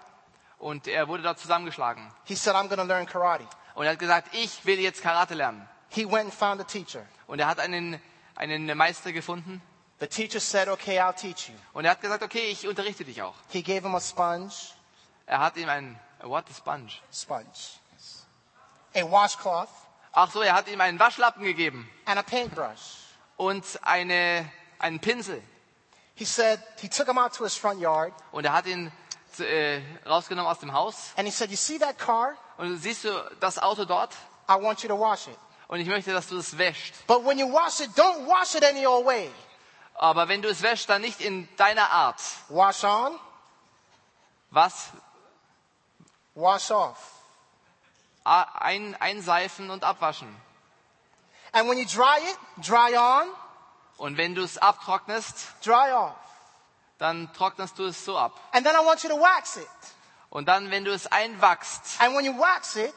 und 0.57 0.87
er 0.87 1.07
wurde 1.07 1.23
dort 1.23 1.39
zusammengeschlagen. 1.39 2.11
He 2.25 2.35
said, 2.35 2.55
I'm 2.55 2.67
to 2.69 2.83
learn 2.83 3.05
karate. 3.05 3.45
Und 3.75 3.85
er 3.85 3.91
hat 3.93 3.99
gesagt, 3.99 4.33
ich 4.33 4.65
will 4.65 4.79
jetzt 4.79 5.01
Karate 5.01 5.33
lernen. 5.33 5.67
He 5.89 6.05
went 6.05 6.25
and 6.25 6.33
found 6.33 6.61
a 6.61 6.63
teacher. 6.63 7.05
Und 7.27 7.39
er 7.39 7.47
hat 7.47 7.59
einen, 7.59 8.01
einen 8.35 8.77
Meister 8.77 9.11
gefunden 9.11 9.61
The 9.99 10.07
teacher 10.07 10.39
said, 10.39 10.67
Okay, 10.67 10.99
I'll 10.99 11.13
teach 11.13 11.49
you. 11.49 11.55
und 11.73 11.85
er 11.85 11.91
hat 11.91 12.01
gesagt, 12.01 12.23
okay, 12.23 12.49
ich 12.49 12.67
unterrichte 12.67 13.05
dich 13.05 13.21
auch. 13.21 13.35
He 13.49 13.61
gave 13.61 13.81
him 13.87 13.93
a 13.93 13.99
sponge, 13.99 14.51
Er 15.27 15.39
hat 15.39 15.57
ihm 15.57 15.69
ein, 15.69 15.99
what, 16.23 16.45
a 16.49 16.53
sponge? 16.53 16.91
sponge, 17.13 17.45
a 18.95 19.03
washcloth, 19.03 19.69
Ach 20.11 20.31
so, 20.31 20.41
er 20.41 20.55
hat 20.55 20.67
ihm 20.67 20.81
einen 20.81 20.99
Waschlappen 20.99 21.43
gegeben 21.43 21.87
and 22.05 22.17
a 22.17 22.23
paintbrush. 22.23 23.00
Und 23.41 23.65
eine, 23.81 24.47
einen 24.77 24.99
Pinsel. 24.99 25.41
He 26.15 26.25
said, 26.25 26.59
he 26.79 26.87
took 26.87 27.07
him 27.07 27.17
out 27.17 27.33
to 27.33 27.43
his 27.43 27.55
front 27.55 27.79
yard 27.81 28.13
Und 28.31 28.45
er 28.45 28.53
hat 28.53 28.67
ihn 28.67 28.91
äh, 29.39 29.81
rausgenommen 30.05 30.51
aus 30.51 30.59
dem 30.59 30.71
Haus 30.73 31.11
and 31.17 31.27
he 31.27 31.31
said, 31.31 31.49
You 31.49 31.57
see 31.57 31.79
that 31.79 31.97
car? 31.97 32.35
und 32.57 32.77
siehst 32.77 33.03
du 33.03 33.09
das 33.39 33.57
Auto 33.57 33.85
dort 33.85 34.13
I 34.47 34.53
want 34.61 34.83
you 34.83 34.89
to 34.89 34.99
wash 34.99 35.27
it. 35.27 35.37
und 35.69 35.79
ich 35.79 35.87
möchte, 35.87 36.13
dass 36.13 36.27
du 36.27 36.37
es 36.37 36.55
wäscht. 36.57 36.93
But 37.07 37.25
when 37.25 37.39
you 37.39 37.51
wash 37.51 37.79
it, 37.79 37.89
don't 37.97 38.27
wash 38.27 38.53
it 38.53 38.63
any 38.63 38.85
old 38.85 39.05
way. 39.07 39.31
Aber 39.95 40.27
wenn 40.27 40.41
du 40.43 40.49
es 40.49 40.61
wäschst, 40.61 40.87
dann 40.89 41.01
nicht 41.01 41.19
in 41.21 41.47
deiner 41.57 41.89
Art. 41.89 42.21
Wash 42.49 42.83
on, 42.83 43.17
Was? 44.51 44.89
wash 46.35 46.69
off. 46.71 46.97
Ein, 48.23 48.95
einseifen 48.99 49.69
und 49.71 49.83
abwaschen. 49.83 50.27
And 51.53 51.67
when 51.69 51.77
you 51.77 51.85
dry 51.85 52.19
it, 52.19 52.37
dry 52.65 52.95
on, 52.97 53.27
Und 53.97 54.17
wenn 54.17 54.33
du 54.35 54.41
es 54.43 54.57
abtrocknest, 54.57 55.47
dry 55.63 55.91
off. 55.93 56.15
dann 56.97 57.31
trocknest 57.33 57.77
du 57.77 57.85
es 57.85 58.03
so 58.05 58.17
ab. 58.17 58.33
And 58.53 58.65
then 58.65 58.75
I 58.75 58.85
want 58.85 59.03
you 59.03 59.09
to 59.09 59.19
wax 59.19 59.57
it. 59.57 59.67
Und 60.29 60.47
dann, 60.47 60.71
wenn 60.71 60.85
du 60.85 60.91
es 60.93 61.07
einwachst, 61.07 61.99
And 61.99 62.15
when 62.15 62.25
you 62.25 62.33
wax 62.39 62.75
it, 62.77 62.93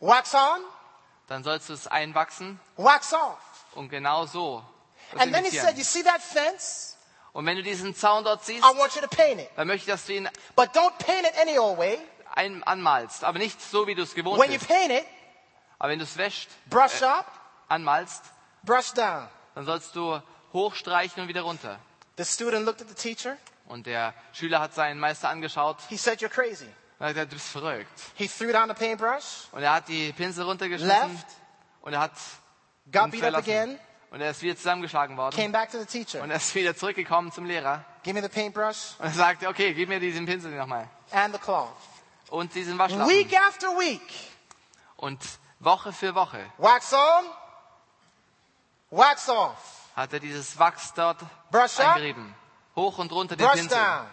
wax 0.00 0.34
on, 0.34 0.62
dann 1.28 1.44
sollst 1.44 1.68
du 1.68 1.74
es 1.74 1.86
einwachsen 1.86 2.58
wax 2.76 3.12
off. 3.12 3.38
und 3.74 3.88
genau 3.88 4.26
so. 4.26 4.64
And 5.18 5.32
then 5.32 5.44
he 5.44 5.50
said, 5.50 5.76
You 5.76 5.84
see 5.84 6.02
that 6.04 6.20
fence? 6.22 6.96
Und 7.32 7.46
wenn 7.46 7.56
du 7.56 7.62
diesen 7.62 7.94
Zaun 7.94 8.24
dort 8.24 8.44
siehst, 8.44 8.64
I 8.64 8.76
want 8.78 8.94
you 8.94 9.00
to 9.02 9.08
paint 9.08 9.40
it. 9.40 9.50
dann 9.56 9.66
möchte 9.66 9.88
ich, 9.90 9.92
dass 9.94 10.06
du 10.06 10.14
ihn 10.14 10.28
But 10.56 10.70
don't 10.74 10.92
paint 10.98 11.26
it 11.26 11.34
any 11.38 11.58
old 11.58 11.78
way. 11.78 11.98
ein 12.34 12.62
anmalst. 12.64 13.24
Aber 13.24 13.38
nicht 13.38 13.60
so, 13.60 13.86
wie 13.86 13.94
du 13.94 14.02
es 14.02 14.14
gewohnt 14.14 14.40
When 14.40 14.50
you 14.52 14.58
bist. 14.58 14.68
paint 14.70 14.90
it, 14.90 15.06
Aber 15.82 15.90
wenn 15.90 15.98
du 15.98 16.04
es 16.04 16.16
wäscht, 16.16 16.48
brush 16.70 17.02
up, 17.02 17.26
anmalst, 17.66 18.22
brush 18.62 18.92
down. 18.92 19.28
dann 19.56 19.64
sollst 19.64 19.96
du 19.96 20.22
hochstreichen 20.52 21.20
und 21.24 21.28
wieder 21.28 21.42
runter. 21.42 21.76
The 22.18 22.24
student 22.24 22.64
looked 22.64 22.80
at 22.82 22.88
the 22.88 22.94
teacher. 22.94 23.36
Und 23.66 23.86
der 23.86 24.14
Schüler 24.32 24.60
hat 24.60 24.74
seinen 24.74 25.00
Meister 25.00 25.28
angeschaut 25.28 25.78
He 25.88 25.96
said, 25.96 26.20
You're 26.20 26.28
crazy. 26.28 26.68
und 27.00 27.06
hat 27.06 27.14
gesagt, 27.14 27.32
du 27.32 27.36
bist 27.36 27.48
verrückt. 27.48 28.00
He 28.14 28.28
threw 28.28 28.52
down 28.52 28.68
the 28.68 28.74
paintbrush, 28.74 29.48
Und 29.50 29.64
er 29.64 29.72
hat 29.72 29.88
die 29.88 30.12
Pinsel 30.12 30.44
runtergeschmissen 30.44 31.12
left, 31.14 31.26
und 31.80 31.94
er 31.94 31.98
hat 32.00 32.12
got 32.92 33.10
beat 33.10 33.24
up 33.24 33.34
again, 33.34 33.76
Und 34.12 34.20
er 34.20 34.30
ist 34.30 34.40
wieder 34.42 34.54
zusammengeschlagen 34.56 35.16
worden. 35.16 35.34
came 35.34 35.50
back 35.50 35.72
to 35.72 35.80
the 35.80 35.86
teacher. 35.86 36.22
Und 36.22 36.30
er 36.30 36.36
ist 36.36 36.54
wieder 36.54 36.76
zurückgekommen 36.76 37.32
zum 37.32 37.44
Lehrer. 37.44 37.84
Give 38.04 38.14
me 38.14 38.22
the 38.22 38.28
paintbrush 38.32 38.94
Und 39.00 39.06
er 39.06 39.10
sagte, 39.14 39.48
okay, 39.48 39.74
gib 39.74 39.88
mir 39.88 39.98
diesen 39.98 40.26
Pinsel 40.26 40.52
nochmal. 40.52 40.88
and 41.10 41.34
the 41.34 41.40
cloth. 41.40 41.72
Und 42.30 42.54
diesen 42.54 42.78
Waschlappen. 42.78 43.08
Week 43.08 43.36
after 43.36 43.66
week, 43.78 44.00
Und 44.96 45.18
Woche 45.64 45.92
für 45.92 46.14
Woche 46.14 46.44
wax 46.58 46.92
on, 46.92 47.24
wax 48.90 49.28
off, 49.28 49.56
hat 49.96 50.12
er 50.12 50.20
dieses 50.20 50.58
Wachs 50.58 50.92
dort 50.94 51.18
brush 51.50 51.78
eingerieben. 51.80 52.34
Hoch 52.74 52.98
und 52.98 53.12
runter 53.12 53.36
den 53.36 53.48
Pinsel. 53.48 53.68
down. 53.68 54.06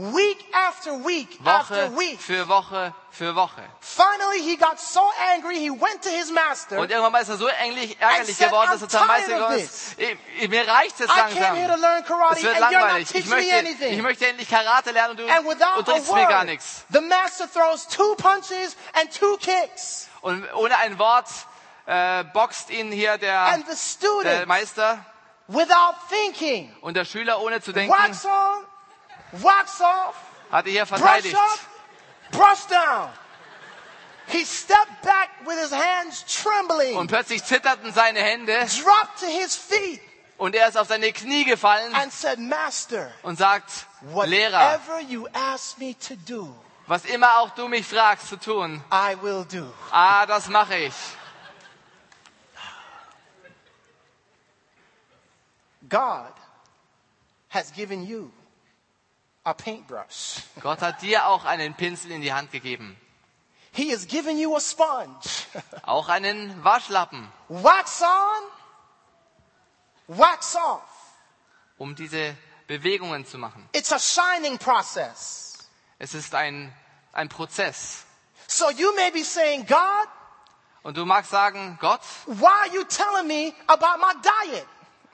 Week 0.00 0.38
after 0.54 0.92
week 1.04 1.38
after 1.44 1.90
Woche 1.90 1.98
week. 1.98 2.20
für 2.20 2.48
Woche 2.48 2.94
für 3.10 3.34
Woche. 3.34 3.62
Finally, 3.80 4.40
he 4.42 4.56
got 4.56 4.80
so 4.80 5.02
angry, 5.34 5.56
he 5.56 5.70
went 5.70 6.02
to 6.02 6.08
his 6.08 6.30
master. 6.30 6.78
Und 6.78 6.90
irgendwann 6.90 7.12
mal 7.12 7.20
ist 7.20 7.28
er 7.28 7.36
so 7.36 7.46
ärgerlich, 7.48 8.00
ärgerlich 8.00 8.36
said, 8.36 8.48
geworden, 8.48 8.68
"I'm 8.68 8.72
dass 8.72 8.82
er 8.82 8.88
zum 8.88 9.06
Meister 9.06 9.56
ist. 9.56 9.98
Ich- 9.98 10.48
Mir 10.48 10.66
reicht 10.66 10.98
es 11.00 11.08
langsam. 11.08 11.56
Es 12.32 12.42
wird 12.42 12.58
langweilig. 12.60 13.14
Ich 13.14 13.26
möchte, 13.26 13.86
ich 13.86 14.02
möchte 14.02 14.26
endlich 14.26 14.48
Karate 14.48 14.90
lernen 14.92 15.10
und 15.10 15.20
du 15.20 15.24
unterrichtest 15.24 16.14
mir 16.14 16.26
gar 16.26 16.44
nichts. 16.44 16.84
the 16.90 17.00
master 17.02 17.46
throws 17.52 17.86
two 17.86 18.14
punches 18.16 18.76
and 18.94 19.12
two 19.12 19.36
kicks. 19.36 20.08
Und 20.22 20.50
ohne 20.54 20.76
ein 20.78 20.98
Wort 20.98 21.26
äh, 21.86 22.24
boxt 22.32 22.70
ihn 22.70 22.90
hier 22.92 23.18
der, 23.18 23.58
der 24.22 24.46
Meister 24.46 25.04
without 25.48 25.94
thinking, 26.08 26.74
und 26.80 26.94
der 26.94 27.04
Schüler, 27.04 27.40
ohne 27.40 27.60
zu 27.60 27.72
denken, 27.72 27.92
wax 27.92 28.24
on, 28.24 28.64
wax 29.32 29.80
off, 29.80 30.14
hat 30.50 30.66
er 30.66 30.72
hier 30.72 30.86
brush 30.86 30.98
verteidigt. 31.00 31.36
up, 31.36 32.68
down. 32.68 33.10
He 34.28 34.44
stepped 34.44 35.02
back 35.02 35.30
with 35.44 35.58
his 35.58 35.72
hands 35.72 36.24
trembling, 36.24 36.96
Und 36.96 37.08
plötzlich 37.08 37.44
zitterten 37.44 37.92
seine 37.92 38.20
Hände 38.20 38.52
dropped 38.82 39.18
to 39.20 39.26
his 39.26 39.56
feet, 39.56 40.00
und 40.38 40.54
er 40.54 40.68
ist 40.68 40.76
auf 40.78 40.86
seine 40.88 41.12
Knie 41.12 41.44
gefallen 41.44 41.94
and 41.94 42.12
said, 42.12 42.38
Master, 42.38 43.10
und 43.22 43.36
sagt, 43.36 43.86
Lehrer, 44.24 44.80
you 45.08 45.26
ask 45.32 45.78
me 45.78 45.94
to 45.98 46.14
do, 46.26 46.54
was 46.86 47.04
immer 47.04 47.38
auch 47.38 47.50
du 47.50 47.68
mich 47.68 47.86
fragst 47.86 48.28
zu 48.28 48.36
tun, 48.36 48.82
I 48.92 49.16
will 49.20 49.44
do. 49.44 49.72
ah, 49.90 50.26
das 50.26 50.48
mache 50.48 50.76
ich. 50.76 50.94
God 55.88 56.32
has 57.48 57.72
given 57.72 58.06
you 58.06 58.30
a 59.50 59.54
paintbrush. 59.54 60.42
Gott 60.60 60.80
hat 60.80 61.02
dir 61.02 61.26
auch 61.26 61.44
einen 61.44 61.74
Pinsel 61.74 62.10
in 62.12 62.20
die 62.22 62.32
Hand 62.32 62.50
gegeben. 62.52 62.96
He 63.72 63.92
has 63.92 64.06
given 64.06 64.38
you 64.38 64.56
a 64.56 64.60
sponge. 64.60 65.20
Auch 65.82 66.08
einen 66.08 66.64
Waschlappen, 66.64 67.28
wax 67.48 68.02
on, 68.02 68.42
wax 70.18 70.56
off. 70.56 70.82
um 71.78 71.94
diese 71.94 72.36
Bewegungen 72.66 73.24
zu 73.26 73.38
machen. 73.38 73.68
It's 73.72 73.92
a 73.92 73.98
shining 73.98 74.58
process. 74.58 75.68
Es 76.00 76.14
ist 76.14 76.34
ein, 76.34 76.72
ein 77.12 77.28
Prozess. 77.28 78.04
So 78.48 78.70
you 78.70 78.92
may 78.96 79.10
be 79.12 79.22
saying, 79.22 79.66
God, 79.66 80.08
Und 80.82 80.96
du 80.96 81.04
magst 81.04 81.30
sagen, 81.30 81.78
Gott, 81.80 82.00
why 82.26 82.46
are 82.46 82.74
you 82.74 82.82
telling 82.84 83.26
me 83.28 83.52
about 83.68 83.98
my 84.00 84.12
diet? 84.22 84.66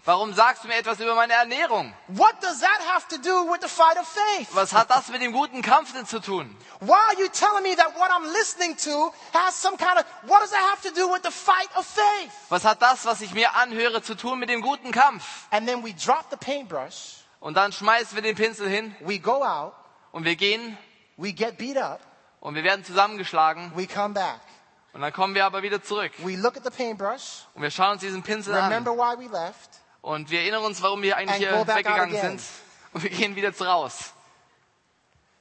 Warum 0.07 0.33
sagst 0.33 0.65
du 0.65 0.69
mir 0.69 0.77
etwas 0.77 0.99
über 1.01 1.15
meine 1.15 1.35
Ernährung? 1.35 1.93
What 2.09 2.43
does 2.43 2.61
that 2.61 2.81
have 2.95 3.07
to 3.09 3.19
do 3.19 3.53
with 3.53 3.61
the 3.61 3.69
fight 3.69 3.99
of 3.99 4.09
faith? 4.09 4.49
Was 4.55 4.73
hat 4.73 4.89
das 4.89 5.09
mit 5.09 5.21
dem 5.21 5.33
guten 5.33 5.61
Kampf 5.61 5.93
denn 5.93 6.07
zu 6.07 6.21
tun? 6.21 6.57
Why 6.81 6.95
are 6.95 7.19
you 7.19 7.29
telling 7.29 7.63
me 7.63 7.77
that 7.77 7.95
what 7.99 8.11
I'm 8.11 8.25
listening 8.33 8.77
to 8.85 9.13
has 9.35 9.55
some 9.55 9.77
kind 9.77 9.99
of, 9.99 10.05
what 10.27 10.41
does 10.41 10.51
that 10.51 10.63
have 10.71 10.81
to 10.89 10.95
do 10.95 11.13
with 11.13 11.23
the 11.23 11.31
fight 11.31 11.69
of 11.77 11.85
faith? 11.87 12.33
Was 12.49 12.65
hat 12.65 12.81
das, 12.81 13.05
was 13.05 13.21
ich 13.21 13.35
mir 13.35 13.55
anhöre, 13.55 14.03
zu 14.03 14.15
tun 14.15 14.39
mit 14.39 14.49
dem 14.49 14.63
guten 14.63 14.93
Kampf? 14.93 15.47
And 15.51 15.69
then 15.69 15.85
we 15.85 15.93
drop 15.93 16.31
the 16.31 16.37
paintbrush, 16.37 17.23
Und 17.41 17.55
dann 17.55 17.73
schmeißen 17.73 18.15
wir 18.15 18.23
den 18.23 18.35
Pinsel 18.37 18.69
hin 18.69 18.95
we 19.01 19.19
go 19.19 19.45
out, 19.45 19.75
und 20.13 20.25
wir 20.25 20.37
gehen 20.37 20.79
we 21.17 21.33
get 21.33 21.59
beat 21.59 21.77
up, 21.77 22.01
und 22.41 22.55
wir 22.55 22.65
werden 22.65 22.85
zusammengeschlagen 22.85 23.73
we 23.75 23.87
come 23.87 24.15
back. 24.15 24.41
und 24.93 25.01
dann 25.03 25.13
kommen 25.13 25.35
wir 25.35 25.45
aber 25.45 25.63
wieder 25.63 25.83
zurück 25.83 26.13
We 26.19 26.37
look 26.37 26.57
at 26.57 26.65
the 26.65 26.71
paintbrush, 26.71 27.45
und 27.55 27.63
wir 27.63 27.71
schauen 27.71 27.93
uns 27.93 28.01
diesen 28.01 28.23
Pinsel 28.23 28.55
remember 28.55 28.93
an 28.93 28.99
why 28.99 29.19
we 29.19 29.31
left, 29.31 29.71
und 30.07 30.31
wir 30.31 30.41
erinnern 30.43 30.63
uns, 30.63 30.81
warum 30.83 31.03
wir 31.03 31.17
eigentlich 31.17 31.49
And 31.49 31.67
hier 31.67 31.67
weggegangen 31.75 32.17
sind 32.21 32.41
und 32.93 33.03
wir 33.03 33.11
gehen 33.11 33.35
wieder 33.35 33.53
raus. 33.59 34.13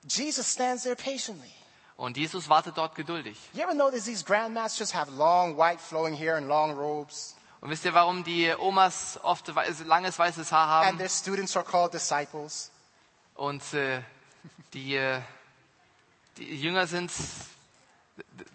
Jesus 0.10 0.52
stands 0.52 0.84
there 0.84 0.96
patiently. 0.96 1.52
Und 1.98 2.18
Jesus 2.18 2.50
wartet 2.50 2.76
dort 2.76 2.96
geduldig. 2.96 3.38
You 3.54 3.62
ever 3.62 3.76
notice 3.76 4.06
these 4.06 4.24
grandmasters 4.26 4.94
have 4.94 5.12
long 5.12 5.56
white 5.56 5.80
flowing 5.80 6.16
hair 6.18 6.36
and 6.36 6.48
long 6.48 6.72
robes? 6.76 7.36
Und 7.62 7.70
wisst 7.70 7.86
ihr, 7.86 7.94
warum 7.94 8.24
die 8.24 8.54
Omas 8.58 9.20
oft 9.24 9.56
wei- 9.56 9.70
langes 9.86 10.18
weißes 10.20 10.52
Haar 10.52 10.82
And 10.82 10.88
haben 10.88 10.98
their 10.98 11.10
students 11.10 11.56
are 11.56 11.64
called 11.66 11.94
disciples. 11.94 12.72
und 13.36 13.62
äh, 13.74 14.02
die, 14.74 14.96
äh, 14.96 15.22
die 16.38 16.56
Jünger 16.56 16.88
sind 16.88 17.12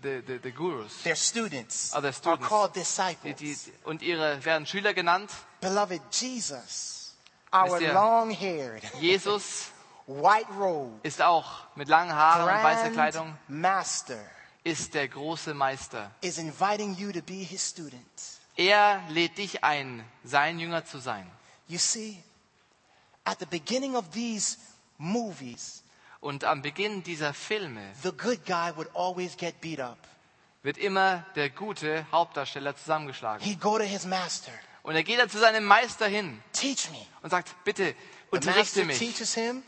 the, 0.03 0.23
the, 0.27 0.39
the 0.43 0.51
Gurus. 0.53 1.03
Their 1.03 1.17
students 1.17 1.91
their 1.91 2.05
are 2.05 2.13
students. 2.13 2.49
called 2.49 2.75
Die, 2.75 2.81
disciples. 2.81 3.37
die, 3.37 3.57
und 3.85 4.03
ihre 4.03 4.45
werden 4.45 4.67
Schüler 4.67 4.95
genannt. 4.95 5.31
Beloved 5.61 6.01
Jesus, 6.13 7.15
our 7.53 7.67
Wisst 7.67 7.83
ihr- 7.83 7.93
long 7.93 8.31
haired, 8.31 8.83
Jesus 9.01 9.67
white 10.07 10.51
robe, 10.59 10.99
ist 11.03 11.21
auch 11.23 11.47
mit 11.77 11.89
langen 11.89 12.13
Haaren 12.15 12.43
und 12.43 12.65
weißer 12.65 12.91
Kleidung, 12.91 13.37
master 13.49 14.19
ist 14.65 14.95
der 14.95 15.09
große 15.09 15.55
Meister. 15.55 16.11
is 16.23 16.39
inviting 16.39 16.95
you 16.97 17.13
to 17.13 17.23
be 17.23 17.35
his 17.45 17.67
student. 17.69 18.03
Er 18.57 19.03
lädt 19.09 19.39
dich 19.39 19.65
ein, 19.65 20.05
sein 20.25 20.59
Jünger 20.59 20.85
zu 20.85 20.99
sein. 20.99 21.31
You 21.69 21.79
see, 21.79 22.23
at 23.25 23.39
the 23.39 23.47
beginning 23.47 23.95
of 23.97 24.11
these 24.11 24.59
movies, 24.99 25.83
Und 26.21 26.45
am 26.45 26.61
Beginn 26.62 27.03
dieser 27.03 27.33
Filme 27.33 27.81
the 28.03 28.11
good 28.12 28.45
guy 28.47 28.71
would 28.77 28.89
always 28.95 29.37
get 29.37 29.61
beat 29.61 29.81
up. 29.81 29.99
wird 30.62 30.77
immer 30.77 31.25
der 31.35 31.49
gute 31.51 32.05
Hauptdarsteller 32.12 32.77
zusammengeschlagen. 32.77 33.45
He'd 33.47 33.59
go 33.61 33.79
to 33.79 33.85
his 33.85 34.05
master, 34.05 34.53
Und 34.83 34.95
er 34.95 35.03
geht 35.03 35.18
dann 35.18 35.31
zu 35.31 35.39
seinem 35.39 35.64
Meister 35.64 36.07
hin 36.07 36.43
teach 36.53 36.91
me. 36.91 36.99
und 37.23 37.31
sagt, 37.31 37.55
bitte, 37.64 37.95
unterrichte 38.31 38.85
mich. 38.85 38.99
teaches 38.99 39.33
him, 39.35 39.62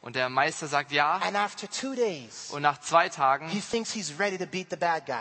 Und 0.00 0.16
der 0.16 0.28
Meister 0.28 0.66
sagt 0.66 0.90
ja. 0.90 1.18
and 1.18 1.36
after 1.36 1.68
two 1.70 1.94
days, 1.94 2.50
Und 2.50 2.62
nach 2.62 2.80
zwei 2.80 3.04
he 3.04 3.10
Tagen, 3.10 3.62
thinks 3.70 3.92
he's 3.92 4.18
ready 4.18 4.36
to 4.36 4.46
beat 4.46 4.70
the 4.70 4.76
bad 4.76 5.06
guy. 5.06 5.14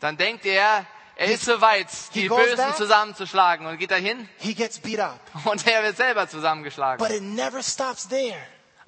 dann 0.00 0.18
denkt 0.18 0.44
er, 0.44 0.84
er 1.16 1.26
ist 1.32 1.46
soweit, 1.46 1.88
he 2.12 2.22
die 2.22 2.28
Bösen 2.28 2.56
back. 2.58 2.76
zusammenzuschlagen. 2.76 3.66
Und 3.66 3.78
geht 3.78 3.90
dahin 3.90 4.28
He 4.38 4.52
gets 4.54 4.78
beat 4.78 5.00
up. 5.00 5.18
und 5.46 5.66
er 5.66 5.82
wird 5.82 5.96
selber 5.96 6.28
zusammengeschlagen. 6.28 6.98
But 7.04 7.16
it 7.16 7.22
never 7.22 7.62
stops 7.62 8.06
there. 8.06 8.36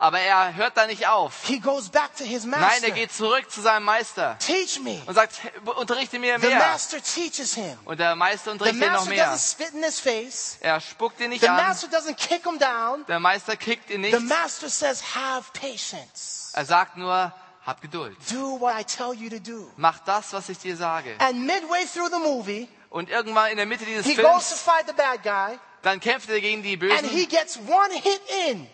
Aber 0.02 0.18
er 0.18 0.54
hört 0.56 0.78
da 0.78 0.86
nicht 0.86 1.06
auf. 1.08 1.44
He 1.44 1.60
goes 1.60 1.90
back 1.90 2.16
to 2.16 2.24
his 2.24 2.44
Nein, 2.44 2.58
master. 2.62 2.84
er 2.86 2.90
geht 2.92 3.12
zurück 3.12 3.50
zu 3.50 3.60
seinem 3.60 3.84
Meister 3.84 4.38
Teach 4.38 4.80
me. 4.80 4.98
und 5.04 5.14
sagt, 5.14 5.34
"Hey, 5.42 5.50
unterrichte 5.76 6.18
mir 6.18 6.40
The 6.40 6.46
mehr. 6.46 6.58
master 6.58 7.02
teaches 7.02 7.52
him. 7.54 7.76
Und 7.84 8.00
der 8.00 8.16
Meister 8.16 8.44
The 8.44 8.50
unterrichtet 8.52 8.82
ihn 8.86 8.92
noch 8.94 9.04
mehr. 9.04 9.26
doesn't 9.30 9.52
spit 9.52 9.74
in 9.74 9.82
his 9.82 10.00
face. 10.00 10.56
Er 10.62 10.80
spuckt 10.80 11.20
ihn 11.20 11.28
nicht 11.28 11.42
The 11.42 11.48
an. 11.50 11.56
master 11.56 11.86
doesn't 11.88 12.14
kick 12.14 12.44
him 12.46 12.58
down. 12.58 13.04
Der 13.08 13.20
Meister 13.20 13.56
kickt 13.56 13.90
ihn 13.90 14.02
The 14.02 14.10
nicht. 14.12 14.20
master 14.22 14.70
says, 14.70 15.02
have 15.14 15.50
patience. 15.52 16.50
Er 16.54 16.64
sagt 16.64 16.96
nur, 16.96 17.32
hab 17.66 17.82
Geduld. 17.82 18.16
Do 18.30 18.58
what 18.58 18.74
I 18.80 18.84
tell 18.84 19.12
you 19.12 19.28
to 19.28 19.38
do. 19.38 19.70
Mach 19.76 19.98
das, 20.06 20.32
was 20.32 20.48
ich 20.48 20.58
dir 20.58 20.76
sage. 20.78 21.14
And 21.18 21.44
midway 21.44 21.84
through 21.84 22.08
the 22.10 22.18
movie, 22.18 22.68
Und 22.88 23.10
irgendwann 23.10 23.50
in 23.50 23.58
der 23.58 23.66
Mitte 23.66 23.84
dieses 23.84 24.06
he 24.06 24.14
goes 24.14 24.24
to 24.48 24.54
Films, 24.56 24.60
fight 24.62 24.86
the 24.86 24.94
bad 24.94 25.22
guy 25.22 25.58
dann 25.82 26.00
kämpft 26.00 26.30
er 26.30 26.40
gegen 26.40 26.62
die 26.62 26.72
and 26.74 27.02
he 27.06 27.26
Bösen 27.26 27.28
gets 27.28 27.58
one 27.58 27.92
hit 27.92 28.20
in. 28.48 28.66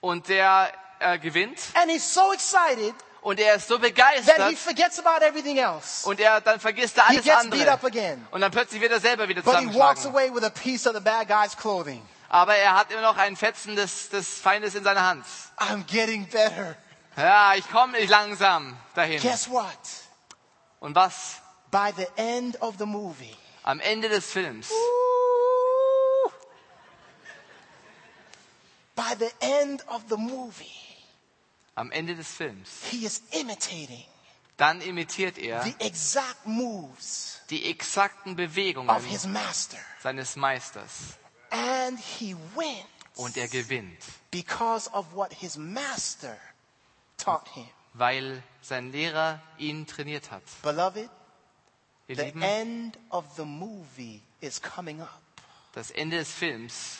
Und 0.00 0.28
der 0.28 0.72
äh, 0.98 1.18
gewinnt. 1.18 1.58
And 1.74 1.90
he's 1.90 2.12
so 2.14 2.32
excited 2.32 2.94
Und 3.22 3.38
er 3.38 3.56
ist 3.56 3.68
so 3.68 3.76
that 3.76 3.84
he 3.86 3.92
begeistert 3.92 4.58
forgets 4.58 4.98
about 4.98 5.22
everything 5.24 5.58
else. 5.58 6.06
und 6.08 6.20
er 6.20 6.40
dann 6.40 6.58
vergisst 6.60 6.96
er 6.96 7.04
He 7.08 7.16
alles 7.18 7.24
gets 7.24 7.50
beat 7.50 7.68
up 7.68 7.84
andere. 7.84 7.86
again. 7.86 8.26
Und 8.30 8.40
dann 8.40 8.50
plötzlich 8.50 8.80
wird 8.80 8.92
er 8.92 9.00
selber 9.00 9.28
wieder 9.28 9.42
But 9.42 9.58
he 9.58 9.66
walks 9.78 10.02
zusammengeschlagen. 10.02 10.12
away 10.14 10.34
with 10.34 10.44
a 10.44 10.50
piece 10.50 10.86
of 10.86 10.94
the 10.94 11.00
bad 11.00 11.28
guy's 11.28 11.56
clothing. 11.56 12.02
Aber 12.30 12.54
er 12.56 12.74
hat 12.76 12.90
immer 12.92 13.02
noch 13.02 13.16
einen 13.16 13.36
Fetzen 13.36 13.74
des, 13.76 14.08
des 14.08 14.38
Feindes 14.40 14.74
in 14.74 14.84
seiner 14.84 15.02
Hand. 15.04 15.24
I'm 15.58 15.84
getting 15.84 16.26
better. 16.28 16.76
Ja, 17.16 17.54
ich 17.56 17.68
komme 17.70 17.98
langsam 18.06 18.76
dahin. 18.94 19.20
Guess 19.20 19.50
what? 19.50 19.66
Und 20.78 20.94
was? 20.94 21.36
By 21.70 21.90
the 21.96 22.06
end 22.16 22.60
of 22.62 22.76
the 22.78 22.86
movie, 22.86 23.36
Am 23.64 23.80
Ende 23.80 24.08
des 24.08 24.24
Films, 24.32 24.70
Ooh. 24.70 24.74
By 29.00 29.14
the 29.18 29.30
end 29.40 29.82
of 29.88 30.02
the 30.08 30.16
movie, 30.16 30.66
am 31.76 31.90
Ende 31.92 32.14
des 32.14 32.24
Films, 32.36 32.68
he 32.90 33.04
is 33.06 33.22
imitating 33.32 34.04
dann 34.56 34.82
imitiert 34.82 35.38
er 35.38 35.62
the 35.64 35.74
exact 35.78 36.44
moves 36.46 37.40
die 37.48 37.70
exakten 37.70 38.36
Bewegungen 38.36 38.90
of 38.94 39.04
his 39.04 39.26
master. 39.26 39.78
seines 40.02 40.36
Meisters. 40.36 41.16
And 41.50 41.98
he 41.98 42.36
wins 42.54 42.84
Und 43.16 43.36
er 43.36 43.48
gewinnt, 43.48 43.98
because 44.30 44.88
of 44.92 45.06
what 45.14 45.32
his 45.32 45.56
master 45.56 46.36
taught 47.16 47.48
him. 47.54 47.66
weil 47.94 48.42
sein 48.62 48.92
Lehrer 48.92 49.40
ihn 49.58 49.86
trainiert 49.86 50.30
hat. 50.30 50.42
Beloved, 50.62 51.08
Ihr 52.08 52.16
the 52.16 52.22
Lieben, 52.24 52.42
end 52.42 52.98
of 53.10 53.24
the 53.36 53.44
movie 53.44 54.20
is 54.40 54.60
coming 54.60 55.00
up. 55.00 55.20
das 55.72 55.90
Ende 55.90 56.18
des 56.18 56.30
Films 56.32 56.98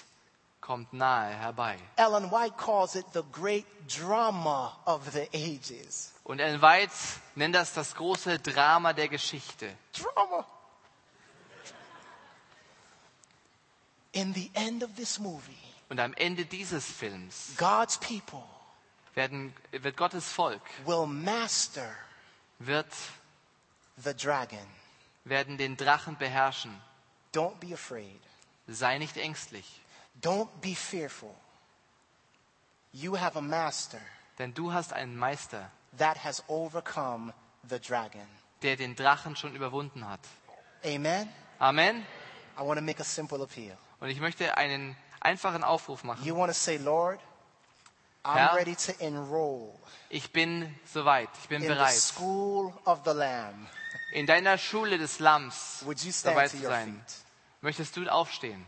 kommt 0.71 0.93
nahe 0.93 1.35
herbei. 1.35 1.77
Ellen 1.97 2.31
White 2.31 2.57
calls 2.57 2.95
it 2.95 3.05
the 3.12 3.25
great 3.33 3.66
drama 3.89 4.79
of 4.87 5.03
the 5.11 5.29
ages. 5.35 6.12
Und 6.23 6.39
Ellen 6.39 6.62
White 6.62 6.93
nennt 7.35 7.57
das 7.57 7.73
das 7.75 7.93
große 7.97 8.39
Drama 8.39 8.93
der 8.93 9.09
Geschichte. 9.09 9.77
Drama. 9.93 10.47
In 14.12 14.33
the 14.33 14.49
end 14.55 14.85
of 14.85 14.95
this 14.95 15.18
movie, 15.18 15.59
Und 15.89 15.99
am 15.99 16.14
Ende 16.14 16.45
dieses 16.45 16.87
Films 16.87 17.57
God's 17.57 17.99
people 17.99 18.45
werden, 19.16 19.53
wird 19.73 19.97
Gottes 19.97 20.31
Volk, 20.31 20.62
will 20.87 21.07
master 21.07 21.91
wird, 22.61 22.87
the 23.97 24.14
dragon. 24.14 24.68
werden 25.25 25.59
den 25.59 25.77
Drachen 25.77 26.16
beherrschen. 26.16 26.81
Don't 27.35 27.57
be 27.59 27.75
afraid. 27.75 28.21
Sei 28.68 28.99
nicht 28.99 29.16
ängstlich, 29.16 29.80
Don't 30.21 30.49
be 30.61 30.75
fearful. 30.75 31.35
You 32.93 33.16
have 33.18 33.37
a 33.39 33.41
master 33.43 34.01
denn 34.39 34.55
du 34.55 34.73
hast 34.73 34.93
einen 34.95 35.16
Meister, 35.16 35.71
that 35.99 36.25
has 36.25 36.43
overcome 36.49 37.33
the 37.68 37.79
dragon. 37.79 38.27
der 38.62 38.77
den 38.77 38.97
Drachen 38.97 39.37
schon 39.37 39.55
überwunden 39.55 40.09
hat. 40.09 40.21
Amen. 40.85 41.29
Amen. 41.59 42.07
I 42.59 42.62
want 42.62 42.79
to 42.79 42.85
make 42.85 43.01
a 43.01 43.05
simple 43.05 43.43
appeal. 43.43 43.77
Und 44.01 44.09
ich 44.09 44.18
möchte 44.21 44.57
einen 44.57 44.97
einfachen 45.21 45.62
Aufruf 45.62 46.05
machen. 46.05 46.25
You 46.25 46.37
want 46.37 46.51
to 46.51 46.59
say, 46.59 46.79
Lord, 46.79 47.21
I'm 48.25 48.35
Herr, 48.35 48.55
ready 48.57 48.75
to 48.77 48.93
enroll 48.99 49.75
Ich 50.09 50.33
bin 50.33 50.75
soweit, 50.87 51.29
ich 51.43 51.49
bin 51.49 51.62
in 51.62 51.68
the 51.68 51.75
bereit, 51.75 51.93
school 51.95 52.73
of 52.87 53.01
the 53.05 53.12
Lamb. 53.12 53.66
in 54.12 54.27
deiner 54.27 54.57
Schule 54.59 54.97
des 54.99 55.18
Lamms 55.18 55.83
Would 55.85 56.03
you 56.03 56.12
stand 56.12 56.37
dabei 56.37 56.49
to 56.49 56.57
zu 56.57 56.62
your 56.64 56.71
sein. 56.71 56.95
feet? 56.95 57.14
Möchtest 57.61 57.97
du 57.97 58.09
aufstehen? 58.09 58.64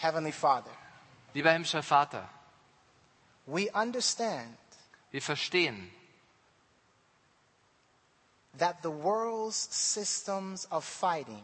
Heavenly 0.00 0.32
Father, 0.32 0.70
Lieber 1.34 1.52
himmlischer 1.52 1.82
Vater, 1.82 2.28
we 3.46 3.70
understand 3.74 4.56
wir 5.12 5.20
verstehen, 5.22 5.90
that 8.58 8.82
the 8.82 8.90
world's 8.90 9.68
systems 9.70 10.66
of 10.70 10.84
fighting 10.84 11.42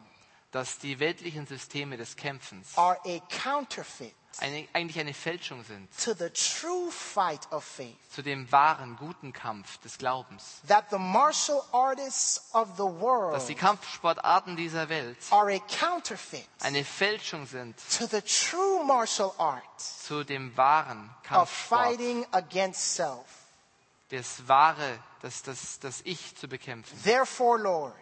dass 0.52 0.78
die 0.78 0.98
weltlichen 0.98 1.46
Systeme 1.46 1.96
des 1.96 2.16
Kämpfens 2.16 2.76
are 2.78 2.98
a 3.04 3.20
counterfeit 3.28 4.14
eine, 4.40 4.66
eigentlich 4.72 4.98
eine 4.98 5.14
Fälschung 5.14 5.64
sind 5.64 5.88
to 6.02 6.12
the 6.14 6.30
true 6.30 6.90
fight 6.90 7.50
of 7.52 7.64
faith. 7.64 7.96
zu 8.10 8.22
dem 8.22 8.50
wahren, 8.52 8.96
guten 8.96 9.32
Kampf 9.32 9.78
des 9.78 9.98
Glaubens. 9.98 10.60
That 10.68 10.86
the 10.90 10.98
martial 10.98 11.62
artists 11.72 12.42
of 12.54 12.68
the 12.76 12.82
Dass 13.32 13.46
die 13.46 13.52
world 13.54 13.58
Kampfsportarten 13.58 14.56
dieser 14.56 14.88
Welt 14.88 15.16
are 15.30 15.54
a 15.54 15.58
counterfeit 15.78 16.46
eine 16.62 16.84
Fälschung 16.84 17.46
sind 17.46 17.76
to 17.98 18.06
the 18.06 18.20
true 18.22 18.84
martial 18.84 19.32
art 19.38 19.62
zu 19.80 20.24
dem 20.24 20.56
wahren 20.56 21.10
of 21.10 21.22
Kampfsport, 21.22 21.82
fighting 21.86 22.26
against 22.32 22.94
self. 22.94 23.24
das 24.10 24.46
wahre, 24.46 24.98
das, 25.22 25.42
das, 25.42 25.78
das 25.80 26.00
Ich 26.04 26.36
zu 26.36 26.46
bekämpfen. 26.48 26.96
Therefore, 27.02 27.58
Lord, 27.58 27.94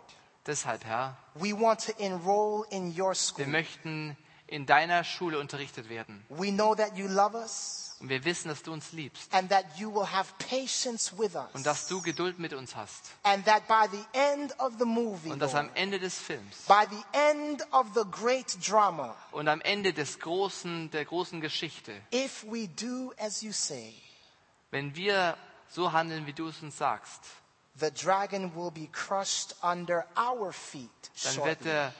Deshalb, 0.47 0.85
Herr, 0.85 1.17
we 1.35 1.59
want 1.59 1.81
to 1.87 1.93
enroll 1.99 2.67
in 2.69 2.91
your 2.91 3.11
wir 3.11 3.15
school. 3.15 3.47
möchten 3.47 4.15
in 4.55 4.67
deiner 4.67 5.03
Schule 5.03 5.41
unterrichtet 5.41 5.89
werden. 5.89 6.25
We 6.29 6.53
know 6.53 6.77
that 6.77 6.97
you 6.97 7.09
love 7.09 7.37
us 7.37 7.97
Und 7.99 8.09
wir 8.09 8.25
wissen, 8.25 8.49
dass 8.49 8.63
du 8.63 8.73
uns 8.73 8.93
liebst 8.93 9.33
and 9.35 9.51
that 9.51 9.65
you 9.77 9.93
will 9.93 10.07
have 10.07 10.33
patience 10.39 11.13
with 11.19 11.35
und 11.55 11.67
dass 11.67 11.83
us. 11.83 11.89
du 11.89 12.01
Geduld 12.03 12.39
mit 12.39 12.53
uns 12.55 12.77
hast. 12.77 13.11
And 13.25 13.45
that 13.47 13.67
by 13.67 13.89
the 13.91 14.05
end 14.13 14.57
of 14.61 14.75
the 14.79 14.85
movie, 14.85 15.31
Und 15.33 15.41
dass 15.41 15.57
am 15.57 15.71
Ende 15.75 15.99
des 15.99 16.17
Films 16.19 16.67
by 16.69 16.85
the 16.89 17.03
end 17.19 17.67
of 17.73 17.89
the 17.95 18.05
great 18.11 18.57
drama, 18.65 19.17
und 19.33 19.49
am 19.49 19.61
Ende 19.61 19.93
des 19.93 20.21
großen, 20.21 20.89
der 20.93 21.05
großen 21.05 21.41
Geschichte, 21.41 21.93
if 22.13 22.45
we 22.45 22.69
do 22.69 23.13
as 23.19 23.43
you 23.43 23.51
say, 23.53 23.93
wenn 24.71 24.95
wir 24.95 25.37
so 25.69 25.91
handeln, 25.93 26.27
wie 26.27 26.33
du 26.33 26.47
es 26.47 26.63
uns 26.63 26.79
sagst, 26.79 27.23
the 27.75 27.91
dragon 27.91 28.55
will 28.55 28.71
be 28.71 28.87
crushed 28.93 29.57
under 29.65 30.07
our 30.17 30.53
feet 30.53 30.91
dann 31.25 31.45
wird 31.45 31.65
der 31.65 31.93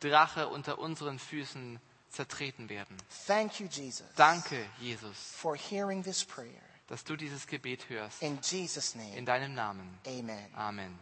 Drache 0.00 0.48
unter 0.48 0.78
unseren 0.78 1.18
Füßen 1.18 1.80
zertreten 2.10 2.68
werden. 2.68 2.96
Thank 3.26 3.60
you, 3.60 3.66
Jesus, 3.68 4.06
Danke, 4.16 4.64
Jesus, 4.80 5.16
for 5.36 5.56
hearing 5.56 6.02
this 6.02 6.24
prayer. 6.24 6.62
dass 6.88 7.04
du 7.04 7.16
dieses 7.16 7.46
Gebet 7.46 7.88
hörst. 7.90 8.22
In 8.22 8.38
Jesus' 8.42 8.94
In 8.94 9.00
name, 9.00 9.24
deinem 9.24 9.54
Namen. 9.54 9.98
amen. 10.06 10.46
Amen. 10.54 10.98